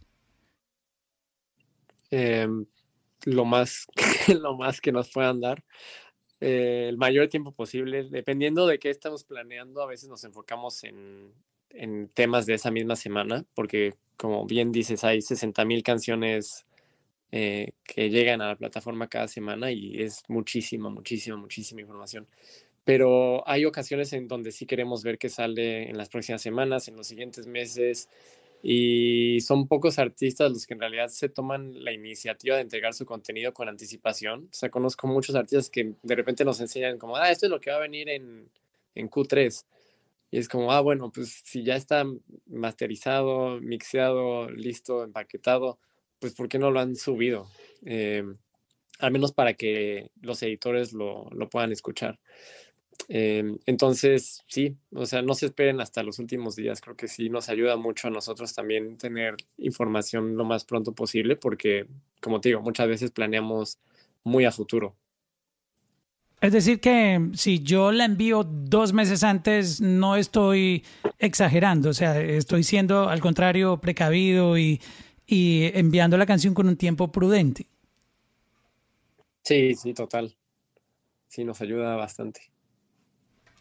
Em, 2.11 2.65
lo, 3.25 3.45
más, 3.45 3.87
lo 4.41 4.55
más 4.55 4.79
que 4.79 4.91
nos 4.91 5.09
puedan 5.09 5.41
dar. 5.41 5.63
Eh, 6.45 6.89
el 6.89 6.97
mayor 6.97 7.29
tiempo 7.29 7.53
posible, 7.53 8.03
dependiendo 8.03 8.67
de 8.67 8.77
qué 8.77 8.89
estamos 8.89 9.23
planeando, 9.23 9.81
a 9.81 9.85
veces 9.85 10.09
nos 10.09 10.25
enfocamos 10.25 10.83
en, 10.83 11.31
en 11.69 12.09
temas 12.09 12.45
de 12.45 12.55
esa 12.55 12.69
misma 12.69 12.97
semana, 12.97 13.45
porque 13.53 13.93
como 14.17 14.45
bien 14.45 14.73
dices, 14.73 15.05
hay 15.05 15.21
60 15.21 15.63
mil 15.63 15.83
canciones 15.83 16.65
eh, 17.31 17.71
que 17.85 18.09
llegan 18.09 18.41
a 18.41 18.47
la 18.49 18.55
plataforma 18.57 19.07
cada 19.07 19.29
semana 19.29 19.71
y 19.71 20.01
es 20.01 20.23
muchísima, 20.27 20.89
muchísima, 20.89 21.37
muchísima 21.37 21.79
información. 21.79 22.27
Pero 22.83 23.47
hay 23.47 23.63
ocasiones 23.63 24.11
en 24.11 24.27
donde 24.27 24.51
sí 24.51 24.65
queremos 24.65 25.01
ver 25.01 25.17
qué 25.17 25.29
sale 25.29 25.89
en 25.89 25.97
las 25.97 26.09
próximas 26.09 26.41
semanas, 26.41 26.89
en 26.89 26.97
los 26.97 27.07
siguientes 27.07 27.47
meses, 27.47 28.09
y 28.65 29.41
son 29.41 29.67
pocos 29.67 29.99
artistas 29.99 30.49
los 30.49 30.65
que 30.65 30.73
en 30.73 30.79
realidad 30.79 31.09
se 31.09 31.27
toman 31.27 31.83
la 31.83 31.91
iniciativa 31.91 32.55
de 32.55 32.61
entregar 32.61 32.93
su 32.93 33.05
contenido 33.05 33.53
con 33.53 33.67
anticipación. 33.67 34.45
O 34.45 34.53
sea, 34.53 34.69
conozco 34.69 35.05
muchos 35.05 35.35
artistas 35.35 35.69
que 35.69 35.95
de 36.01 36.15
repente 36.15 36.45
nos 36.45 36.61
enseñan 36.61 36.97
como, 36.97 37.17
ah, 37.17 37.29
esto 37.29 37.45
es 37.45 37.49
lo 37.51 37.59
que 37.59 37.71
va 37.71 37.75
a 37.75 37.81
venir 37.81 38.07
en, 38.07 38.49
en 38.95 39.09
Q3. 39.09 39.65
Y 40.31 40.37
es 40.37 40.47
como, 40.47 40.71
ah, 40.71 40.79
bueno, 40.79 41.11
pues 41.11 41.41
si 41.43 41.63
ya 41.63 41.75
está 41.75 42.05
masterizado, 42.47 43.59
mixeado, 43.59 44.49
listo, 44.49 45.03
empaquetado, 45.03 45.77
pues 46.19 46.33
¿por 46.33 46.47
qué 46.47 46.57
no 46.57 46.71
lo 46.71 46.79
han 46.79 46.95
subido? 46.95 47.49
Em, 47.83 48.37
al 48.99 49.11
menos 49.11 49.33
para 49.33 49.55
que 49.55 50.09
los 50.21 50.41
editores 50.41 50.93
lo, 50.93 51.29
puedan 51.51 51.73
escuchar. 51.73 52.17
Em, 53.07 53.57
entonces, 53.65 54.43
sí, 54.47 54.77
o 54.93 55.05
sea, 55.05 55.21
no 55.21 55.33
se 55.33 55.47
esperen 55.47 55.81
hasta 55.81 56.03
los 56.03 56.19
últimos 56.19 56.55
días. 56.55 56.81
Creo 56.81 56.95
que 56.95 57.07
sí 57.07 57.29
nos 57.29 57.49
ayuda 57.49 57.75
mucho 57.77 58.07
a 58.07 58.11
nosotros 58.11 58.53
también 58.53 58.97
tener 58.97 59.35
información 59.57 60.35
lo 60.35 60.45
más 60.45 60.65
pronto 60.65 60.93
posible, 60.93 61.35
porque, 61.35 61.87
como 62.21 62.41
te 62.41 62.49
digo, 62.49 62.61
muchas 62.61 62.87
veces 62.87 63.11
planeamos 63.11 63.79
muy 64.23 64.45
a 64.45 64.51
futuro. 64.51 64.95
Es 66.41 66.51
decir, 66.51 66.81
que 66.81 67.29
si 67.35 67.63
yo 67.63 67.91
la 67.93 68.03
envío 68.03 68.43
dos 68.43 68.91
meses 68.91 69.23
antes, 69.23 69.79
no 69.79 70.17
estoy 70.17 70.83
exagerando, 71.17 71.89
o 71.89 71.93
sea, 71.93 72.19
estoy 72.19 72.63
siendo 72.63 73.07
al 73.07 73.21
contrario 73.21 73.77
precavido 73.79 74.57
y 74.57 74.81
y 75.25 75.71
enviando 75.73 76.17
la 76.17 76.25
canción 76.25 76.53
con 76.53 76.67
un 76.67 76.77
tiempo 76.77 77.11
prudente. 77.11 77.67
Sí, 79.43 79.75
sí, 79.75 79.93
total. 79.93 80.35
Sí, 81.27 81.43
nos 81.43 81.61
ayuda 81.61 81.95
bastante. 81.95 82.52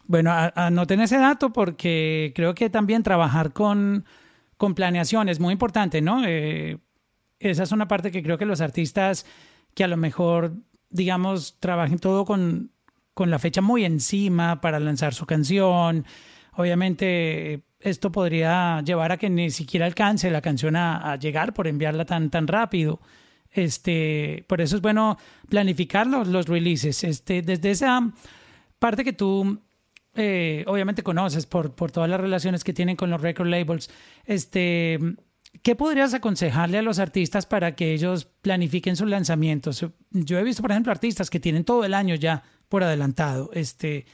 Bueno, 0.05 0.31
anoten 0.55 1.01
ese 1.01 1.17
dato 1.17 1.53
porque 1.53 2.33
creo 2.35 2.53
que 2.53 2.69
también 2.69 3.03
trabajar 3.03 3.53
con, 3.53 4.05
con 4.57 4.75
planeación 4.75 5.29
es 5.29 5.39
muy 5.39 5.53
importante, 5.53 6.01
¿no? 6.01 6.23
Eh, 6.25 6.77
esa 7.39 7.63
es 7.63 7.71
una 7.71 7.87
parte 7.87 8.11
que 8.11 8.23
creo 8.23 8.37
que 8.37 8.45
los 8.45 8.61
artistas 8.61 9.25
que 9.73 9.83
a 9.83 9.87
lo 9.87 9.97
mejor, 9.97 10.53
digamos, 10.89 11.57
trabajen 11.59 11.99
todo 11.99 12.25
con, 12.25 12.71
con 13.13 13.29
la 13.29 13.39
fecha 13.39 13.61
muy 13.61 13.85
encima 13.85 14.61
para 14.61 14.79
lanzar 14.79 15.13
su 15.13 15.25
canción. 15.25 16.05
Obviamente 16.53 17.63
esto 17.79 18.11
podría 18.11 18.81
llevar 18.81 19.11
a 19.11 19.17
que 19.17 19.29
ni 19.29 19.51
siquiera 19.51 19.85
alcance 19.85 20.29
la 20.31 20.41
canción 20.41 20.75
a, 20.75 21.15
llegar 21.17 21.53
por 21.53 21.67
enviarla 21.67 22.05
tan, 22.05 22.29
tan 22.29 22.47
rápido. 22.47 23.01
Este, 23.51 24.45
por 24.47 24.61
eso 24.61 24.77
es 24.77 24.81
bueno 24.81 25.17
planificar 25.49 26.07
los, 26.07 26.27
los 26.27 26.47
releases. 26.47 27.03
Este, 27.03 27.41
desde 27.41 27.71
esa 27.71 28.11
parte 28.79 29.03
que 29.03 29.13
tú 29.13 29.59
eh, 30.15 30.63
obviamente 30.67 31.03
conoces 31.03 31.45
por, 31.45 31.73
por 31.75 31.91
todas 31.91 32.09
las 32.09 32.19
relaciones 32.19 32.63
que 32.63 32.73
tienen 32.73 32.95
con 32.95 33.09
los 33.09 33.21
record 33.21 33.47
labels, 33.47 33.89
este, 34.25 34.99
¿qué 35.61 35.75
podrías 35.75 36.13
aconsejarle 36.13 36.77
a 36.77 36.81
los 36.81 36.99
artistas 36.99 37.45
para 37.45 37.75
que 37.75 37.93
ellos 37.93 38.25
planifiquen 38.25 38.95
sus 38.95 39.09
lanzamientos? 39.09 39.85
Yo 40.11 40.39
he 40.39 40.43
visto, 40.43 40.61
por 40.61 40.71
ejemplo, 40.71 40.91
artistas 40.91 41.29
que 41.29 41.39
tienen 41.39 41.63
todo 41.63 41.83
el 41.83 41.93
año 41.93 42.15
ya 42.15 42.43
por 42.69 42.83
adelantado, 42.83 43.49
este, 43.53 44.05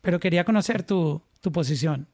pero 0.00 0.20
quería 0.20 0.44
conocer 0.44 0.84
tu, 0.84 1.22
tu 1.40 1.52
posición. 1.52 2.08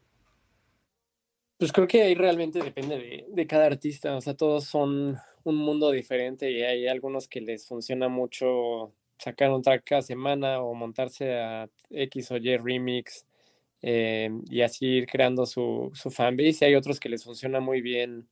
Pues 1.58 1.72
creo 1.72 1.86
que 1.86 2.02
ahí 2.02 2.14
realmente 2.14 2.60
depende 2.60 3.24
de, 3.30 3.46
cada 3.46 3.66
artista, 3.66 4.16
o 4.16 4.20
sea, 4.20 4.34
todos 4.34 4.64
son 4.64 5.16
un 5.44 5.56
mundo 5.56 5.90
diferente 5.90 6.50
y 6.50 6.62
hay 6.62 6.88
algunos 6.88 7.28
que 7.28 7.40
les 7.40 7.66
funciona 7.66 8.08
mucho 8.08 8.92
sacar 9.18 9.50
un 9.50 9.62
track 9.62 9.84
cada 9.84 10.02
semana 10.02 10.60
o 10.60 10.74
montarse 10.74 11.34
a 11.34 11.68
X 11.90 12.32
o 12.32 12.36
Y 12.38 12.56
remix 12.56 13.26
eh, 13.84 14.30
y 14.50 14.62
así 14.62 14.86
ir 14.86 15.06
creando 15.06 15.46
su, 15.46 15.90
su 15.94 16.10
fanbase 16.10 16.58
y 16.62 16.64
hay 16.70 16.74
otros 16.76 17.00
que 17.00 17.10
les 17.10 17.24
funciona 17.24 17.60
muy 17.60 17.82
bien 17.82 18.28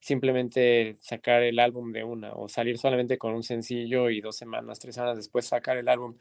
simplemente 0.00 0.96
sacar 1.00 1.42
el 1.42 1.58
álbum 1.58 1.92
de 1.92 2.04
una 2.04 2.32
o 2.34 2.48
salir 2.48 2.78
solamente 2.78 3.18
con 3.18 3.34
un 3.34 3.42
sencillo 3.42 4.10
y 4.10 4.20
dos 4.20 4.36
semanas, 4.36 4.78
tres 4.78 4.94
semanas 4.96 5.16
después 5.16 5.46
sacar 5.46 5.78
el 5.78 5.88
álbum. 5.88 6.16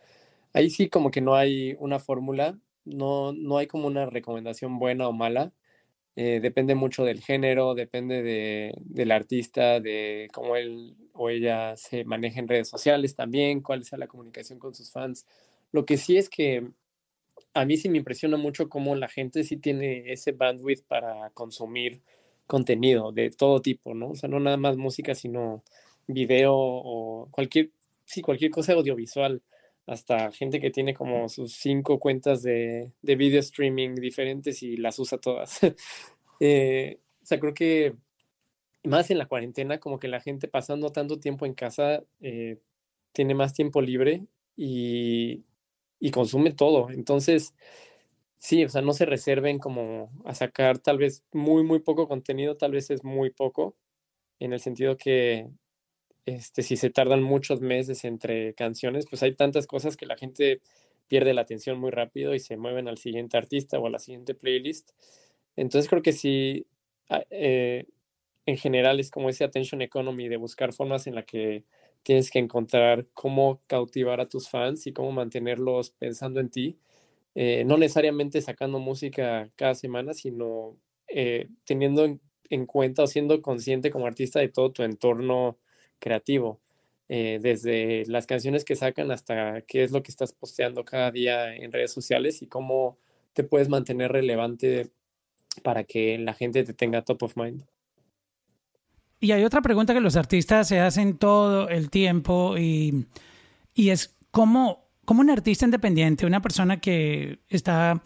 Ahí 0.53 0.69
sí 0.69 0.89
como 0.89 1.11
que 1.11 1.21
no 1.21 1.35
hay 1.35 1.75
una 1.79 1.99
fórmula, 1.99 2.57
no, 2.85 3.33
no 3.33 3.57
hay 3.57 3.67
como 3.67 3.87
una 3.87 4.05
recomendación 4.07 4.79
buena 4.79 5.07
o 5.07 5.13
mala 5.13 5.53
Eh, 6.15 6.39
depende 6.41 6.75
mucho 6.75 7.05
del 7.05 7.21
género, 7.21 7.73
depende 7.75 8.21
de, 8.21 8.73
del 8.81 9.11
artista, 9.11 9.79
de 9.79 10.29
cómo 10.33 10.55
él 10.55 10.95
o 11.13 11.29
ella 11.29 11.75
se 11.75 12.05
maneja 12.05 12.39
en 12.39 12.47
redes 12.47 12.69
sociales 12.69 13.15
también, 13.15 13.61
cuál 13.61 13.83
sea 13.83 13.97
la 13.97 14.07
comunicación 14.07 14.59
con 14.59 14.75
sus 14.75 14.91
fans. 14.91 15.25
Lo 15.71 15.85
que 15.85 15.97
sí 15.97 16.17
es 16.17 16.29
que 16.29 16.69
a 17.53 17.65
mí 17.65 17.77
sí 17.77 17.89
me 17.89 17.97
impresiona 17.97 18.37
mucho 18.37 18.69
cómo 18.69 18.95
la 18.95 19.07
gente 19.07 19.43
sí 19.43 19.57
tiene 19.57 20.11
ese 20.11 20.31
bandwidth 20.31 20.83
para 20.87 21.29
consumir 21.31 22.01
contenido 22.47 23.11
de 23.11 23.29
todo 23.31 23.61
tipo, 23.61 23.93
¿no? 23.93 24.09
O 24.09 24.15
sea, 24.15 24.29
no 24.29 24.39
nada 24.39 24.57
más 24.57 24.77
música, 24.77 25.15
sino 25.15 25.63
video 26.07 26.53
o 26.55 27.27
cualquier, 27.31 27.71
sí, 28.05 28.21
cualquier 28.21 28.51
cosa 28.51 28.73
audiovisual. 28.73 29.41
Hasta 29.85 30.31
gente 30.31 30.61
que 30.61 30.71
tiene 30.71 30.93
como 30.93 31.27
sus 31.27 31.53
cinco 31.53 31.99
cuentas 31.99 32.41
de, 32.41 32.91
de 33.01 33.15
video 33.15 33.39
streaming 33.41 33.95
diferentes 33.95 34.63
y 34.63 34.77
las 34.77 34.97
usa 34.99 35.17
todas. 35.17 35.59
eh, 36.39 36.99
o 37.21 37.25
sea, 37.25 37.39
creo 37.39 37.53
que 37.53 37.95
más 38.83 39.11
en 39.11 39.17
la 39.17 39.27
cuarentena, 39.27 39.79
como 39.79 39.99
que 39.99 40.07
la 40.07 40.21
gente 40.21 40.47
pasando 40.47 40.91
tanto 40.91 41.19
tiempo 41.19 41.45
en 41.45 41.53
casa 41.53 42.03
eh, 42.21 42.59
tiene 43.13 43.35
más 43.35 43.53
tiempo 43.53 43.81
libre 43.81 44.25
y, 44.55 45.43
y 46.03 46.11
consume 46.11 46.51
todo. 46.51 46.89
Entonces, 46.89 47.55
sí, 48.37 48.65
o 48.65 48.69
sea, 48.69 48.81
no 48.81 48.93
se 48.93 49.05
reserven 49.05 49.57
como 49.57 50.11
a 50.25 50.35
sacar 50.35 50.79
tal 50.79 50.97
vez 50.97 51.23
muy, 51.31 51.63
muy 51.63 51.79
poco 51.79 52.09
contenido, 52.09 52.57
tal 52.57 52.73
vez 52.73 52.89
es 52.91 53.05
muy 53.05 53.29
poco, 53.31 53.77
en 54.39 54.53
el 54.53 54.59
sentido 54.59 54.97
que 54.97 55.49
este, 56.25 56.63
si 56.63 56.77
se 56.77 56.89
tardan 56.89 57.23
muchos 57.23 57.61
meses 57.61 58.05
entre 58.05 58.53
canciones, 58.55 59.07
pues 59.09 59.23
hay 59.23 59.35
tantas 59.35 59.67
cosas 59.67 59.97
que 59.97 60.05
la 60.05 60.17
gente 60.17 60.61
pierde 61.07 61.33
la 61.33 61.41
atención 61.41 61.79
muy 61.79 61.91
rápido 61.91 62.35
y 62.35 62.39
se 62.39 62.57
mueven 62.57 62.89
al 62.89 62.97
siguiente 62.97 63.37
artista 63.37 63.79
o 63.79 63.87
a 63.87 63.91
la 63.91 63.99
siguiente 63.99 64.35
playlist. 64.35 64.91
Entonces 65.55 65.89
creo 65.89 66.01
que 66.01 66.13
sí, 66.13 66.67
eh, 67.29 67.85
en 68.45 68.57
general 68.57 68.99
es 68.99 69.09
como 69.09 69.29
ese 69.29 69.45
attention 69.45 69.81
economy 69.81 70.27
de 70.27 70.37
buscar 70.37 70.73
formas 70.73 71.07
en 71.07 71.15
la 71.15 71.23
que 71.23 71.63
tienes 72.03 72.29
que 72.29 72.39
encontrar 72.39 73.07
cómo 73.13 73.61
cautivar 73.67 74.19
a 74.21 74.29
tus 74.29 74.49
fans 74.49 74.87
y 74.87 74.93
cómo 74.93 75.11
mantenerlos 75.11 75.91
pensando 75.91 76.39
en 76.39 76.49
ti. 76.49 76.77
Eh, 77.35 77.63
no 77.65 77.77
necesariamente 77.77 78.41
sacando 78.41 78.79
música 78.79 79.49
cada 79.55 79.75
semana, 79.75 80.13
sino 80.13 80.77
eh, 81.07 81.47
teniendo 81.65 82.05
en, 82.49 82.65
cuenta 82.67 83.03
o 83.03 83.07
siendo 83.07 83.41
consciente 83.41 83.91
como 83.91 84.05
artista 84.05 84.39
de 84.39 84.49
todo 84.49 84.71
tu 84.71 84.83
entorno 84.83 85.57
creativo, 85.99 86.61
eh, 87.09 87.39
desde 87.41 88.05
las 88.07 88.27
canciones 88.27 88.65
que 88.65 88.75
sacan 88.75 89.11
hasta 89.11 89.61
qué 89.61 89.83
es 89.83 89.91
lo 89.91 90.03
que 90.03 90.11
estás 90.11 90.33
posteando 90.33 90.85
cada 90.85 91.11
día 91.11 91.55
en 91.55 91.71
redes 91.71 91.91
sociales 91.91 92.41
y 92.41 92.47
cómo 92.47 92.97
te 93.33 93.43
puedes 93.43 93.69
mantener 93.69 94.11
relevante 94.11 94.91
para 95.63 95.83
que 95.83 96.17
la 96.19 96.33
gente 96.33 96.63
te 96.63 96.73
tenga 96.73 97.03
top 97.03 97.23
of 97.23 97.37
mind. 97.37 97.63
Y 99.23 99.31
hay 99.31 99.45
otra 99.45 99.61
pregunta 99.61 99.93
que 99.93 100.01
los 100.01 100.17
artistas 100.17 100.67
se 100.67 100.81
hacen 100.81 101.17
todo 101.17 101.69
el 101.69 101.89
tiempo 101.89 102.57
y, 102.57 103.05
y 103.73 103.91
es 103.91 104.17
cómo, 104.31 104.89
cómo 105.05 105.21
un 105.21 105.29
artista 105.29 105.63
independiente, 105.63 106.25
una 106.25 106.41
persona 106.41 106.81
que 106.81 107.39
está 107.47 108.03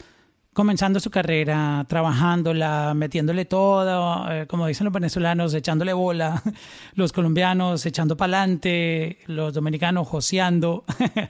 comenzando 0.54 1.00
su 1.00 1.10
carrera, 1.10 1.84
trabajándola, 1.90 2.94
metiéndole 2.94 3.46
todo, 3.46 4.32
eh, 4.32 4.46
como 4.46 4.68
dicen 4.68 4.86
los 4.86 4.94
venezolanos, 4.94 5.56
echándole 5.56 5.92
bola, 5.94 6.44
los 6.94 7.12
colombianos 7.12 7.84
echando 7.88 8.16
pa'lante, 8.16 9.18
los 9.26 9.56
dominicanos 9.56 10.08
joseando. 10.08 10.86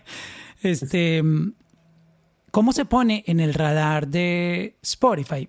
este, 0.63 1.23
¿Cómo 2.51 2.73
se 2.73 2.83
pone 2.83 3.23
en 3.25 3.39
el 3.39 3.53
radar 3.53 4.09
de 4.09 4.79
Spotify? 4.81 5.47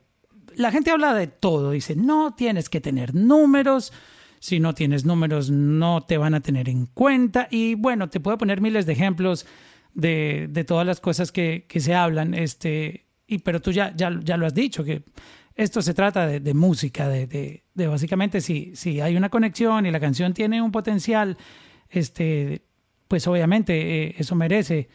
La 0.55 0.71
gente 0.71 0.93
habla 0.93 1.13
de 1.13 1.27
todo, 1.27 1.73
dice, 1.73 1.97
no 1.97 2.37
tienes 2.37 2.69
que 2.69 2.81
tener 2.81 3.17
números, 3.17 3.93
si 4.41 4.61
no 4.61 4.75
tienes 4.75 5.05
números 5.05 5.51
no 5.51 6.03
te 6.03 6.19
van 6.19 6.35
a 6.35 6.41
tener 6.41 6.69
en 6.69 6.87
cuenta 6.87 7.49
y 7.51 7.75
bueno, 7.75 8.09
te 8.09 8.21
puedo 8.21 8.39
poner 8.39 8.61
miles 8.61 8.87
de 8.87 8.93
ejemplos 8.93 9.47
de, 9.95 10.49
de 10.51 10.65
todas 10.65 10.87
las 10.87 11.01
cosas 11.01 11.33
que, 11.33 11.67
que, 11.69 11.81
se 11.81 11.95
hablan, 11.95 12.35
este, 12.35 13.07
y, 13.27 13.39
pero 13.39 13.61
tú 13.61 13.73
ya, 13.73 13.95
ya, 13.97 14.17
ya 14.23 14.37
lo 14.37 14.47
has 14.47 14.55
dicho, 14.55 14.85
que 14.85 15.03
esto 15.55 15.83
se 15.83 15.93
trata 15.93 16.27
de, 16.27 16.41
de 16.41 16.55
música, 16.55 17.09
de, 17.09 17.27
de, 17.75 17.87
básicamente 17.87 18.41
si, 18.41 18.77
si 18.77 19.01
hay 19.01 19.17
una 19.17 19.29
conexión 19.29 19.87
y 19.87 19.91
la 19.91 19.99
canción 19.99 20.35
tiene 20.35 20.63
un 20.63 20.71
potencial, 20.71 21.37
este, 21.89 22.63
pues 23.09 23.27
obviamente 23.27 24.05
eh, 24.05 24.15
eso 24.19 24.37
merece 24.37 24.89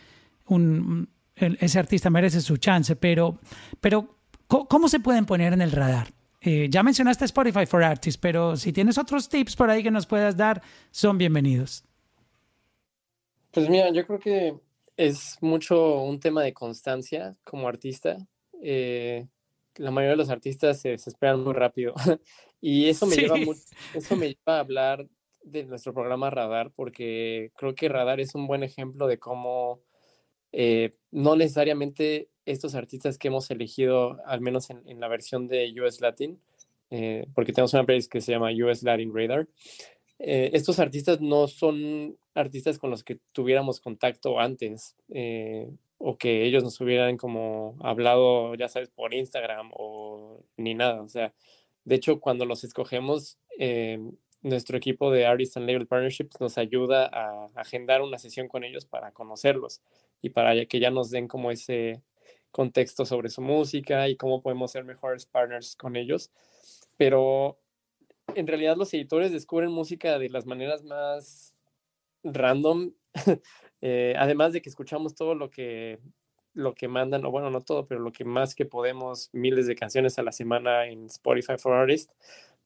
un, 0.45 1.09
ese 1.35 1.79
artista 1.79 2.09
merece 2.09 2.41
su 2.41 2.57
chance, 2.57 2.95
pero, 2.95 3.39
pero 3.81 4.15
¿cómo 4.47 4.87
se 4.87 4.99
pueden 4.99 5.25
poner 5.25 5.53
en 5.53 5.61
el 5.61 5.71
radar? 5.71 6.07
Eh, 6.45 6.67
ya 6.69 6.83
mencionaste 6.83 7.23
Spotify 7.23 7.65
for 7.65 7.81
Artists, 7.83 8.19
pero 8.19 8.57
si 8.57 8.73
tienes 8.73 8.97
otros 8.97 9.29
tips 9.29 9.55
por 9.55 9.69
ahí 9.69 9.81
que 9.81 9.91
nos 9.91 10.05
puedas 10.05 10.35
dar, 10.35 10.61
son 10.91 11.17
bienvenidos. 11.17 11.85
Pues 13.51 13.69
mira, 13.69 13.89
yo 13.91 14.05
creo 14.05 14.19
que 14.19 14.55
es 14.97 15.37
mucho 15.39 16.01
un 16.01 16.19
tema 16.19 16.43
de 16.43 16.53
constancia 16.53 17.37
como 17.45 17.69
artista. 17.69 18.17
Eh, 18.61 19.25
la 19.75 19.91
mayoría 19.91 20.11
de 20.11 20.17
los 20.17 20.29
artistas 20.29 20.81
se 20.81 20.89
desesperan 20.89 21.41
muy 21.41 21.53
rápido 21.53 21.93
y 22.61 22.89
eso 22.89 23.07
me, 23.07 23.15
lleva 23.15 23.37
eso 23.93 24.15
me 24.17 24.27
lleva 24.27 24.57
a 24.57 24.59
hablar 24.59 25.07
de 25.43 25.63
nuestro 25.63 25.93
programa 25.93 26.29
Radar 26.29 26.71
porque 26.75 27.51
creo 27.55 27.73
que 27.73 27.89
Radar 27.89 28.19
es 28.19 28.35
un 28.35 28.47
buen 28.47 28.63
ejemplo 28.63 29.07
de 29.07 29.17
cómo 29.17 29.79
eh, 30.53 30.93
no 31.11 31.35
necesariamente 31.35 32.29
estos 32.45 32.75
artistas 32.75 33.17
que 33.17 33.27
hemos 33.27 33.49
elegido, 33.49 34.17
al 34.25 34.39
menos 34.39 34.69
en, 34.69 34.99
la 34.99 35.07
versión 35.07 35.47
de 35.47 35.73
US 35.81 35.99
Latin, 35.99 36.39
eh, 36.91 37.25
porque 37.33 37.53
tenemos 37.53 37.73
una 37.73 37.85
playlist 37.85 38.11
que 38.11 38.21
se 38.21 38.31
llama 38.31 38.51
US 38.51 38.83
Latin 38.83 39.11
Radar, 39.13 39.47
eh, 40.19 40.51
estos 40.53 40.77
artistas 40.79 41.19
no 41.21 41.47
son 41.47 42.17
artistas 42.35 42.77
con 42.77 42.91
los 42.91 43.03
que 43.03 43.19
tuviéramos 43.31 43.81
contacto 43.81 44.39
antes 44.39 44.95
o 45.97 46.17
que 46.17 46.45
ellos 46.45 46.63
nos 46.63 46.79
hubieran 46.81 47.17
como 47.17 47.75
hablado, 47.79 48.53
ya 48.55 48.67
sabes, 48.67 48.89
por 48.89 49.13
Instagram 49.13 49.71
o 49.73 50.43
ni 50.57 50.75
nada. 50.75 51.01
O 51.01 51.07
sea, 51.07 51.33
de 51.83 51.95
hecho, 51.95 52.19
cuando 52.19 52.45
los 52.45 52.63
escogemos, 52.63 53.37
nuestro 54.41 54.77
equipo 54.77 55.11
de 55.11 55.25
Artist 55.25 55.57
and 55.57 55.67
Label 55.67 55.87
Partnerships 55.87 56.39
nos 56.41 56.57
ayuda 56.57 57.09
a 57.11 57.49
agendar 57.55 58.01
una 58.01 58.17
sesión 58.17 58.47
con 58.47 58.63
ellos 58.63 58.85
para 58.85 59.11
conocerlos 59.11 59.81
y 60.23 60.29
para 60.29 60.65
que 60.65 60.79
ya 60.79 60.89
nos 60.89 61.11
den 61.11 61.27
como 61.27 61.51
ese 61.51 62.01
contexto 62.49 63.05
sobre 63.05 63.29
su 63.29 63.41
música 63.41 64.07
y 64.07 64.15
cómo 64.15 64.41
podemos 64.41 64.71
ser 64.71 64.85
mejores 64.85 65.25
partners 65.25 65.75
con 65.75 65.97
ellos. 65.97 66.31
Pero 66.97 67.59
en 68.33 68.47
realidad 68.47 68.77
los 68.77 68.93
editores 68.93 69.33
descubren 69.33 69.69
música 69.69 70.17
de 70.17 70.29
las 70.29 70.45
maneras 70.45 70.83
más 70.83 71.53
random, 72.23 72.93
eh, 73.81 74.15
además 74.17 74.53
de 74.53 74.61
que 74.61 74.69
escuchamos 74.69 75.13
todo 75.13 75.35
lo 75.35 75.51
que 75.51 75.99
lo 76.55 76.75
que 76.75 76.87
mandan, 76.87 77.25
o 77.25 77.31
bueno, 77.31 77.49
no 77.49 77.61
todo, 77.61 77.87
pero 77.87 77.99
lo 77.99 78.11
que 78.11 78.25
más 78.25 78.53
que 78.53 78.65
podemos, 78.65 79.29
miles 79.33 79.65
de 79.65 79.75
canciones 79.75 80.19
a 80.19 80.23
la 80.23 80.31
semana 80.31 80.85
en 80.85 81.07
Spotify 81.07 81.57
for 81.57 81.73
Artists, 81.73 82.13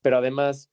pero 0.01 0.17
además 0.17 0.69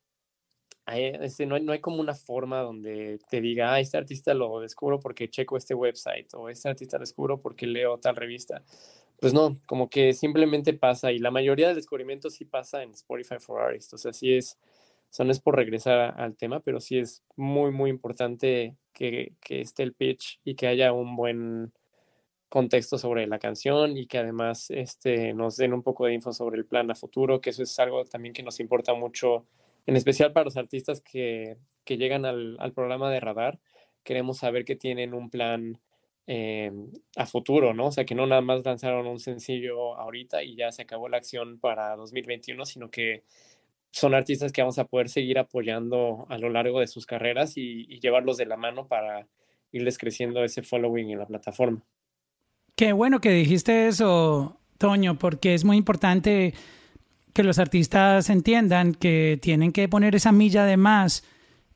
no, 0.86 1.54
hay, 1.54 1.62
no 1.62 1.72
hay 1.72 1.80
como 1.80 2.00
una 2.00 2.14
forma 2.14 2.60
donde 2.60 3.18
te 3.30 3.40
diga, 3.40 3.72
ah, 3.72 3.80
este 3.80 3.96
artista 3.96 4.34
lo 4.34 4.60
descubro 4.60 5.00
porque 5.00 5.30
checo 5.30 5.56
este 5.56 5.74
website 5.74 6.32
o 6.34 6.48
este 6.48 6.68
artista 6.68 6.98
lo 6.98 7.02
descubro 7.02 7.40
porque 7.40 7.66
leo 7.66 7.98
tal 7.98 8.16
revista. 8.16 8.62
Pues 9.20 9.32
no, 9.32 9.58
como 9.66 9.88
que 9.88 10.12
simplemente 10.12 10.74
pasa 10.74 11.12
y 11.12 11.18
la 11.18 11.30
mayoría 11.30 11.68
del 11.68 11.76
descubrimiento 11.76 12.28
sí 12.28 12.44
pasa 12.44 12.82
en 12.82 12.90
Spotify 12.90 13.36
for 13.38 13.62
Artists. 13.62 13.94
O 13.94 13.98
sea, 13.98 14.12
sí 14.12 14.34
es, 14.34 14.58
o 15.18 15.24
no 15.24 15.30
es 15.30 15.40
por 15.40 15.56
regresar 15.56 16.20
al 16.20 16.36
tema, 16.36 16.60
pero 16.60 16.80
sí 16.80 16.98
es 16.98 17.22
muy, 17.36 17.70
muy 17.70 17.88
importante 17.90 18.76
que, 18.92 19.32
que 19.40 19.60
esté 19.60 19.82
el 19.82 19.94
pitch 19.94 20.40
y 20.44 20.54
que 20.54 20.66
haya 20.66 20.92
un 20.92 21.16
buen 21.16 21.72
contexto 22.54 22.98
sobre 22.98 23.26
la 23.26 23.38
canción 23.38 23.96
y 23.96 24.06
que 24.06 24.18
además 24.18 24.70
este, 24.70 25.32
nos 25.34 25.56
den 25.56 25.72
un 25.72 25.82
poco 25.82 26.06
de 26.06 26.14
info 26.14 26.32
sobre 26.32 26.58
el 26.58 26.66
plan 26.66 26.90
a 26.90 26.94
futuro, 26.94 27.40
que 27.40 27.50
eso 27.50 27.62
es 27.62 27.78
algo 27.78 28.04
también 28.04 28.32
que 28.32 28.44
nos 28.44 28.60
importa 28.60 28.94
mucho 28.94 29.46
en 29.86 29.96
especial 29.96 30.32
para 30.32 30.44
los 30.44 30.56
artistas 30.56 31.00
que, 31.00 31.56
que 31.84 31.96
llegan 31.96 32.24
al, 32.24 32.56
al, 32.58 32.72
programa 32.72 33.10
de 33.10 33.20
radar, 33.20 33.60
queremos 34.02 34.38
saber 34.38 34.64
que 34.64 34.76
tienen 34.76 35.14
un 35.14 35.30
plan 35.30 35.80
eh, 36.26 36.72
a 37.16 37.26
futuro, 37.26 37.74
¿no? 37.74 37.86
O 37.86 37.92
sea, 37.92 38.04
que 38.04 38.14
no 38.14 38.26
nada 38.26 38.40
más 38.40 38.64
lanzaron 38.64 39.06
un 39.06 39.20
sencillo 39.20 39.96
ahorita 39.96 40.42
y 40.42 40.56
ya 40.56 40.72
se 40.72 40.82
acabó 40.82 41.08
la 41.08 41.18
acción 41.18 41.58
para 41.58 41.96
2021, 41.96 42.64
sino 42.64 42.90
que 42.90 43.24
son 43.90 44.14
artistas 44.14 44.52
que 44.52 44.62
vamos 44.62 44.78
a 44.78 44.86
poder 44.86 45.08
seguir 45.08 45.38
apoyando 45.38 46.26
a 46.28 46.38
lo 46.38 46.50
largo 46.50 46.80
de 46.80 46.86
sus 46.86 47.06
carreras 47.06 47.56
y, 47.56 47.86
y 47.88 48.00
llevarlos 48.00 48.36
de 48.36 48.46
la 48.46 48.56
mano 48.56 48.88
para 48.88 49.28
irles 49.70 49.98
creciendo 49.98 50.42
ese 50.44 50.62
following 50.62 51.10
en 51.10 51.18
la 51.18 51.26
plataforma. 51.26 51.84
Qué 52.76 52.92
bueno 52.92 53.20
que 53.20 53.30
dijiste 53.30 53.86
eso, 53.86 54.58
Toño, 54.78 55.18
porque 55.18 55.54
es 55.54 55.64
muy 55.64 55.76
importante 55.76 56.54
que 57.34 57.42
los 57.42 57.58
artistas 57.58 58.30
entiendan 58.30 58.94
que 58.94 59.38
tienen 59.42 59.72
que 59.72 59.88
poner 59.88 60.14
esa 60.14 60.32
milla 60.32 60.64
de 60.64 60.78
más. 60.78 61.24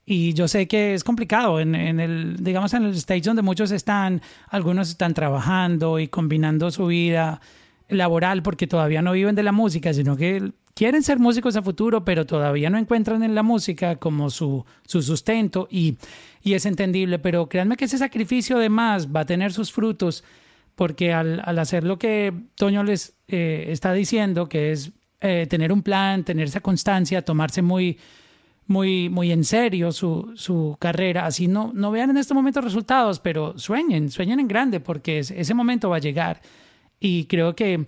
Y 0.07 0.33
yo 0.33 0.49
sé 0.49 0.69
que 0.69 0.95
es 0.95 1.05
complicado 1.05 1.61
en, 1.61 1.75
el, 1.75 2.37
digamos, 2.43 2.73
en 2.73 2.85
el 2.85 2.95
stage 2.95 3.23
donde 3.23 3.43
muchos 3.43 3.73
están, 3.73 4.23
algunos 4.49 4.89
están 4.89 5.13
trabajando 5.13 5.99
y 5.99 6.09
combinando 6.09 6.71
su 6.71 6.87
vida 6.87 7.43
laboral 7.89 8.43
porque 8.43 8.67
todavía 8.67 9.03
no 9.03 9.13
viven 9.13 9.35
de 9.35 9.43
la 9.43 9.53
música, 9.53 9.93
sino 9.93 10.17
que 10.17 10.53
quieren 10.75 11.03
ser 11.03 11.19
músicos 11.19 11.57
a 11.57 11.63
futuro, 11.63 12.05
pero 12.05 12.25
todavía 12.25 12.71
no 12.71 12.79
encuentran 12.79 13.23
en 13.23 13.35
la 13.35 13.43
música 13.43 13.97
como 13.97 14.31
su, 14.31 14.65
su 14.87 15.03
sustento 15.03 15.67
y, 15.71 15.99
y, 16.43 16.55
es 16.55 16.65
entendible. 16.67 17.19
Pero 17.19 17.49
créanme 17.49 17.77
que 17.77 17.87
ese 17.87 17.99
sacrificio 17.99 18.59
de 18.59 18.69
más 18.69 19.09
va 19.09 19.21
a 19.21 19.27
tener 19.27 19.53
sus 19.53 19.73
frutos 19.73 20.25
porque 20.77 21.13
al, 21.13 21.43
al 21.45 21.59
hacer 21.59 21.83
lo 21.83 21.99
que 21.99 22.33
Toño 22.55 22.85
les 22.85 23.17
eh, 23.27 23.67
está 23.71 23.93
diciendo, 23.93 24.49
que 24.49 24.71
es 24.71 24.93
eh, 25.21 25.47
tener 25.49 25.73
un 25.73 25.83
plan, 25.83 26.25
tener 26.25 26.47
esa 26.47 26.61
constancia, 26.61 27.23
tomarse 27.23 27.63
muy, 27.63 27.99
muy, 28.69 29.09
muy 29.09 29.33
en 29.33 29.45
serio 29.45 29.91
su, 29.91 30.33
su 30.37 30.77
carrera, 30.79 31.27
así 31.27 31.49
no, 31.49 31.73
no 31.75 31.91
vean 31.91 32.11
en 32.11 32.19
este 32.19 32.35
momento 32.35 32.61
resultados, 32.61 33.19
pero 33.19 33.59
sueñen, 33.59 34.11
sueñen 34.11 34.41
en 34.41 34.47
grande 34.47 34.79
porque 34.79 35.19
ese 35.19 35.55
momento 35.55 35.91
va 35.91 35.97
a 35.97 36.01
llegar. 36.01 36.41
Y 37.01 37.25
creo 37.25 37.57
que 37.57 37.87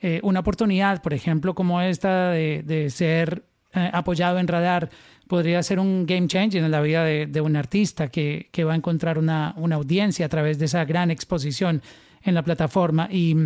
eh, 0.00 0.20
una 0.22 0.40
oportunidad, 0.40 1.02
por 1.02 1.14
ejemplo, 1.14 1.54
como 1.54 1.80
esta 1.80 2.30
de, 2.30 2.62
de 2.64 2.90
ser 2.90 3.44
eh, 3.74 3.90
apoyado 3.92 4.38
en 4.38 4.48
radar, 4.48 4.90
podría 5.28 5.62
ser 5.62 5.78
un 5.78 6.04
game 6.04 6.26
changer 6.26 6.64
en 6.64 6.70
la 6.70 6.80
vida 6.80 7.04
de, 7.04 7.26
de 7.26 7.40
un 7.40 7.54
artista 7.56 8.08
que, 8.08 8.48
que, 8.50 8.64
va 8.64 8.72
a 8.72 8.76
encontrar 8.76 9.18
una, 9.18 9.54
una, 9.56 9.76
audiencia 9.76 10.26
a 10.26 10.28
través 10.28 10.58
de 10.58 10.64
esa 10.64 10.84
gran 10.84 11.10
exposición 11.10 11.82
en 12.22 12.34
la 12.34 12.42
plataforma. 12.42 13.08
Y, 13.10 13.36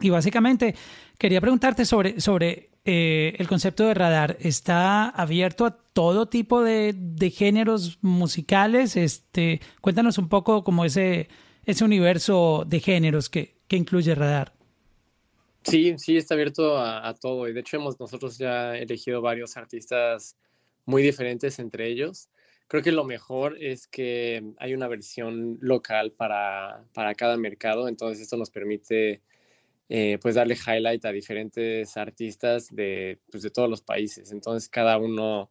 y 0.00 0.10
básicamente 0.10 0.74
quería 1.18 1.40
preguntarte 1.40 1.84
sobre, 1.84 2.20
sobre 2.20 2.70
eh, 2.84 3.34
el 3.38 3.46
concepto 3.46 3.86
de 3.86 3.94
radar. 3.94 4.36
¿Está 4.40 5.08
abierto 5.08 5.66
a 5.66 5.76
todo 5.76 6.28
tipo 6.28 6.62
de, 6.62 6.94
de 6.96 7.30
géneros 7.30 7.98
musicales? 8.02 8.96
Este, 8.96 9.60
cuéntanos 9.80 10.18
un 10.18 10.28
poco 10.28 10.64
como 10.64 10.84
ese, 10.84 11.28
ese 11.64 11.84
universo 11.84 12.64
de 12.66 12.80
géneros 12.80 13.28
que, 13.28 13.56
que 13.68 13.76
incluye 13.76 14.14
radar. 14.14 14.54
Sí, 15.62 15.94
sí, 15.98 16.16
está 16.16 16.34
abierto 16.34 16.78
a, 16.78 17.06
a, 17.06 17.14
todo. 17.14 17.46
Y 17.48 17.52
de 17.52 17.60
hecho 17.60 17.76
hemos 17.76 18.00
nosotros 18.00 18.38
ya 18.38 18.76
elegido 18.76 19.20
varios 19.20 19.56
artistas 19.56 20.36
muy 20.86 21.02
diferentes 21.02 21.58
entre 21.58 21.88
ellos. 21.88 22.30
Creo 22.66 22.82
que 22.82 22.92
lo 22.92 23.04
mejor 23.04 23.58
es 23.60 23.86
que 23.86 24.42
hay 24.58 24.74
una 24.74 24.88
versión 24.88 25.58
local 25.60 26.12
para, 26.12 26.84
para 26.94 27.14
cada 27.14 27.36
mercado. 27.36 27.88
Entonces 27.88 28.22
esto 28.22 28.36
nos 28.36 28.48
permite 28.48 29.20
eh, 29.92 30.18
pues 30.22 30.36
darle 30.36 30.54
highlight 30.54 31.04
a 31.04 31.10
diferentes 31.10 31.96
artistas 31.96 32.68
de, 32.70 33.18
pues, 33.28 33.42
de 33.42 33.50
todos 33.50 33.68
los 33.68 33.82
países. 33.82 34.30
Entonces 34.30 34.68
cada 34.68 34.98
uno, 34.98 35.50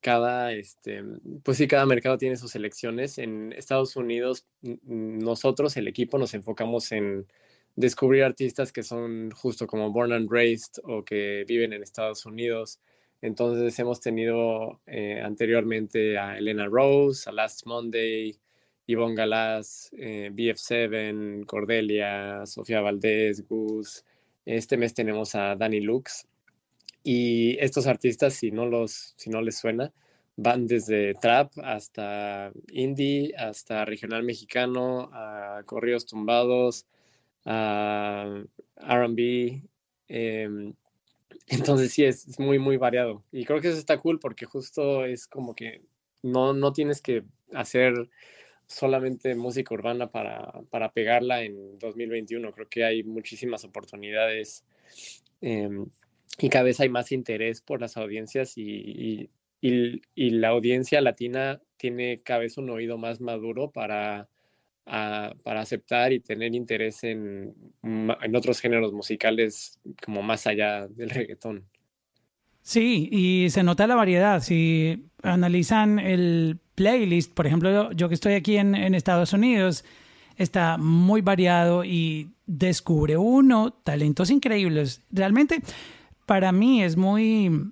cada, 0.00 0.52
este, 0.52 1.02
pues 1.42 1.58
sí, 1.58 1.66
cada 1.66 1.84
mercado 1.84 2.16
tiene 2.16 2.36
sus 2.36 2.52
selecciones. 2.52 3.18
En 3.18 3.52
Estados 3.52 3.96
Unidos, 3.96 4.46
nosotros, 4.62 5.76
el 5.76 5.88
equipo, 5.88 6.18
nos 6.18 6.34
enfocamos 6.34 6.92
en 6.92 7.26
descubrir 7.74 8.22
artistas 8.22 8.72
que 8.72 8.84
son 8.84 9.32
justo 9.32 9.66
como 9.66 9.90
born 9.90 10.12
and 10.12 10.30
raised 10.30 10.80
o 10.84 11.04
que 11.04 11.44
viven 11.48 11.72
en 11.72 11.82
Estados 11.82 12.24
Unidos. 12.26 12.78
Entonces 13.22 13.76
hemos 13.80 14.00
tenido 14.00 14.80
eh, 14.86 15.20
anteriormente 15.20 16.16
a 16.16 16.38
Elena 16.38 16.66
Rose, 16.66 17.28
a 17.28 17.32
Last 17.32 17.66
Monday, 17.66 18.38
Yvonne 18.86 19.14
Galás, 19.14 19.90
eh, 19.96 20.30
BF7, 20.32 21.46
Cordelia, 21.46 22.44
Sofía 22.46 22.80
Valdés, 22.80 23.46
Gus. 23.48 24.04
Este 24.44 24.76
mes 24.76 24.94
tenemos 24.94 25.34
a 25.34 25.56
Danny 25.56 25.80
Lux. 25.80 26.26
Y 27.02 27.58
estos 27.60 27.86
artistas, 27.86 28.34
si 28.34 28.50
no, 28.50 28.66
los, 28.66 29.14
si 29.16 29.30
no 29.30 29.42
les 29.42 29.58
suena, 29.58 29.92
van 30.36 30.66
desde 30.66 31.14
trap 31.14 31.52
hasta 31.62 32.50
indie, 32.72 33.34
hasta 33.36 33.84
regional 33.84 34.22
mexicano, 34.22 35.10
a 35.12 35.62
corridos 35.66 36.06
tumbados, 36.06 36.86
a 37.44 38.42
RB. 38.76 39.62
Em, 40.08 40.74
entonces 41.46 41.92
sí, 41.92 42.04
es, 42.04 42.26
es, 42.28 42.38
muy, 42.38 42.58
muy 42.58 42.76
variado. 42.76 43.22
Y 43.32 43.44
creo 43.44 43.60
que 43.60 43.68
eso 43.68 43.78
está 43.78 43.98
cool 43.98 44.18
porque 44.18 44.46
justo 44.46 45.04
es 45.04 45.26
como 45.26 45.54
que 45.54 45.82
no, 46.22 46.52
no 46.54 46.72
tienes 46.72 47.00
que 47.00 47.24
hacer 47.52 48.08
solamente 48.66 49.34
música 49.34 49.74
urbana 49.74 50.10
para, 50.10 50.52
para 50.70 50.92
pegarla 50.92 51.42
en 51.42 51.78
2021. 51.78 52.52
Creo 52.52 52.68
que 52.68 52.84
hay 52.84 53.02
muchísimas 53.02 53.64
oportunidades 53.64 54.64
eh, 55.40 55.68
y 56.38 56.48
cada 56.48 56.64
vez 56.64 56.80
hay 56.80 56.88
más 56.88 57.12
interés 57.12 57.60
por 57.60 57.80
las 57.80 57.96
audiencias 57.96 58.56
y, 58.56 59.30
y, 59.60 60.00
y, 60.14 60.30
la 60.30 60.48
audiencia 60.48 61.00
latina 61.00 61.60
tiene 61.76 62.20
cada 62.22 62.40
vez 62.40 62.58
un 62.58 62.70
oído 62.70 62.98
más 62.98 63.20
maduro 63.20 63.70
para, 63.70 64.28
a, 64.86 65.34
para 65.42 65.60
aceptar 65.60 66.12
y 66.12 66.20
tener 66.20 66.54
interés 66.54 67.04
en, 67.04 67.54
en 67.82 68.36
otros 68.36 68.60
géneros 68.60 68.92
musicales 68.92 69.78
como 70.04 70.22
más 70.22 70.46
allá 70.46 70.88
del 70.88 71.10
reggaetón. 71.10 71.68
Sí, 72.62 73.08
y 73.12 73.50
se 73.50 73.62
nota 73.62 73.86
la 73.86 73.94
variedad. 73.94 74.40
Si 74.40 75.04
analizan 75.22 75.98
el 75.98 76.58
playlist, 76.74 77.32
por 77.32 77.46
ejemplo, 77.46 77.92
yo, 77.92 78.08
que 78.08 78.14
estoy 78.14 78.34
aquí 78.34 78.56
en, 78.56 78.74
en, 78.74 78.94
Estados 78.94 79.32
Unidos, 79.32 79.84
está 80.36 80.76
muy 80.78 81.20
variado 81.20 81.84
y 81.84 82.30
descubre 82.46 83.16
uno 83.16 83.72
talentos 83.72 84.30
increíbles. 84.30 85.02
Realmente, 85.10 85.62
para 86.26 86.52
mí 86.52 86.82
es 86.82 86.96
muy, 86.96 87.70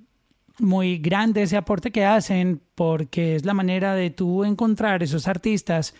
muy 0.58 0.98
grande 0.98 1.42
ese 1.42 1.56
aporte 1.56 1.90
que 1.90 2.04
hacen 2.04 2.60
porque 2.74 3.36
es 3.36 3.44
la 3.44 3.54
manera 3.54 3.94
de 3.94 4.10
tú 4.10 4.44
encontrar 4.44 5.02
esos 5.02 5.28
artistas 5.28 5.94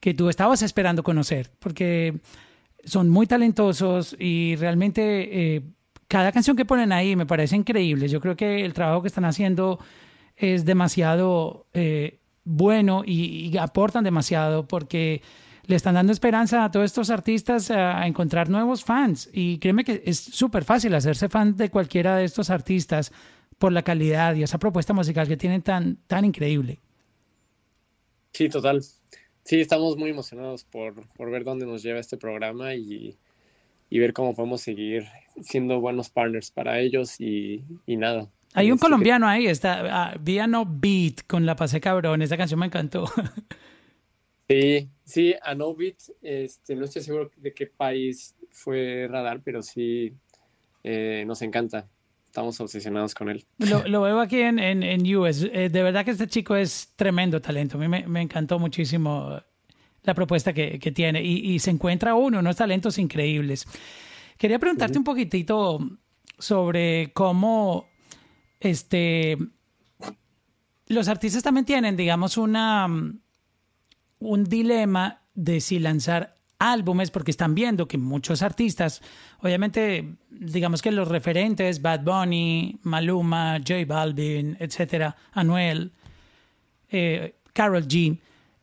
que 0.00 0.14
tú 0.14 0.28
estabas 0.28 0.62
esperando 0.62 1.02
conocer, 1.02 1.50
porque 1.58 2.20
son 2.84 3.08
muy 3.08 3.26
talentosos 3.26 4.16
y 4.18 4.56
realmente... 4.56 5.56
Eh, 5.56 5.62
cada 6.08 6.32
canción 6.32 6.56
que 6.56 6.64
ponen 6.64 6.90
ahí 6.90 7.14
me 7.14 7.26
parece 7.26 7.54
increíble. 7.54 8.08
Yo 8.08 8.20
creo 8.20 8.34
que 8.34 8.64
el 8.64 8.72
trabajo 8.72 9.02
que 9.02 9.08
están 9.08 9.26
haciendo 9.26 9.78
es 10.38 10.64
demasiado 10.64 11.66
eh, 11.74 12.20
bueno 12.44 13.02
y, 13.04 13.56
aportan 13.58 14.04
demasiado 14.04 14.66
porque 14.66 15.22
le 15.66 15.76
están 15.76 15.94
dando 15.94 16.12
esperanza 16.12 16.64
a 16.64 16.70
todos 16.70 16.86
estos 16.86 17.10
artistas 17.10 17.70
a, 17.70 18.00
a 18.00 18.06
encontrar 18.06 18.48
nuevos 18.48 18.84
fans. 18.84 19.28
Y 19.32 19.58
créeme 19.58 19.84
que 19.84 20.02
es 20.06 20.18
súper 20.18 20.64
fácil 20.64 20.94
hacerse 20.94 21.28
fan 21.28 21.56
de 21.56 21.70
cualquiera 21.70 22.16
de 22.16 22.24
estos 22.24 22.50
artistas 22.50 23.12
por 23.58 23.72
la 23.72 23.82
calidad 23.82 24.34
y 24.34 24.42
esa 24.42 24.58
propuesta 24.58 24.92
musical 24.94 25.28
que 25.28 25.36
tienen 25.36 25.62
tan, 25.62 25.96
tan 26.06 26.24
increíble. 26.24 26.80
Sí, 28.32 28.48
total. 28.48 28.82
Sí, 29.44 29.60
estamos 29.60 29.96
muy 29.96 30.10
emocionados 30.10 30.64
por, 30.64 31.08
por 31.14 31.30
ver 31.30 31.44
dónde 31.44 31.66
nos 31.66 31.82
lleva 31.82 31.98
este 31.98 32.16
programa 32.16 32.74
y, 32.74 33.18
y 33.90 33.98
ver 33.98 34.12
cómo 34.12 34.34
podemos 34.34 34.60
seguir 34.60 35.06
siendo 35.42 35.80
buenos 35.80 36.10
partners 36.10 36.50
para 36.50 36.78
ellos 36.80 37.20
y, 37.20 37.64
y 37.86 37.96
nada. 37.96 38.30
Hay 38.58 38.72
un 38.72 38.78
colombiano 38.78 39.26
ahí, 39.26 39.46
está 39.46 40.12
uh, 40.14 40.18
Viano 40.22 40.64
Beat 40.66 41.26
con 41.26 41.46
La 41.46 41.56
Pase 41.56 41.80
Cabrón, 41.80 42.22
esa 42.22 42.36
canción 42.36 42.60
me 42.60 42.66
encantó. 42.66 43.04
Sí, 44.50 44.88
sí, 45.04 45.34
a 45.42 45.54
No 45.54 45.74
Beat, 45.74 45.96
este, 46.22 46.74
no 46.74 46.86
estoy 46.86 47.02
seguro 47.02 47.30
de 47.36 47.52
qué 47.52 47.66
país 47.66 48.34
fue 48.50 49.06
Radar, 49.06 49.42
pero 49.44 49.60
sí 49.60 50.14
eh, 50.82 51.24
nos 51.26 51.42
encanta. 51.42 51.86
Estamos 52.24 52.58
obsesionados 52.60 53.14
con 53.14 53.28
él. 53.28 53.44
Lo, 53.58 53.82
lo 53.88 54.00
veo 54.00 54.20
aquí 54.20 54.40
en, 54.40 54.58
en, 54.58 54.82
en 54.82 55.16
US. 55.16 55.42
Eh, 55.42 55.68
de 55.68 55.82
verdad 55.82 56.02
que 56.02 56.12
este 56.12 56.28
chico 56.28 56.56
es 56.56 56.94
tremendo 56.96 57.42
talento. 57.42 57.76
A 57.76 57.80
mí 57.80 57.88
me, 57.88 58.06
me 58.06 58.22
encantó 58.22 58.58
muchísimo 58.58 59.38
la 60.02 60.14
propuesta 60.14 60.54
que, 60.54 60.78
que 60.78 60.92
tiene 60.92 61.22
y, 61.22 61.54
y, 61.54 61.58
se 61.58 61.70
encuentra 61.70 62.14
uno, 62.14 62.38
unos 62.38 62.56
talentos 62.56 62.96
increíbles. 62.98 63.66
Quería 64.38 64.58
preguntarte 64.58 64.92
uh 64.92 64.96
-huh. 64.96 64.98
un 65.00 65.04
poquitito 65.04 65.78
sobre 66.38 67.10
cómo 67.12 67.86
este, 68.60 69.38
los 70.86 71.08
artistas 71.08 71.42
también 71.42 71.66
tienen, 71.66 71.96
digamos, 71.96 72.36
una, 72.36 72.86
un 74.18 74.44
dilema 74.44 75.22
de 75.34 75.60
si 75.60 75.78
lanzar 75.78 76.34
álbumes 76.58 77.10
porque 77.10 77.30
están 77.30 77.54
viendo 77.54 77.86
que 77.86 77.98
muchos 77.98 78.42
artistas, 78.42 79.00
obviamente, 79.40 80.16
digamos 80.30 80.82
que 80.82 80.90
los 80.90 81.08
referentes, 81.08 81.80
Bad 81.82 82.02
Bunny, 82.02 82.80
Maluma, 82.82 83.58
J 83.58 83.84
Balvin, 83.86 84.56
etcétera, 84.58 85.16
Anuel, 85.32 85.92
eh, 86.90 87.36
Carol 87.52 87.86
G, 87.86 88.18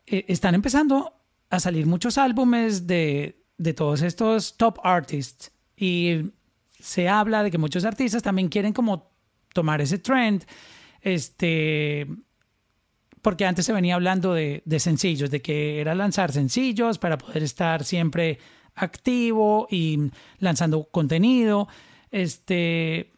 eh, 0.08 0.26
están 0.28 0.56
empezando 0.56 1.14
a 1.50 1.60
salir 1.60 1.86
muchos 1.86 2.18
álbumes 2.18 2.86
de, 2.86 3.41
de 3.58 3.74
todos 3.74 4.02
estos 4.02 4.58
top 4.58 4.80
artists. 4.84 5.52
Y 5.78 6.32
se 6.80 7.08
habla 7.08 7.43
de 7.43 7.52
que 7.52 7.58
muchos 7.58 7.86
artistas 7.86 8.24
también 8.24 8.50
quieren 8.50 8.74
como 8.74 9.14
tomar 9.56 9.80
ese 9.82 9.97
trend, 9.97 10.43
este, 11.01 12.06
porque 13.22 13.45
antes 13.45 13.66
se 13.66 13.74
venía 13.74 13.95
hablando 13.95 14.34
de, 14.34 14.62
de, 14.66 14.80
sencillos, 14.80 15.32
de 15.32 15.41
que 15.41 15.80
era 15.80 15.95
lanzar 15.95 16.32
sencillos 16.32 16.99
para 16.99 17.18
poder 17.18 17.41
estar 17.41 17.86
siempre 17.86 18.38
activo 18.76 19.68
y 19.72 20.12
lanzando 20.39 20.84
contenido. 20.91 21.70
Este, 22.12 23.14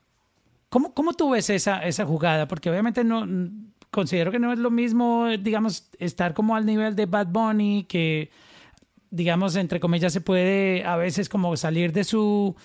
¿cómo, 0.69 0.93
cómo 0.93 1.13
tú 1.13 1.31
ves 1.31 1.49
esa, 1.49 1.83
esa 1.83 2.05
jugada? 2.05 2.47
Porque 2.47 2.69
obviamente 2.69 3.03
no 3.03 3.27
considero 3.89 4.31
que 4.31 4.39
no 4.39 4.53
es 4.53 4.59
lo 4.59 4.69
mismo, 4.69 5.27
digamos, 5.39 5.89
estar 5.97 6.35
como 6.35 6.55
al 6.55 6.67
nivel 6.67 6.95
de 6.95 7.07
Bad 7.07 7.27
Bunny, 7.27 7.85
que, 7.89 8.29
digamos, 9.09 9.55
entre 9.55 9.79
comillas, 9.79 10.13
se 10.13 10.21
puede 10.21 10.85
a 10.85 10.97
veces 10.97 11.29
como 11.29 11.57
salir 11.57 11.91
de 11.93 12.03
su 12.03 12.55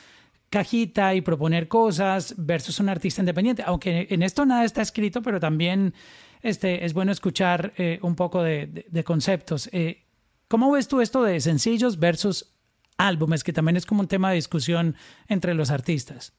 cajita 0.53 1.15
y 1.15 1.23
proponer 1.23 1.67
cosas 1.67 2.35
versus 2.37 2.79
un 2.79 2.91
artista 2.91 3.23
independiente. 3.23 3.63
Aunque 3.65 4.07
en 4.11 4.23
esto 4.23 4.45
nada 4.45 4.67
está 4.67 4.83
escrito, 4.83 5.23
pero 5.23 5.41
también 5.41 5.95
este, 6.43 6.85
es 6.85 6.93
bueno 6.93 7.11
escuchar 7.11 7.73
eh, 7.79 7.99
un 8.03 8.15
poco 8.15 8.43
de, 8.43 9.03
conceptos. 9.03 9.71
Eh, 9.73 10.03
¿Cómo 10.49 10.71
ves 10.71 10.89
tú 10.89 11.01
esto 11.01 11.23
de 11.23 11.41
sencillos 11.41 11.99
versus 11.99 12.53
álbumes, 12.99 13.43
que 13.43 13.55
también 13.55 13.79
es 13.79 13.87
como 13.87 14.03
un 14.03 14.09
tema 14.09 14.29
de 14.29 14.37
discusión 14.37 14.95
entre 15.27 15.55
los 15.55 15.71
artistas? 15.71 16.35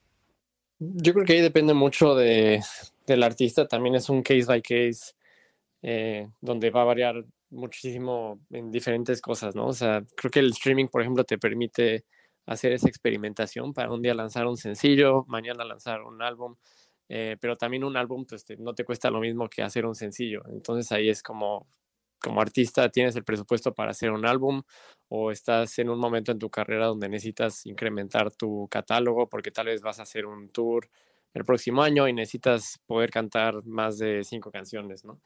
Yo 0.78 1.14
creo 1.14 1.26
que 1.26 1.34
ahí 1.34 1.41
depende 1.41 1.74
mucho 1.74 2.14
de, 2.14 2.61
del 3.07 3.24
artista, 3.24 3.68
también 3.68 3.95
es 3.95 4.09
un 4.09 4.22
case 4.22 4.45
by 4.45 4.61
case, 4.61 5.16
eh, 5.82 6.28
donde 6.39 6.70
va 6.70 6.84
a 6.84 6.86
variar 6.86 7.26
muchísimo 7.49 8.39
en 8.51 8.70
diferentes 8.70 9.22
cosas, 9.22 9.55
¿no? 9.55 9.66
O 9.68 9.74
sea, 9.74 10.03
creo 10.16 10.30
que 10.30 10.39
el 10.39 10.51
streaming, 10.51 10.86
por 10.86 11.01
ejemplo, 11.01 11.24
te 11.24 11.39
permite 11.39 12.05
hacer 12.45 12.73
esa 12.73 12.87
experimentación 12.87 13.73
para 13.73 13.91
un 13.91 14.01
día 14.01 14.13
lanzar 14.13 14.47
un 14.47 14.57
sencillo, 14.57 15.25
mañana 15.27 15.63
lanzar 15.63 16.01
un 16.01 16.21
álbum, 16.21 16.55
eh, 17.09 17.37
pero 17.39 17.55
también 17.55 17.83
un 17.83 17.97
álbum 17.97 18.25
pues, 18.25 18.45
no 18.59 18.73
te 18.73 18.83
cuesta 18.83 19.09
lo 19.09 19.19
mismo 19.19 19.47
que 19.49 19.61
hacer 19.63 19.85
un 19.85 19.95
sencillo. 19.95 20.43
Entonces 20.49 20.91
ahí 20.91 21.09
es 21.09 21.23
como, 21.23 21.67
como 22.19 22.41
artista, 22.41 22.89
tienes 22.89 23.15
el 23.15 23.23
presupuesto 23.23 23.73
para 23.73 23.91
hacer 23.91 24.11
un 24.11 24.25
álbum 24.25 24.63
o 25.09 25.31
estás 25.31 25.77
en 25.79 25.89
un 25.89 25.99
momento 25.99 26.31
en 26.31 26.39
tu 26.39 26.49
carrera 26.49 26.87
donde 26.87 27.09
necesitas 27.09 27.65
incrementar 27.65 28.31
tu 28.31 28.67
catálogo 28.69 29.29
porque 29.29 29.51
tal 29.51 29.67
vez 29.67 29.81
vas 29.81 29.99
a 29.99 30.03
hacer 30.03 30.25
un 30.25 30.49
tour 30.49 30.89
el 31.33 31.45
próximo 31.45 31.81
año 31.81 32.07
y 32.07 32.13
necesitas 32.13 32.79
poder 32.85 33.09
cantar 33.09 33.63
más 33.65 33.97
de 33.97 34.23
cinco 34.23 34.51
canciones, 34.51 35.03
¿no? 35.03 35.19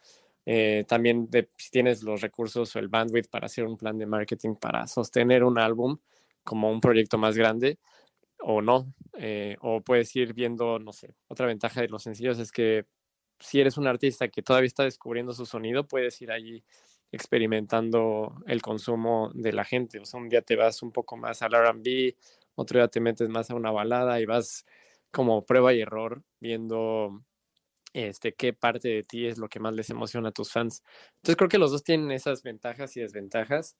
Eh, 0.45 0.85
también 0.87 1.29
si 1.57 1.69
tienes 1.71 2.03
los 2.03 2.21
recursos 2.21 2.73
o 2.73 2.79
el 2.79 2.87
bandwidth 2.87 3.29
para 3.29 3.47
hacer 3.47 3.65
un 3.65 3.75
plan 3.75 3.97
de 3.97 4.05
marketing 4.05 4.55
para 4.55 4.87
sostener 4.87 5.43
un 5.43 5.59
álbum 5.59 5.97
como 6.47 6.71
un 6.71 6.79
proyecto 6.79 7.17
más 7.17 7.37
grande 7.37 7.77
o 8.39 8.61
no. 8.61 8.93
Eh, 9.19 9.57
o 9.61 9.81
puedes 9.81 10.15
ir 10.15 10.33
viendo, 10.33 10.79
no 10.79 10.93
sé, 10.93 11.13
otra 11.27 11.45
ventaja 11.45 11.81
de 11.81 11.89
los 11.89 12.03
sencillos 12.03 12.39
es 12.39 12.51
que 12.51 12.85
si 13.39 13.59
eres 13.59 13.77
un 13.77 13.85
artista 13.85 14.29
que 14.29 14.41
todavía 14.41 14.67
está 14.67 14.83
descubriendo 14.83 15.33
su 15.33 15.45
sonido, 15.45 15.87
puedes 15.87 16.21
ir 16.21 16.31
allí 16.31 16.63
experimentando 17.11 18.41
el 18.47 18.61
consumo 18.61 19.29
de 19.33 19.51
la 19.51 19.65
gente. 19.65 19.99
O 19.99 20.05
sea, 20.05 20.19
un 20.21 20.29
día 20.29 20.41
te 20.41 20.55
vas 20.55 20.81
un 20.81 20.91
poco 20.91 21.17
más 21.17 21.41
al 21.41 21.53
RB, 21.53 22.15
otro 22.55 22.79
día 22.79 22.87
te 22.87 23.01
metes 23.01 23.27
más 23.27 23.51
a 23.51 23.55
una 23.55 23.71
balada 23.71 24.21
y 24.21 24.25
vas 24.25 24.65
como 25.11 25.45
prueba 25.45 25.73
y 25.73 25.81
error 25.81 26.23
viendo 26.39 27.23
este, 27.93 28.33
qué 28.33 28.53
parte 28.53 28.87
de 28.87 29.03
ti 29.03 29.27
es 29.27 29.37
lo 29.37 29.49
que 29.49 29.59
más 29.59 29.73
les 29.73 29.89
emociona 29.89 30.29
a 30.29 30.31
tus 30.31 30.51
fans. 30.51 30.83
Entonces 31.17 31.35
creo 31.35 31.49
que 31.49 31.57
los 31.57 31.71
dos 31.71 31.83
tienen 31.83 32.11
esas 32.11 32.43
ventajas 32.43 32.95
y 32.95 33.01
desventajas, 33.01 33.75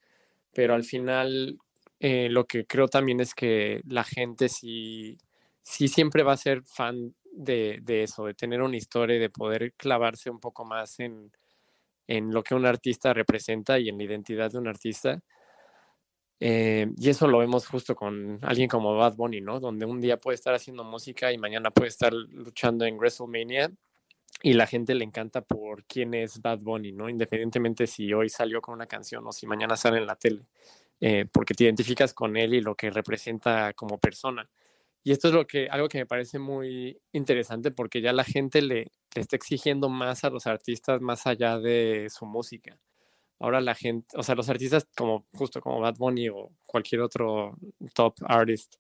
pero 0.54 0.74
al 0.74 0.84
final 0.84 1.58
eh, 2.00 2.30
lo 2.30 2.46
que 2.46 2.66
creo 2.66 2.88
también 2.88 3.20
es 3.20 3.34
que 3.34 3.82
la 3.88 4.04
gente 4.04 4.50
sí, 4.50 5.18
sí 5.64 5.88
siempre 5.88 6.24
va 6.24 6.34
a 6.34 6.38
ser 6.38 6.64
fan 6.64 7.16
de, 7.32 7.80
de, 7.82 8.04
eso, 8.04 8.26
de 8.26 8.34
tener 8.34 8.62
una 8.62 8.78
historia 8.78 9.20
de 9.20 9.30
poder 9.30 9.74
clavarse 9.74 10.30
un 10.30 10.40
poco 10.40 10.66
más 10.66 11.00
en, 11.00 11.32
en 12.08 12.32
lo 12.32 12.44
que 12.44 12.56
un 12.56 12.66
artista 12.66 13.14
representa 13.14 13.80
y 13.80 13.90
en 13.90 13.98
la 13.98 14.04
identidad 14.04 14.52
de 14.52 14.58
un 14.58 14.68
artista. 14.68 15.22
Eh, 16.40 16.88
y 16.98 17.10
eso 17.10 17.28
lo 17.28 17.40
vemos 17.40 17.68
justo 17.68 17.96
con 17.96 18.40
alguien 18.44 18.70
como 18.70 18.96
Bad 18.96 19.16
Bunny, 19.16 19.42
¿no? 19.42 19.60
Donde 19.60 19.86
un 19.86 20.00
día 20.00 20.18
puede 20.18 20.36
estar 20.36 20.54
haciendo 20.54 20.84
música 20.84 21.32
y 21.32 21.38
mañana 21.38 21.72
puede 21.72 21.90
estar 21.90 22.14
luchando 22.14 22.86
en 22.86 22.98
WrestleMania 22.98 23.72
y 24.44 24.54
la 24.54 24.68
gente 24.68 24.94
le 24.94 25.04
encanta 25.04 25.42
por 25.42 25.84
quién 25.86 26.14
es 26.14 26.40
Bad 26.42 26.60
Bunny, 26.60 26.92
¿no? 26.92 27.10
Independientemente 27.10 27.88
si 27.88 28.14
hoy 28.14 28.30
salió 28.30 28.62
con 28.62 28.76
una 28.76 28.86
canción 28.86 29.26
o 29.26 29.32
si 29.32 29.48
mañana 29.48 29.76
sale 29.76 29.98
en 29.98 30.06
la 30.06 30.16
tele, 30.16 30.46
eh, 31.00 31.26
porque 31.32 31.54
te 31.54 31.66
identificas 31.66 32.14
con 32.14 32.38
él 32.38 32.54
y 32.54 32.62
lo 32.62 32.76
que 32.76 32.90
representa 32.90 33.74
como 33.74 33.98
persona. 34.00 34.50
Y 35.04 35.12
esto 35.12 35.30
es 35.30 35.34
lo 35.34 35.48
que, 35.48 35.68
algo 35.70 35.88
que 35.88 36.00
me 36.00 36.06
parece 36.06 36.40
muy 36.40 37.00
interesante 37.14 37.72
porque 37.72 38.02
ya 38.02 38.14
la 38.14 38.24
gente 38.24 38.62
le, 38.62 38.92
está 39.16 39.36
exigiendo 39.36 39.90
más 39.90 40.24
a 40.24 40.30
los 40.30 40.48
artistas 40.48 41.02
más 41.02 41.28
allá 41.28 41.60
de 41.60 42.08
su 42.10 42.26
música. 42.26 42.78
Ahora 43.40 43.62
la 43.62 43.76
gente, 43.76 44.08
o 44.18 44.24
sea, 44.24 44.36
los 44.36 44.50
artistas 44.50 44.88
como 44.96 45.28
justo 45.34 45.62
como 45.62 45.80
Bad 45.80 45.96
Bunny 45.98 46.30
o 46.30 46.52
cualquier 46.66 47.02
otro 47.02 47.56
top 47.94 48.16
artist 48.28 48.76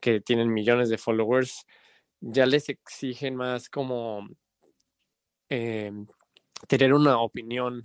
que 0.00 0.20
tienen 0.20 0.52
millones 0.52 0.90
de 0.90 0.98
followers, 0.98 1.66
ya 2.20 2.46
les 2.46 2.68
exigen 2.68 3.36
más 3.36 3.68
como 3.70 4.28
Em, 5.50 6.06
tener 6.68 6.94
una 6.94 7.18
opinión 7.20 7.82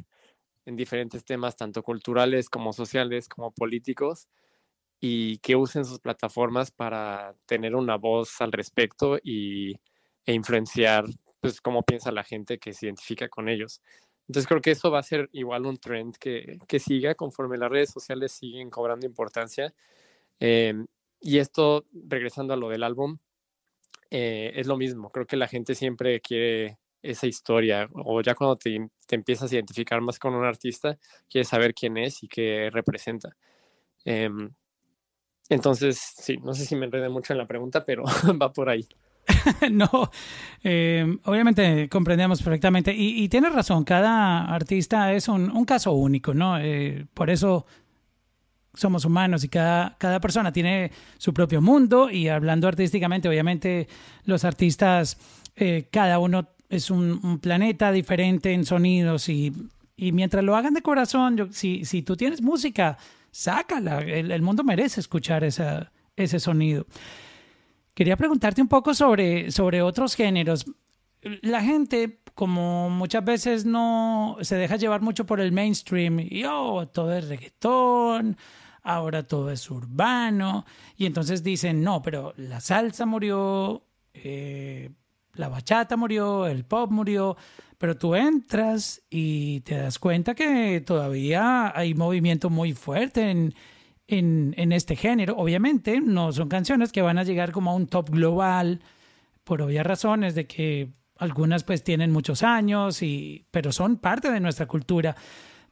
en 0.66 0.76
diferentes 0.76 1.24
temas, 1.26 1.56
tanto 1.56 1.84
culturales 1.84 2.50
como 2.50 2.74
sociales, 2.74 3.30
como 3.30 3.52
políticos, 3.52 4.28
y 5.00 5.38
que 5.40 5.56
usen 5.56 5.86
sus 5.86 6.00
plataformas 6.00 6.72
para 6.72 7.36
tener 7.46 7.76
una 7.76 7.98
voz 7.98 8.42
al 8.42 8.52
respecto 8.52 9.20
y, 9.24 9.74
e 10.26 10.34
influenciar 10.34 11.06
pues 11.40 11.62
cómo 11.62 11.84
piensa 11.84 12.12
la 12.12 12.24
gente 12.24 12.58
que 12.58 12.74
se 12.74 12.88
identifica 12.88 13.30
con 13.30 13.50
ellos. 13.50 13.82
Entonces 14.28 14.48
creo 14.48 14.62
que 14.62 14.72
eso 14.72 14.90
va 14.90 15.00
a 15.00 15.04
ser 15.04 15.30
igual 15.34 15.68
un 15.68 15.78
trend 15.78 16.16
que, 16.18 16.58
que 16.68 16.80
siga 16.80 17.14
conforme 17.14 17.58
las 17.58 17.70
redes 17.70 17.92
sociales 17.92 18.32
siguen 18.32 18.72
cobrando 18.72 19.06
importancia. 19.06 19.74
Em, 20.40 20.88
y 21.22 21.38
esto, 21.38 21.86
regresando 21.94 22.54
a 22.54 22.58
lo 22.58 22.70
del 22.70 22.84
álbum, 22.84 23.20
eh, 24.10 24.54
es 24.56 24.68
lo 24.68 24.78
mismo. 24.78 25.12
Creo 25.12 25.28
que 25.28 25.38
la 25.38 25.48
gente 25.48 25.76
siempre 25.76 26.22
quiere 26.22 26.80
esa 27.10 27.28
historia 27.28 27.88
o 27.94 28.22
ya 28.22 28.36
cuando 28.36 28.56
te, 28.56 28.90
te, 29.08 29.16
empiezas 29.16 29.52
a 29.52 29.56
identificar 29.56 30.02
más 30.02 30.20
con 30.20 30.34
un 30.34 30.44
artista, 30.44 30.98
quieres 31.30 31.48
saber 31.48 31.74
quién 31.74 31.98
es 31.98 32.24
y 32.24 32.28
qué 32.28 32.70
representa. 32.72 33.36
Em, 34.04 34.52
entonces, 35.50 36.00
sí, 36.18 36.38
no 36.38 36.54
sé 36.54 36.66
si 36.66 36.76
me 36.76 36.86
enredé 36.86 37.10
mucho 37.10 37.34
en 37.34 37.40
la 37.40 37.48
pregunta, 37.48 37.86
pero 37.86 38.04
va 38.42 38.52
por 38.52 38.70
ahí. 38.70 38.88
no, 39.72 39.90
em, 40.64 41.20
obviamente 41.26 41.90
comprendemos 41.90 42.42
perfectamente 42.44 42.94
y, 42.94 43.24
y, 43.24 43.30
tienes 43.30 43.54
razón, 43.54 43.84
cada 43.84 44.46
artista 44.46 45.14
es 45.14 45.28
un, 45.28 45.50
un 45.50 45.66
caso 45.66 45.94
único, 45.94 46.34
¿no? 46.34 46.60
Eh, 46.60 47.08
por 47.14 47.30
eso 47.30 47.66
somos 48.76 49.06
humanos 49.06 49.44
y 49.44 49.50
cada, 49.50 49.96
cada 49.98 50.20
persona 50.20 50.52
tiene 50.52 50.92
su 51.18 51.34
propio 51.34 51.62
mundo 51.62 52.10
y 52.10 52.28
hablando 52.28 52.68
artísticamente, 52.68 53.30
obviamente 53.30 53.88
los 54.26 54.44
artistas, 54.44 55.18
eh, 55.56 55.88
cada 55.92 56.20
uno 56.20 56.50
es 56.70 56.90
un, 56.90 57.40
planeta 57.40 57.92
diferente 57.92 58.54
en 58.54 58.66
sonidos 58.66 59.30
y, 59.30 59.54
mientras 59.98 60.44
lo 60.44 60.56
hagan 60.56 60.74
de 60.74 60.82
corazón, 60.82 61.38
yo, 61.38 61.48
si, 61.52 61.86
si 61.86 62.02
tú 62.02 62.16
tienes 62.16 62.42
música, 62.42 62.98
sácala. 63.32 64.00
El, 64.00 64.42
mundo 64.42 64.64
merece 64.64 65.00
escuchar 65.00 65.44
ese 65.44 66.40
sonido. 66.40 66.86
Quería 67.94 68.18
preguntarte 68.18 68.62
un 68.62 68.68
poco 68.68 68.94
sobre, 68.94 69.52
sobre 69.52 69.82
otros 69.82 70.16
géneros. 70.16 70.66
La 71.42 71.62
gente, 71.62 72.20
como 72.34 72.90
muchas 72.90 73.24
veces 73.24 73.66
no 73.66 74.38
se 74.42 74.56
deja 74.56 74.76
llevar 74.76 75.02
mucho 75.02 75.26
por 75.26 75.40
el 75.40 75.52
mainstream, 75.52 76.20
y 76.20 76.44
oh, 76.44 76.88
todo 76.88 77.14
es 77.16 77.28
reggaetón, 77.28 78.38
ahora 78.84 79.24
todo 79.24 79.50
es 79.50 79.70
urbano, 79.72 80.66
y 80.98 81.06
entonces 81.06 81.42
dicen, 81.42 81.82
no, 81.84 82.02
pero 82.02 82.34
la 82.38 82.60
salsa 82.60 83.06
murió, 83.06 83.84
eh, 84.14 84.92
la 85.36 85.50
bachata 85.50 85.98
murió, 85.98 86.48
el 86.48 86.66
pop 86.66 86.92
murió, 86.92 87.38
pero 87.78 87.98
tú 87.98 88.16
entras 88.16 89.02
y 89.10 89.62
te 89.62 89.76
das 89.76 90.00
cuenta 90.00 90.34
que 90.34 90.82
todavía 90.82 91.78
hay 91.78 91.94
movimiento 91.94 92.50
muy 92.50 92.74
fuerte 92.74 93.30
en, 93.30 93.54
en, 94.08 94.72
este 94.72 94.96
género. 94.96 95.36
Obviamente 95.38 96.00
no 96.02 96.32
son 96.32 96.48
canciones 96.48 96.92
que 96.92 97.02
van 97.02 97.18
a 97.18 97.24
llegar 97.24 97.52
como 97.52 97.72
a 97.72 97.76
un 97.76 97.88
top 97.88 98.10
global, 98.10 98.82
por 99.44 99.62
obvias 99.62 99.86
razones 99.86 100.36
de 100.36 100.48
que 100.48 100.94
algunas 101.18 101.64
pues 101.64 101.84
tienen 101.84 102.12
muchos 102.12 102.44
años, 102.44 103.02
y, 103.02 103.46
pero 103.52 103.72
son 103.72 103.98
parte 103.98 104.32
de 104.32 104.40
nuestra 104.40 104.68
cultura. 104.68 105.16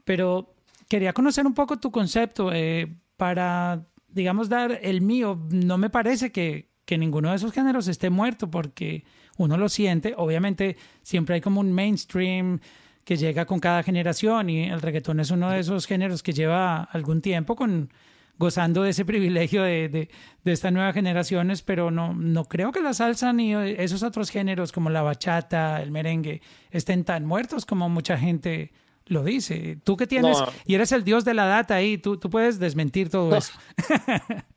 Pero 0.03 0.55
quería 0.87 1.13
conocer 1.13 1.45
un 1.45 1.53
poco 1.53 1.79
tu 1.79 1.91
concepto 1.91 2.51
eh, 2.53 2.95
para, 3.17 3.85
digamos, 4.07 4.49
dar 4.49 4.79
el 4.81 5.01
mío. 5.01 5.39
No 5.49 5.77
me 5.77 5.89
parece 5.89 6.31
que, 6.31 6.72
que 6.85 6.97
ninguno 6.97 7.29
de 7.29 7.37
esos 7.37 7.51
géneros 7.51 7.87
esté 7.87 8.09
muerto 8.09 8.49
porque 8.49 9.03
uno 9.37 9.57
lo 9.57 9.69
siente. 9.69 10.13
Obviamente 10.17 10.77
siempre 11.01 11.35
hay 11.35 11.41
como 11.41 11.59
un 11.59 11.71
mainstream 11.71 12.59
que 13.03 13.17
llega 13.17 13.45
con 13.45 13.59
cada 13.59 13.83
generación 13.83 14.49
y 14.49 14.63
el 14.63 14.81
reggaetón 14.81 15.19
es 15.19 15.31
uno 15.31 15.49
de 15.49 15.59
esos 15.59 15.87
géneros 15.87 16.23
que 16.23 16.33
lleva 16.33 16.83
algún 16.83 17.21
tiempo 17.21 17.55
con 17.55 17.89
gozando 18.37 18.83
de 18.83 18.91
ese 18.91 19.05
privilegio 19.05 19.63
de, 19.63 19.89
de, 19.89 20.09
de 20.43 20.51
estas 20.51 20.71
nuevas 20.71 20.93
generaciones, 20.93 21.61
pero 21.61 21.91
no, 21.91 22.13
no 22.13 22.45
creo 22.45 22.71
que 22.71 22.81
la 22.81 22.93
salsa 22.93 23.33
ni 23.33 23.53
esos 23.53 24.03
otros 24.03 24.29
géneros 24.29 24.71
como 24.71 24.89
la 24.89 25.01
bachata, 25.01 25.81
el 25.81 25.91
merengue, 25.91 26.41
estén 26.71 27.03
tan 27.03 27.25
muertos 27.25 27.65
como 27.65 27.89
mucha 27.89 28.17
gente 28.17 28.71
lo 29.05 29.23
dice. 29.23 29.77
Tú 29.83 29.97
que 29.97 30.07
tienes, 30.07 30.37
y 30.65 30.75
eres 30.75 30.91
el 30.93 31.03
dios 31.03 31.25
de 31.25 31.33
la 31.33 31.45
data 31.45 31.75
ahí, 31.75 31.97
tú, 31.97 32.17
tú 32.17 32.29
puedes 32.29 32.59
desmentir 32.59 33.09
todo 33.09 33.35
eso. 33.37 33.53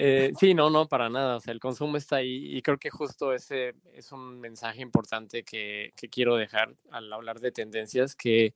Eh, 0.00 0.32
sí, 0.38 0.54
no, 0.54 0.70
no, 0.70 0.86
para 0.86 1.10
nada. 1.10 1.36
O 1.36 1.40
sea, 1.40 1.52
el 1.52 1.58
consumo 1.58 1.96
está 1.96 2.16
ahí 2.16 2.56
y 2.56 2.62
creo 2.62 2.78
que 2.78 2.88
justo 2.88 3.32
ese 3.32 3.74
es 3.92 4.12
un 4.12 4.38
mensaje 4.38 4.80
importante 4.80 5.42
que, 5.42 5.92
quiero 6.08 6.36
dejar 6.36 6.72
al 6.92 7.12
hablar 7.12 7.40
de 7.40 7.50
tendencias, 7.50 8.14
que, 8.14 8.54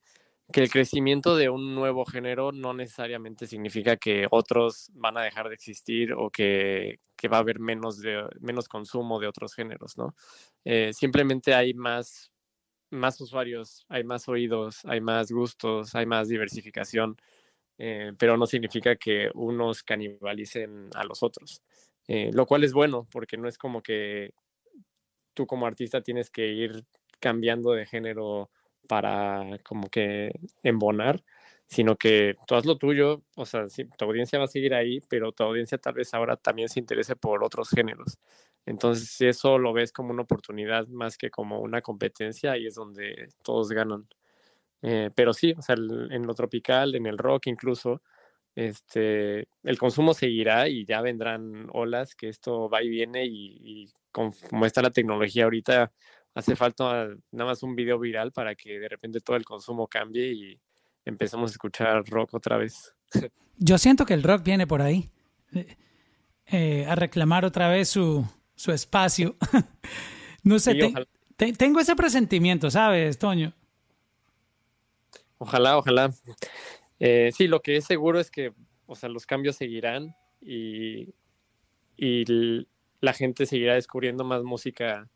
que 0.53 0.61
el 0.61 0.70
crecimiento 0.70 1.34
de 1.34 1.49
un 1.49 1.74
nuevo 1.74 2.05
género 2.05 2.53
no 2.53 2.74
necesariamente 2.74 3.49
significa 3.49 3.97
que 3.97 4.28
otros 4.30 4.90
van 4.95 5.18
a 5.18 5.22
dejar 5.22 5.49
de 5.49 5.55
existir 5.55 6.12
o 6.12 6.30
que, 6.30 7.01
que 7.16 7.26
va 7.26 7.38
a 7.38 7.40
haber 7.40 7.59
menos, 7.59 8.01
de, 8.01 8.24
menos 8.40 8.68
consumo 8.68 9.18
de 9.18 9.26
otros 9.26 9.53
géneros, 9.53 9.99
¿no? 9.99 10.14
Eh, 10.64 10.93
simplemente 10.93 11.55
hay 11.55 11.74
más, 11.74 12.30
más 12.90 13.20
usuarios, 13.20 13.84
hay 13.88 14.05
más 14.05 14.28
oídos, 14.28 14.84
hay 14.84 15.01
más 15.01 15.32
gustos, 15.32 15.97
hay 15.97 16.07
más 16.07 16.28
diversificación, 16.28 17.16
eh, 17.79 18.12
pero 18.18 18.37
no 18.37 18.47
significa 18.47 18.97
que 18.97 19.31
unos 19.35 19.83
canibalicen 19.83 20.91
a 20.95 21.05
los 21.05 21.23
otros, 21.23 21.62
eh, 22.09 22.31
lo 22.33 22.47
cual 22.47 22.64
es 22.64 22.73
bueno 22.73 23.07
porque 23.11 23.37
no 23.37 23.49
es 23.49 23.59
como 23.59 23.83
que 23.83 24.33
tú 25.35 25.47
como 25.47 25.66
artista 25.66 26.01
tienes 26.03 26.31
que 26.31 26.47
ir 26.49 26.85
cambiando 27.20 27.73
de 27.73 27.87
género 27.87 28.51
para 28.89 29.59
como 29.64 29.89
que 29.89 30.33
embonar, 30.62 31.23
sino 31.66 31.97
que 31.97 32.37
tú 32.47 32.55
haz 32.55 32.66
lo 32.66 32.77
tuyo, 32.77 33.23
o 33.37 33.47
sea, 33.47 33.66
tu 33.97 34.05
audiencia 34.05 34.39
va 34.39 34.45
a 34.45 34.49
seguir 34.49 34.75
ahí, 34.75 35.01
pero 35.09 35.33
tu 35.33 35.45
audiencia 35.45 35.79
tal 35.79 35.95
vez 35.95 36.12
ahora 36.12 36.37
también 36.37 36.68
se 36.68 36.81
interese 36.81 37.16
por 37.16 37.43
otros 37.45 37.70
géneros. 37.70 38.18
Entonces, 38.66 39.20
eso 39.23 39.59
lo 39.59 39.73
ves 39.73 39.93
como 39.93 40.11
una 40.11 40.23
oportunidad 40.23 40.87
más 40.89 41.16
que 41.16 41.31
como 41.31 41.61
una 41.61 41.81
competencia, 41.81 42.53
ahí 42.53 42.66
es 42.66 42.75
donde 42.75 43.29
todos 43.43 43.70
ganan. 43.70 44.07
Eh, 44.83 45.11
pero 45.14 45.33
sí, 45.33 45.55
o 45.57 45.62
sea, 45.62 45.76
en 45.76 46.26
lo 46.26 46.35
tropical, 46.35 46.95
en 46.95 47.07
el 47.07 47.16
rock 47.16 47.47
incluso, 47.47 48.03
este, 48.55 49.49
el 49.62 49.78
consumo 49.78 50.12
seguirá 50.12 50.68
y 50.68 50.85
ya 50.85 51.01
vendrán 51.01 51.68
olas, 51.72 52.14
que 52.14 52.28
esto 52.28 52.68
va 52.68 52.83
y 52.83 52.89
viene 52.89 53.24
y, 53.24 53.59
y 53.62 53.93
como 54.11 54.66
está 54.66 54.83
la 54.83 54.91
tecnología 54.91 55.45
ahorita, 55.45 55.93
hace 56.35 56.57
falta 56.57 57.09
nada 57.30 57.51
más 57.51 57.62
un 57.62 57.74
video 57.74 57.99
viral 57.99 58.33
para 58.33 58.55
que 58.55 58.78
de 58.78 58.89
repente 58.89 59.20
todo 59.20 59.37
el 59.37 59.45
consumo 59.45 59.87
cambie 59.87 60.33
y 60.33 60.61
empezamos 61.05 61.51
a 61.51 61.55
escuchar 61.55 62.05
rock 62.07 62.35
otra 62.35 62.57
vez. 62.57 62.95
Yo 63.59 63.78
siento 63.78 64.07
que 64.07 64.14
el 64.14 64.22
rock 64.22 64.43
viene 64.43 64.66
por 64.66 64.83
ahí, 64.83 65.11
eh, 65.55 65.76
eh, 66.47 66.87
a 66.89 66.95
reclamar 66.95 67.45
otra 67.45 67.68
vez 67.68 67.89
su, 67.89 68.26
su 68.55 68.72
espacio. 68.72 69.37
no 70.43 70.59
sé, 70.59 70.76
tengo 71.57 71.80
ese 71.80 71.95
presentimiento, 71.95 72.70
¿sabes, 72.70 73.18
Toño? 73.18 73.53
Ojalá, 75.43 75.76
ojalá. 75.76 76.14
Eh, 77.01 77.32
sí, 77.34 77.49
lo 77.49 77.62
que 77.62 77.76
es 77.76 77.84
seguro 77.84 78.20
es 78.20 78.30
que, 78.30 78.53
o 78.86 78.95
sea, 78.95 79.09
los 79.09 79.26
cambios 79.26 79.57
seguirán 79.57 80.14
y, 80.40 81.12
la 83.01 83.12
gente 83.12 83.47
seguirá 83.47 83.74
descubriendo 83.74 84.22
más 84.22 84.45
música 84.45 85.11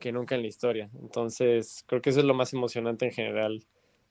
que 0.00 0.10
nunca 0.10 0.34
en 0.34 0.42
la 0.42 0.48
historia. 0.48 0.90
Entonces, 1.00 1.84
creo 1.86 2.02
que 2.02 2.10
eso 2.10 2.18
es 2.18 2.24
lo 2.26 2.34
más 2.34 2.52
emocionante 2.52 3.04
en 3.04 3.12
general 3.12 3.64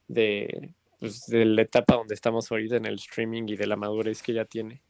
de, 0.07 0.73
pues, 1.01 1.25
de 1.25 1.43
la 1.43 1.63
etapa 1.63 1.95
donde 1.95 2.15
estamos 2.15 2.49
ahorita 2.49 2.77
en 2.77 2.85
el 2.85 2.95
streaming 2.95 3.43
y 3.47 3.57
de 3.57 3.67
la 3.67 3.75
madurez 3.75 4.23
que 4.23 4.31
ya 4.31 4.45
tiene. 4.45 4.81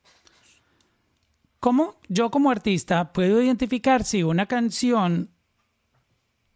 ¿Cómo 1.59 1.95
yo 2.07 2.29
como 2.29 2.51
artista 2.51 3.13
puedo 3.13 3.41
identificar 3.41 4.03
si 4.03 4.21
una 4.21 4.45
canción, 4.45 5.31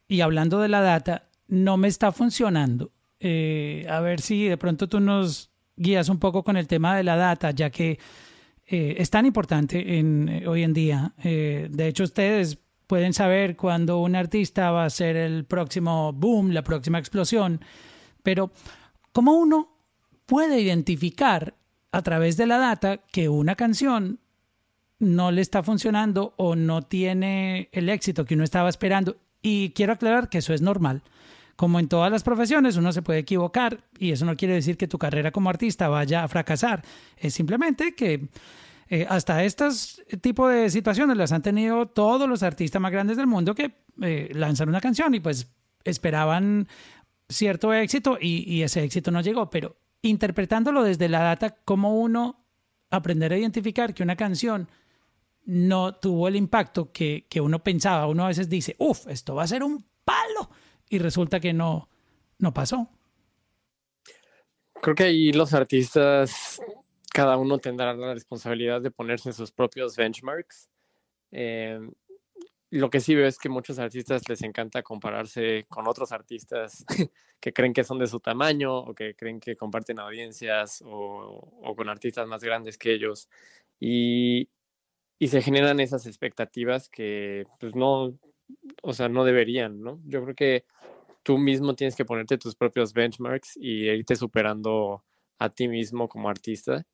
y 0.07 0.21
hablando 0.21 0.59
de 0.59 0.67
la 0.67 0.81
data, 0.81 1.27
no 1.47 1.77
me 1.77 1.87
está 1.87 2.11
funcionando? 2.11 2.91
Eh, 3.23 3.85
a 3.87 3.99
ver 3.99 4.19
si 4.19 4.45
de 4.45 4.57
pronto 4.57 4.89
tú 4.89 4.99
nos 4.99 5.51
guías 5.75 6.09
un 6.09 6.17
poco 6.17 6.43
con 6.43 6.57
el 6.57 6.65
tema 6.65 6.97
de 6.97 7.03
la 7.03 7.15
data, 7.15 7.51
ya 7.51 7.69
que 7.69 7.99
eh, 8.65 8.95
es 8.97 9.11
tan 9.11 9.27
importante 9.27 9.99
en, 9.99 10.27
eh, 10.27 10.47
hoy 10.47 10.63
en 10.63 10.73
día. 10.73 11.13
de 11.17 11.87
hecho, 11.87 12.03
ustedes 12.03 12.57
pueden 12.87 13.13
saber 13.13 13.55
cuándo 13.55 13.99
un 13.99 14.15
artista 14.15 14.71
va 14.71 14.85
a 14.85 14.89
ser 14.89 15.15
el 15.15 15.45
próximo 15.45 16.11
boom, 16.13 16.49
la 16.49 16.63
próxima 16.63 16.97
explosión, 16.97 17.61
pero 18.23 18.51
¿cómo 19.11 19.33
uno 19.33 19.69
puede 20.25 20.59
identificar 20.59 21.53
a 21.91 22.01
través 22.01 22.37
de 22.37 22.47
la 22.47 22.57
data 22.57 22.97
que 22.97 23.29
una 23.29 23.55
canción 23.55 24.19
no 24.97 25.31
le 25.31 25.41
está 25.41 25.61
funcionando 25.61 26.33
o 26.37 26.55
no 26.55 26.81
tiene 26.81 27.69
el 27.71 27.87
éxito 27.87 28.25
que 28.25 28.33
uno 28.33 28.43
estaba 28.43 28.69
esperando? 28.69 29.17
Y 29.43 29.69
quiero 29.71 29.93
aclarar 29.93 30.27
que 30.27 30.39
eso 30.39 30.53
es 30.53 30.61
normal. 30.61 31.03
Como 31.55 31.79
en 31.79 31.87
todas 31.87 32.11
las 32.11 32.23
profesiones, 32.23 32.77
uno 32.77 32.91
se 32.91 33.01
puede 33.01 33.19
equivocar 33.19 33.83
y 33.97 34.11
eso 34.11 34.25
no 34.25 34.35
quiere 34.35 34.55
decir 34.55 34.77
que 34.77 34.87
tu 34.87 34.97
carrera 34.97 35.31
como 35.31 35.49
artista 35.49 35.89
vaya 35.89 36.23
a 36.23 36.27
fracasar. 36.27 36.83
Es 37.17 37.33
simplemente 37.33 37.93
que 37.93 38.29
eh, 38.89 39.05
hasta 39.07 39.43
estos 39.45 40.01
tipos 40.19 40.51
de 40.51 40.69
situaciones 40.69 41.15
las 41.15 41.31
han 41.31 41.41
tenido 41.41 41.85
todos 41.85 42.27
los 42.27 42.43
artistas 42.43 42.81
más 42.81 42.91
grandes 42.91 43.15
del 43.15 43.25
mundo 43.25 43.55
que 43.55 43.71
eh, 44.01 44.29
lanzan 44.33 44.67
una 44.67 44.81
canción 44.81 45.15
y 45.15 45.21
pues 45.21 45.49
esperaban 45.85 46.67
cierto 47.29 47.73
éxito 47.73 48.17
y, 48.19 48.61
ese 48.61 48.83
éxito 48.83 49.09
no 49.09 49.21
llegó, 49.21 49.49
pero 49.49 49.77
interpretándolo 50.01 50.83
desde 50.83 51.07
la 51.07 51.19
data, 51.19 51.55
¿cómo 51.63 52.01
uno 52.01 52.43
aprender 52.89 53.31
a 53.31 53.37
identificar 53.37 53.93
que 53.93 54.03
una 54.03 54.17
canción 54.17 54.67
no 55.45 55.95
tuvo 55.95 56.27
el 56.27 56.35
impacto 56.35 56.91
que, 56.91 57.27
que 57.29 57.39
uno 57.39 57.63
pensaba? 57.63 58.07
Uno 58.07 58.25
a 58.25 58.27
veces 58.27 58.49
dice, 58.49 58.75
uff, 58.77 59.07
esto 59.07 59.35
va 59.35 59.43
a 59.43 59.47
ser 59.47 59.63
un 59.63 59.85
palo 60.03 60.49
y 60.91 60.99
resulta 60.99 61.39
que 61.39 61.53
no, 61.53 61.87
no 62.37 62.53
pasó. 62.53 62.89
Creo 64.81 64.93
que 64.93 65.03
ahí 65.05 65.31
los 65.31 65.53
artistas 65.53 66.61
cada 67.13 67.37
uno 67.37 67.59
tendrá 67.59 67.93
la 67.93 68.13
responsabilidad 68.13 68.81
de 68.81 68.91
ponerse 68.91 69.31
sus 69.31 69.51
propios 69.51 69.95
benchmarks. 69.95 70.69
Eh, 71.31 71.79
lo 72.71 72.89
que 72.89 72.99
sí 72.99 73.15
veo 73.15 73.25
es 73.25 73.37
que 73.37 73.47
muchos 73.47 73.79
artistas 73.79 74.27
les 74.27 74.41
encanta 74.43 74.83
compararse 74.83 75.65
con 75.69 75.87
otros 75.87 76.11
artistas 76.11 76.85
que 77.39 77.53
creen 77.53 77.73
que 77.73 77.85
son 77.85 77.97
de 77.97 78.07
su 78.07 78.19
tamaño 78.19 78.77
o 78.77 78.93
que 78.93 79.15
creen 79.15 79.39
que 79.39 79.55
comparten 79.55 79.99
audiencias 79.99 80.83
o, 80.85 81.73
con 81.75 81.87
artistas 81.87 82.27
más 82.27 82.43
grandes 82.43 82.77
que 82.77 82.93
ellos. 82.93 83.29
Y, 83.79 84.49
y, 85.19 85.27
se 85.29 85.41
generan 85.41 85.79
esas 85.79 86.05
expectativas 86.05 86.89
que 86.89 87.45
pues 87.59 87.75
no, 87.75 88.13
o 88.81 88.93
sea, 88.93 89.09
no 89.09 89.23
deberían, 89.23 89.81
¿no? 89.81 89.99
Yo 90.05 90.23
creo 90.23 90.35
que 90.35 90.65
tú 91.23 91.37
mismo 91.37 91.75
tienes 91.75 91.95
que 91.95 92.05
ponerte 92.05 92.37
tus 92.37 92.55
propios 92.55 92.93
benchmarks 92.93 93.57
y 93.57 93.89
irte 93.89 94.15
superando 94.15 95.03
a 95.39 95.49
ti 95.49 95.67
mismo 95.67 96.07
como 96.07 96.29
artista, 96.29 96.85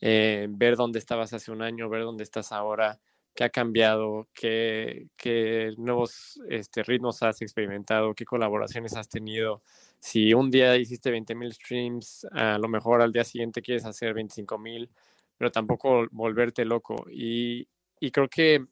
eh, 0.00 0.46
ver 0.50 0.76
dónde 0.76 0.98
estabas 0.98 1.32
hace 1.32 1.50
un 1.50 1.62
año, 1.62 1.88
ver 1.88 2.02
dónde 2.02 2.24
estás 2.24 2.52
ahora, 2.52 3.00
qué 3.36 3.44
ha 3.44 3.50
cambiado, 3.50 4.28
qué, 4.34 5.08
qué 5.16 5.74
nuevos 5.76 6.40
este, 6.48 6.82
ritmos 6.82 7.22
has 7.22 7.42
experimentado, 7.42 8.14
qué 8.14 8.24
colaboraciones 8.24 8.96
has 8.96 9.08
tenido. 9.08 9.62
Si 10.00 10.34
un 10.34 10.50
día 10.50 10.76
hiciste 10.76 11.10
20.000 11.10 11.52
streams, 11.52 12.26
a 12.32 12.58
lo 12.58 12.68
mejor 12.68 13.02
al 13.02 13.12
día 13.12 13.24
siguiente 13.24 13.62
quieres 13.62 13.84
hacer 13.84 14.14
25.000, 14.14 14.88
pero 15.36 15.52
tampoco 15.52 16.06
volverte 16.10 16.64
loco. 16.64 17.06
Y, 17.10 17.68
creo 18.12 18.28
que 18.28 18.64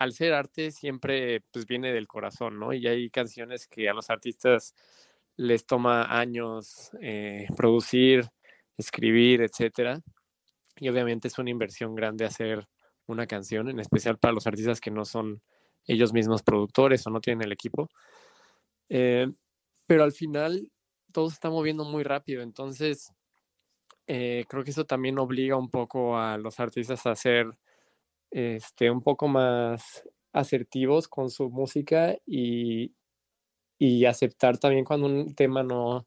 al 0.00 0.14
ser 0.14 0.32
arte 0.32 0.70
siempre 0.70 1.42
pues, 1.52 1.66
viene 1.66 1.92
del 1.92 2.08
corazón, 2.08 2.58
¿no? 2.58 2.72
Y 2.72 2.86
hay 2.86 3.10
canciones 3.10 3.68
que 3.68 3.86
a 3.86 3.92
los 3.92 4.08
artistas 4.08 4.74
les 5.36 5.66
toma 5.66 6.18
años 6.18 6.90
eh, 7.02 7.46
producir, 7.54 8.26
escribir, 8.78 9.42
etcétera. 9.42 10.00
Y 10.76 10.88
obviamente 10.88 11.28
es 11.28 11.38
una 11.38 11.50
inversión 11.50 11.94
grande 11.94 12.24
hacer 12.24 12.66
una 13.06 13.26
canción, 13.26 13.68
en 13.68 13.78
especial 13.78 14.18
para 14.18 14.32
los 14.32 14.46
artistas 14.46 14.80
que 14.80 14.90
no 14.90 15.04
son 15.04 15.42
ellos 15.86 16.14
mismos 16.14 16.42
productores 16.42 17.06
o 17.06 17.10
no 17.10 17.20
tienen 17.20 17.44
el 17.44 17.52
equipo. 17.52 17.90
Eh, 18.88 19.30
pero 19.86 20.02
al 20.02 20.12
final 20.12 20.72
todo 21.12 21.28
se 21.28 21.34
está 21.34 21.50
moviendo 21.50 21.84
muy 21.84 22.04
rápido, 22.04 22.40
entonces 22.40 23.12
eh, 24.06 24.46
creo 24.48 24.64
que 24.64 24.70
eso 24.70 24.86
también 24.86 25.18
obliga 25.18 25.56
un 25.56 25.68
poco 25.68 26.16
a 26.16 26.38
los 26.38 26.58
artistas 26.58 27.04
a 27.04 27.14
ser 27.14 27.50
este, 28.30 28.90
un 28.90 29.02
poco 29.02 29.28
más 29.28 30.04
asertivos 30.32 31.08
con 31.08 31.30
su 31.30 31.50
música 31.50 32.16
y, 32.26 32.94
y 33.78 34.04
aceptar 34.04 34.58
también 34.58 34.84
cuando 34.84 35.06
un 35.06 35.34
tema 35.34 35.62
no, 35.62 36.06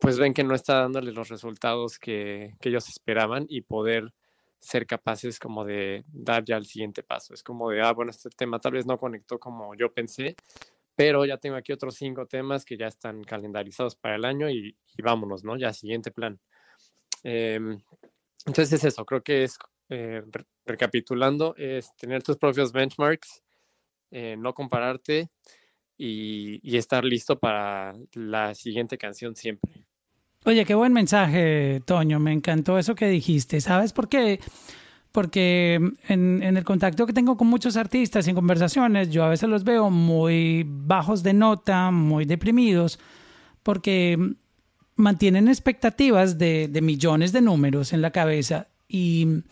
pues 0.00 0.18
ven 0.18 0.32
que 0.32 0.42
no 0.42 0.54
está 0.54 0.80
dándoles 0.80 1.14
los 1.14 1.28
resultados 1.28 1.98
que, 1.98 2.54
ellos 2.62 2.88
esperaban 2.88 3.46
y 3.48 3.60
poder 3.60 4.12
ser 4.58 4.86
capaces 4.86 5.38
como 5.38 5.64
de 5.64 6.04
dar 6.08 6.44
ya 6.44 6.56
el 6.56 6.64
siguiente 6.64 7.02
paso. 7.02 7.34
Es 7.34 7.42
como 7.42 7.70
de, 7.70 7.82
ah, 7.82 7.92
bueno, 7.92 8.10
este 8.10 8.30
tema 8.30 8.58
tal 8.58 8.72
vez 8.72 8.86
no 8.86 8.98
conectó 8.98 9.38
como 9.38 9.74
yo 9.74 9.92
pensé, 9.92 10.36
pero 10.96 11.24
ya 11.26 11.36
tengo 11.36 11.56
aquí 11.56 11.72
otros 11.72 11.96
cinco 11.96 12.26
temas 12.26 12.64
que 12.64 12.78
ya 12.78 12.86
están 12.86 13.22
calendarizados 13.22 13.94
para 13.96 14.16
el 14.16 14.24
año 14.24 14.50
y, 14.50 14.76
vámonos, 15.02 15.44
¿no? 15.44 15.56
Ya 15.56 15.72
siguiente 15.72 16.10
plan. 16.10 16.40
Em, 17.22 17.78
entonces 18.46 18.72
es 18.72 18.84
eso, 18.84 19.04
creo 19.04 19.22
que 19.22 19.44
es, 19.44 19.58
eh, 19.90 20.22
recapitulando, 20.64 21.54
es 21.56 21.94
tener 21.96 22.22
tus 22.22 22.36
propios 22.36 22.72
benchmarks, 22.72 23.42
eh, 24.12 24.36
no 24.38 24.54
compararte 24.54 25.30
y, 25.98 26.76
estar 26.76 27.04
listo 27.04 27.38
para 27.38 27.94
la 28.14 28.54
siguiente 28.54 28.96
canción 28.96 29.34
siempre. 29.34 29.84
Oye, 30.44 30.64
qué 30.64 30.74
buen 30.74 30.92
mensaje, 30.92 31.82
Toño. 31.84 32.20
Me 32.20 32.32
encantó 32.32 32.78
eso 32.78 32.94
que 32.94 33.08
dijiste. 33.08 33.60
¿Sabes 33.60 33.92
por 33.92 34.08
qué? 34.08 34.38
Porque 35.10 35.80
en, 36.08 36.42
el 36.42 36.64
contacto 36.64 37.04
que 37.04 37.12
tengo 37.12 37.36
con 37.36 37.48
muchos 37.48 37.76
artistas 37.76 38.26
y 38.26 38.30
en 38.30 38.36
conversaciones, 38.36 39.10
yo 39.10 39.24
a 39.24 39.28
veces 39.28 39.48
los 39.48 39.64
veo 39.64 39.90
muy 39.90 40.64
bajos 40.66 41.24
de 41.24 41.34
nota, 41.34 41.90
muy 41.90 42.24
deprimidos, 42.26 43.00
porque 43.64 44.16
mantienen 44.94 45.48
expectativas 45.48 46.38
de, 46.38 46.68
de 46.68 46.80
millones 46.80 47.32
de 47.32 47.40
números 47.40 47.92
en 47.92 48.02
la 48.02 48.12
cabeza 48.12 48.68
y 48.88 49.42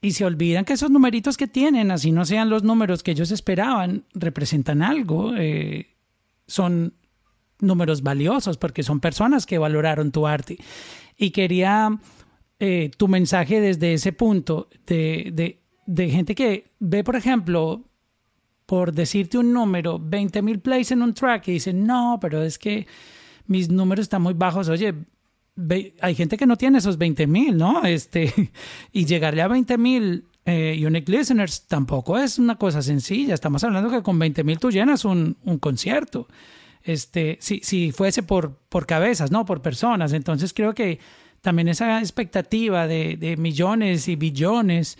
y 0.00 0.12
se 0.12 0.24
olvidan 0.24 0.64
que 0.64 0.74
esos 0.74 0.90
numeritos 0.90 1.36
que 1.36 1.46
tienen, 1.46 1.90
así 1.90 2.12
no 2.12 2.24
sean 2.24 2.50
los 2.50 2.62
números 2.62 3.02
que 3.02 3.12
ellos 3.12 3.30
esperaban, 3.30 4.04
representan 4.14 4.82
algo, 4.82 5.34
eh, 5.36 5.96
son 6.46 6.94
números 7.60 8.02
valiosos 8.02 8.58
porque 8.58 8.82
son 8.82 9.00
personas 9.00 9.46
que 9.46 9.58
valoraron 9.58 10.12
tu 10.12 10.26
arte. 10.26 10.58
Y 11.16 11.30
quería 11.30 11.98
eh, 12.58 12.90
tu 12.96 13.08
mensaje 13.08 13.60
desde 13.60 13.94
ese 13.94 14.12
punto 14.12 14.68
de, 14.86 15.58
de, 15.86 16.10
gente 16.10 16.34
que 16.34 16.72
ve, 16.78 17.02
por 17.02 17.16
ejemplo, 17.16 17.84
por 18.66 18.92
decirte 18.92 19.38
un 19.38 19.52
número, 19.52 19.98
20 19.98 20.42
mil 20.42 20.60
plays 20.60 20.90
en 20.90 21.02
un 21.02 21.14
track 21.14 21.48
y 21.48 21.52
dicen, 21.52 21.86
no, 21.86 22.18
pero 22.20 22.42
es 22.42 22.58
que 22.58 22.86
mis 23.46 23.70
números 23.70 24.04
están 24.04 24.22
muy 24.22 24.34
bajos. 24.34 24.68
Oye, 24.68 24.94
hay 26.00 26.14
gente 26.14 26.36
que 26.36 26.46
no 26.46 26.56
tiene 26.56 26.78
esos 26.78 26.98
20 26.98 27.26
mil, 27.26 27.56
¿no? 27.56 27.84
Este, 27.84 28.32
y 28.92 29.04
llegarle 29.04 29.42
a 29.42 29.48
20 29.48 29.78
mil 29.78 30.26
eh, 30.44 30.80
unique 30.86 31.10
listeners 31.10 31.66
tampoco 31.66 32.18
es 32.18 32.38
una 32.38 32.56
cosa 32.56 32.82
sencilla. 32.82 33.34
Estamos 33.34 33.64
hablando 33.64 33.90
que 33.90 34.02
con 34.02 34.18
20 34.18 34.44
mil 34.44 34.58
tú 34.58 34.70
llenas 34.70 35.04
un, 35.04 35.36
un, 35.44 35.58
concierto. 35.58 36.28
Este, 36.82 37.38
si, 37.40 37.60
si 37.64 37.90
fuese 37.90 38.22
por, 38.22 38.56
por 38.68 38.86
cabezas, 38.86 39.30
no 39.30 39.44
por 39.44 39.60
personas. 39.60 40.12
Entonces 40.12 40.52
creo 40.52 40.74
que 40.74 41.00
también 41.40 41.68
esa 41.68 41.98
expectativa 42.00 42.86
de, 42.86 43.16
de 43.16 43.36
millones 43.36 44.08
y 44.08 44.16
billones 44.16 44.98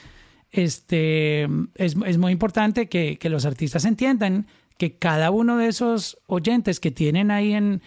este, 0.51 1.45
es, 1.75 1.97
es 2.07 2.19
muy 2.19 2.33
importante 2.33 2.89
que, 2.89 3.19
que 3.19 3.29
los 3.29 3.45
artistas 3.45 3.85
entiendan 3.85 4.47
que 4.79 4.97
cada 4.97 5.31
uno 5.31 5.57
de 5.57 5.69
esos 5.69 6.19
oyentes 6.27 6.81
que 6.81 6.91
tienen 6.91 7.31
ahí 7.31 7.53
en, 7.53 7.83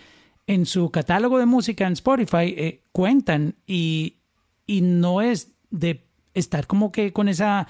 en 0.50 0.66
su 0.66 0.90
catálogo 0.90 1.38
de 1.38 1.46
música 1.46 1.86
en 1.86 1.94
Spotify 1.94 2.56
eh, 2.58 2.84
cuentan 2.92 3.56
y, 3.68 4.18
y, 4.66 4.82
no 4.82 5.22
es 5.22 5.54
de 5.70 6.08
estar 6.34 6.66
como 6.66 6.92
que 6.92 7.14
con 7.14 7.30
esa 7.30 7.68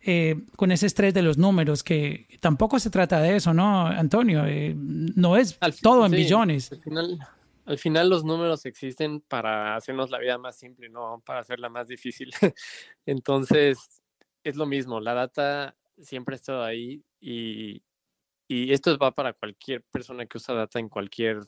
eh, 0.00 0.36
con 0.54 0.70
ese 0.70 0.86
estrés 0.86 1.12
de 1.12 1.22
los 1.22 1.38
números 1.38 1.82
que 1.82 2.28
tampoco 2.38 2.78
se 2.78 2.88
trata 2.88 3.20
de 3.20 3.34
eso, 3.34 3.52
¿no, 3.52 3.84
Antonio? 3.84 4.46
Eh, 4.46 4.74
no 4.76 5.36
es 5.36 5.58
todo 5.82 6.06
en 6.06 6.12
billones. 6.12 6.70
Al 6.70 6.80
final, 6.80 7.18
al 7.66 7.78
final 7.78 8.08
los 8.08 8.24
números 8.24 8.64
existen 8.64 9.20
para 9.22 9.74
hacernos 9.74 10.10
la 10.10 10.20
vida 10.20 10.38
más 10.38 10.56
simple, 10.56 10.88
no 10.88 11.20
para 11.26 11.40
hacerla 11.40 11.68
más 11.68 11.88
difícil. 11.88 12.30
Entonces 13.06 14.00
es 14.44 14.54
lo 14.54 14.66
mismo, 14.66 15.00
la 15.00 15.14
data 15.14 15.74
siempre 15.98 16.34
ha 16.34 16.36
estado 16.36 16.62
ahí 16.62 17.02
y, 17.20 17.82
y 18.46 18.72
esto 18.72 18.96
va 18.98 19.10
para 19.10 19.32
cualquier 19.32 19.82
persona 19.90 20.26
que 20.26 20.38
usa 20.38 20.54
data 20.54 20.78
en 20.78 20.88
cualquier 20.88 21.40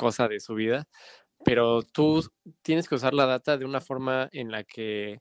cosa 0.00 0.28
de 0.28 0.40
su 0.40 0.54
vida, 0.54 0.88
pero 1.44 1.82
tú 1.82 2.24
tienes 2.62 2.88
que 2.88 2.94
usar 2.94 3.12
la 3.12 3.26
data 3.26 3.58
de 3.58 3.66
una 3.66 3.82
forma 3.82 4.30
en 4.32 4.50
la 4.50 4.64
que 4.64 5.20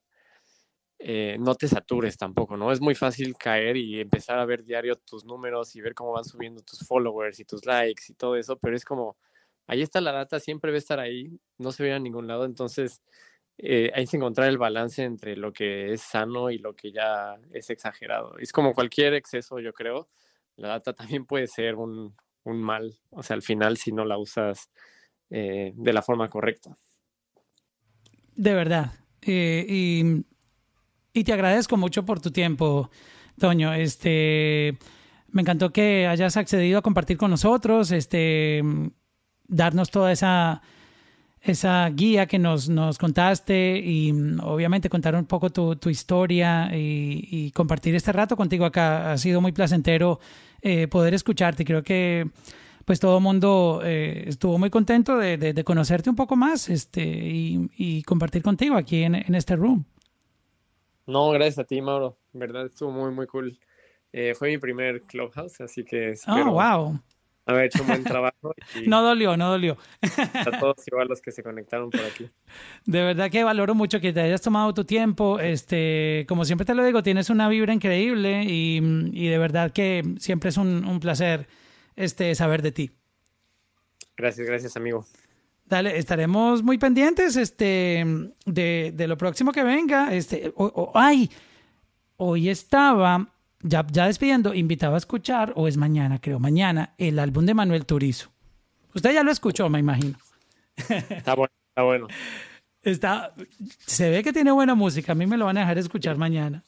eh, 0.99 1.37
no 1.37 1.55
te 1.55 1.67
satures 1.67 2.17
tampoco, 2.17 2.55
¿no? 2.55 2.71
Es 2.71 2.79
muy 2.79 2.95
fácil 2.95 3.35
caer 3.37 3.75
y 3.75 3.99
empezar 3.99 4.39
a 4.39 4.45
ver 4.45 4.63
diario 4.63 4.95
tus 4.95 5.25
números 5.25 5.75
y 5.75 5.81
ver 5.81 5.93
cómo 5.93 6.13
van 6.13 6.23
subiendo 6.23 6.61
tus 6.61 6.79
followers 6.87 7.39
y 7.41 7.45
tus 7.45 7.65
likes 7.65 8.03
y 8.09 8.13
todo 8.13 8.37
eso, 8.37 8.57
pero 8.57 8.75
es 8.77 8.85
como, 8.85 9.17
ahí 9.67 9.81
está 9.81 9.99
la 9.99 10.13
data, 10.13 10.39
siempre 10.39 10.71
va 10.71 10.75
a 10.75 10.79
estar 10.79 10.99
ahí, 10.99 11.29
no 11.57 11.73
se 11.73 11.83
ve 11.83 11.93
a 11.93 11.99
ningún 11.99 12.27
lado, 12.27 12.45
entonces 12.45 13.01
eh, 13.57 13.91
hay 13.93 14.07
que 14.07 14.15
encontrar 14.17 14.47
el 14.47 14.57
balance 14.57 15.03
entre 15.03 15.35
lo 15.35 15.51
que 15.51 15.91
es 15.93 16.01
sano 16.01 16.51
y 16.51 16.57
lo 16.59 16.73
que 16.75 16.93
ya 16.93 17.37
es 17.51 17.69
exagerado. 17.69 18.37
Es 18.39 18.53
como 18.53 18.73
cualquier 18.73 19.13
exceso, 19.13 19.59
yo 19.59 19.73
creo, 19.73 20.09
la 20.55 20.69
data 20.69 20.93
también 20.93 21.25
puede 21.25 21.47
ser 21.47 21.75
un, 21.75 22.15
un 22.49 22.61
mal, 22.61 22.99
o 23.09 23.23
sea, 23.23 23.35
al 23.35 23.41
final 23.41 23.77
si 23.77 23.91
no 23.91 24.05
la 24.05 24.17
usas 24.17 24.69
eh, 25.29 25.73
de 25.75 25.93
la 25.93 26.01
forma 26.01 26.29
correcta. 26.29 26.77
De 28.35 28.53
verdad. 28.53 28.93
Eh, 29.21 29.65
y, 29.67 30.25
y, 31.13 31.23
te 31.23 31.33
agradezco 31.33 31.77
mucho 31.77 32.05
por 32.05 32.21
tu 32.21 32.31
tiempo, 32.31 32.89
Toño. 33.37 33.73
Este, 33.73 34.77
me 35.27 35.41
encantó 35.41 35.71
que 35.71 36.07
hayas 36.07 36.37
accedido 36.37 36.79
a 36.79 36.81
compartir 36.81 37.17
con 37.17 37.31
nosotros, 37.31 37.91
este, 37.91 38.61
darnos 39.47 39.91
toda 39.91 40.11
esa, 40.11 40.61
esa 41.41 41.89
guía 41.89 42.25
que 42.25 42.37
nos, 42.37 42.69
nos 42.69 42.97
contaste 42.97 43.79
y 43.79 44.11
obviamente 44.41 44.89
contar 44.89 45.15
un 45.15 45.25
poco 45.25 45.49
tu, 45.49 45.75
tu 45.75 45.89
historia 45.89 46.69
y, 46.75 47.27
y, 47.31 47.51
compartir 47.51 47.95
este 47.95 48.11
rato 48.11 48.35
contigo 48.35 48.65
acá. 48.65 49.11
Ha 49.13 49.17
sido 49.17 49.39
muy 49.39 49.51
placentero 49.51 50.19
eh, 50.61 50.87
poder 50.87 51.13
escucharte. 51.13 51.63
Creo 51.63 51.83
que 51.83 52.29
pues 52.85 52.99
todo 52.99 53.17
el 53.17 53.23
mundo 53.23 53.81
eh, 53.83 54.23
estuvo 54.27 54.57
muy 54.57 54.69
contento 54.69 55.17
de, 55.17 55.37
de, 55.37 55.63
conocerte 55.63 56.09
un 56.09 56.15
poco 56.15 56.35
más 56.35 56.69
este, 56.69 57.03
y, 57.03 57.69
y 57.77 58.01
compartir 58.03 58.41
contigo 58.41 58.75
aquí 58.75 59.03
en, 59.03 59.15
en, 59.15 59.35
este 59.35 59.55
room. 59.55 59.85
No, 61.05 61.29
gracias 61.29 61.59
a 61.59 61.63
ti, 61.65 61.81
Mauro. 61.81 62.17
En 62.33 62.39
verdad 62.39 62.65
estuvo 62.65 62.91
muy, 62.91 63.11
muy 63.11 63.27
cool. 63.27 63.59
Eh, 64.11 64.33
fue 64.33 64.49
mi 64.49 64.57
primer 64.57 65.03
Clubhouse, 65.03 65.61
así 65.61 65.83
que... 65.85 66.15
Oh, 66.27 66.51
wow. 66.51 66.99
Haber 67.49 67.65
hecho 67.65 67.81
un 67.81 67.87
buen 67.87 68.03
trabajo. 68.03 68.53
Y 68.75 68.87
no 68.87 69.01
dolió, 69.01 69.35
no 69.35 69.49
dolió. 69.49 69.77
A 70.33 70.59
todos 70.59 70.87
igual 70.87 71.07
los 71.07 71.21
que 71.21 71.31
se 71.31 71.41
conectaron 71.41 71.89
por 71.89 72.01
aquí. 72.01 72.29
De 72.85 73.01
verdad 73.01 73.31
que 73.31 73.43
valoro 73.43 73.73
mucho 73.73 73.99
que 73.99 74.13
te 74.13 74.21
hayas 74.21 74.41
tomado 74.41 74.73
tu 74.73 74.85
tiempo. 74.85 75.39
Este, 75.39 76.25
como 76.27 76.45
siempre 76.45 76.65
te 76.65 76.75
lo 76.75 76.85
digo, 76.85 77.01
tienes 77.01 77.29
una 77.29 77.49
vibra 77.49 77.73
increíble 77.73 78.43
y, 78.43 78.79
y 79.13 79.27
de 79.27 79.37
verdad 79.37 79.71
que 79.71 80.03
siempre 80.19 80.49
es 80.49 80.57
un, 80.57 80.85
un 80.85 80.99
placer 80.99 81.47
este, 81.95 82.35
saber 82.35 82.61
de 82.61 82.71
ti. 82.71 82.91
Gracias, 84.15 84.45
gracias, 84.47 84.77
amigo. 84.77 85.05
Dale, 85.65 85.97
estaremos 85.97 86.63
muy 86.63 86.77
pendientes 86.77 87.35
este, 87.35 88.05
de, 88.45 88.91
de 88.93 89.07
lo 89.07 89.17
próximo 89.17 89.51
que 89.51 89.63
venga. 89.63 90.13
Este, 90.13 90.51
o, 90.55 90.65
o, 90.65 90.91
ay, 90.95 91.29
hoy 92.17 92.49
estaba, 92.49 93.27
ya, 93.61 93.85
ya 93.91 94.07
despidiendo, 94.07 94.53
invitaba 94.53 94.95
a 94.95 94.97
escuchar, 94.97 95.53
o 95.55 95.67
es 95.67 95.77
mañana, 95.77 96.19
creo, 96.19 96.39
mañana, 96.39 96.93
el 96.97 97.19
álbum 97.19 97.45
de 97.45 97.53
Manuel 97.53 97.85
Turizo. 97.85 98.29
Usted 98.93 99.13
ya 99.13 99.23
lo 99.23 99.31
escuchó, 99.31 99.69
me 99.69 99.79
imagino. 99.79 100.17
Está 100.77 101.35
bueno, 101.35 101.53
está 101.69 101.83
bueno. 101.83 102.07
Está, 102.81 103.33
se 103.85 104.09
ve 104.09 104.23
que 104.23 104.31
tiene 104.31 104.51
buena 104.51 104.75
música, 104.75 105.11
a 105.11 105.15
mí 105.15 105.27
me 105.27 105.37
lo 105.37 105.45
van 105.45 105.57
a 105.57 105.61
dejar 105.61 105.77
escuchar 105.77 106.17
mañana. 106.17 106.63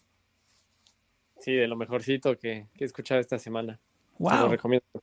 Sí, 1.39 1.53
de 1.53 1.67
lo 1.67 1.75
mejorcito 1.75 2.37
que, 2.37 2.67
que 2.75 2.83
he 2.83 2.87
escuchado 2.87 3.19
esta 3.19 3.39
semana. 3.39 3.79
Wow. 4.19 4.31
Te 4.31 4.37
lo 4.37 4.47
recomiendo 4.49 5.01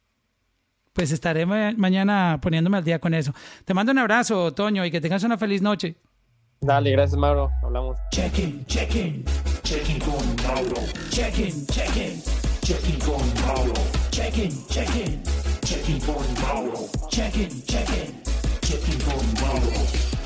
pues 0.99 1.13
estaré 1.13 1.47
mañana 1.47 2.41
poniéndome 2.43 2.77
al 2.77 2.83
día 2.83 2.99
con 2.99 3.15
eso. 3.15 3.33
Te 3.65 3.73
mando 3.73 3.93
un 3.93 3.99
abrazo, 3.99 4.53
Toño, 4.53 4.85
y 4.85 4.91
que 4.91 5.01
tengas 5.01 5.23
una 5.23 5.39
feliz 5.39 5.63
noche. 5.63 5.95
Dale, 6.61 6.91
gracias, 6.91 7.17
Mauro. 7.17 7.53
Hablamos. 7.63 7.97
Check-in, 8.11 8.67
check-in, 8.67 9.25
check-in 9.69 9.99
con 9.99 10.35
Mauro. 10.43 10.83
Check-in, 11.11 11.67
check-in, 11.67 12.23
check-in 12.63 12.99
con 13.01 13.33
Mauro. 13.45 13.75
Check-in, 14.11 14.65
check-in, 14.67 15.21
check-in 15.63 16.01
con 16.07 16.25
Mauro. 16.41 16.89
Check-in, 17.11 17.63
check-in, 17.67 18.23
check-in 18.63 19.05
con 19.05 20.18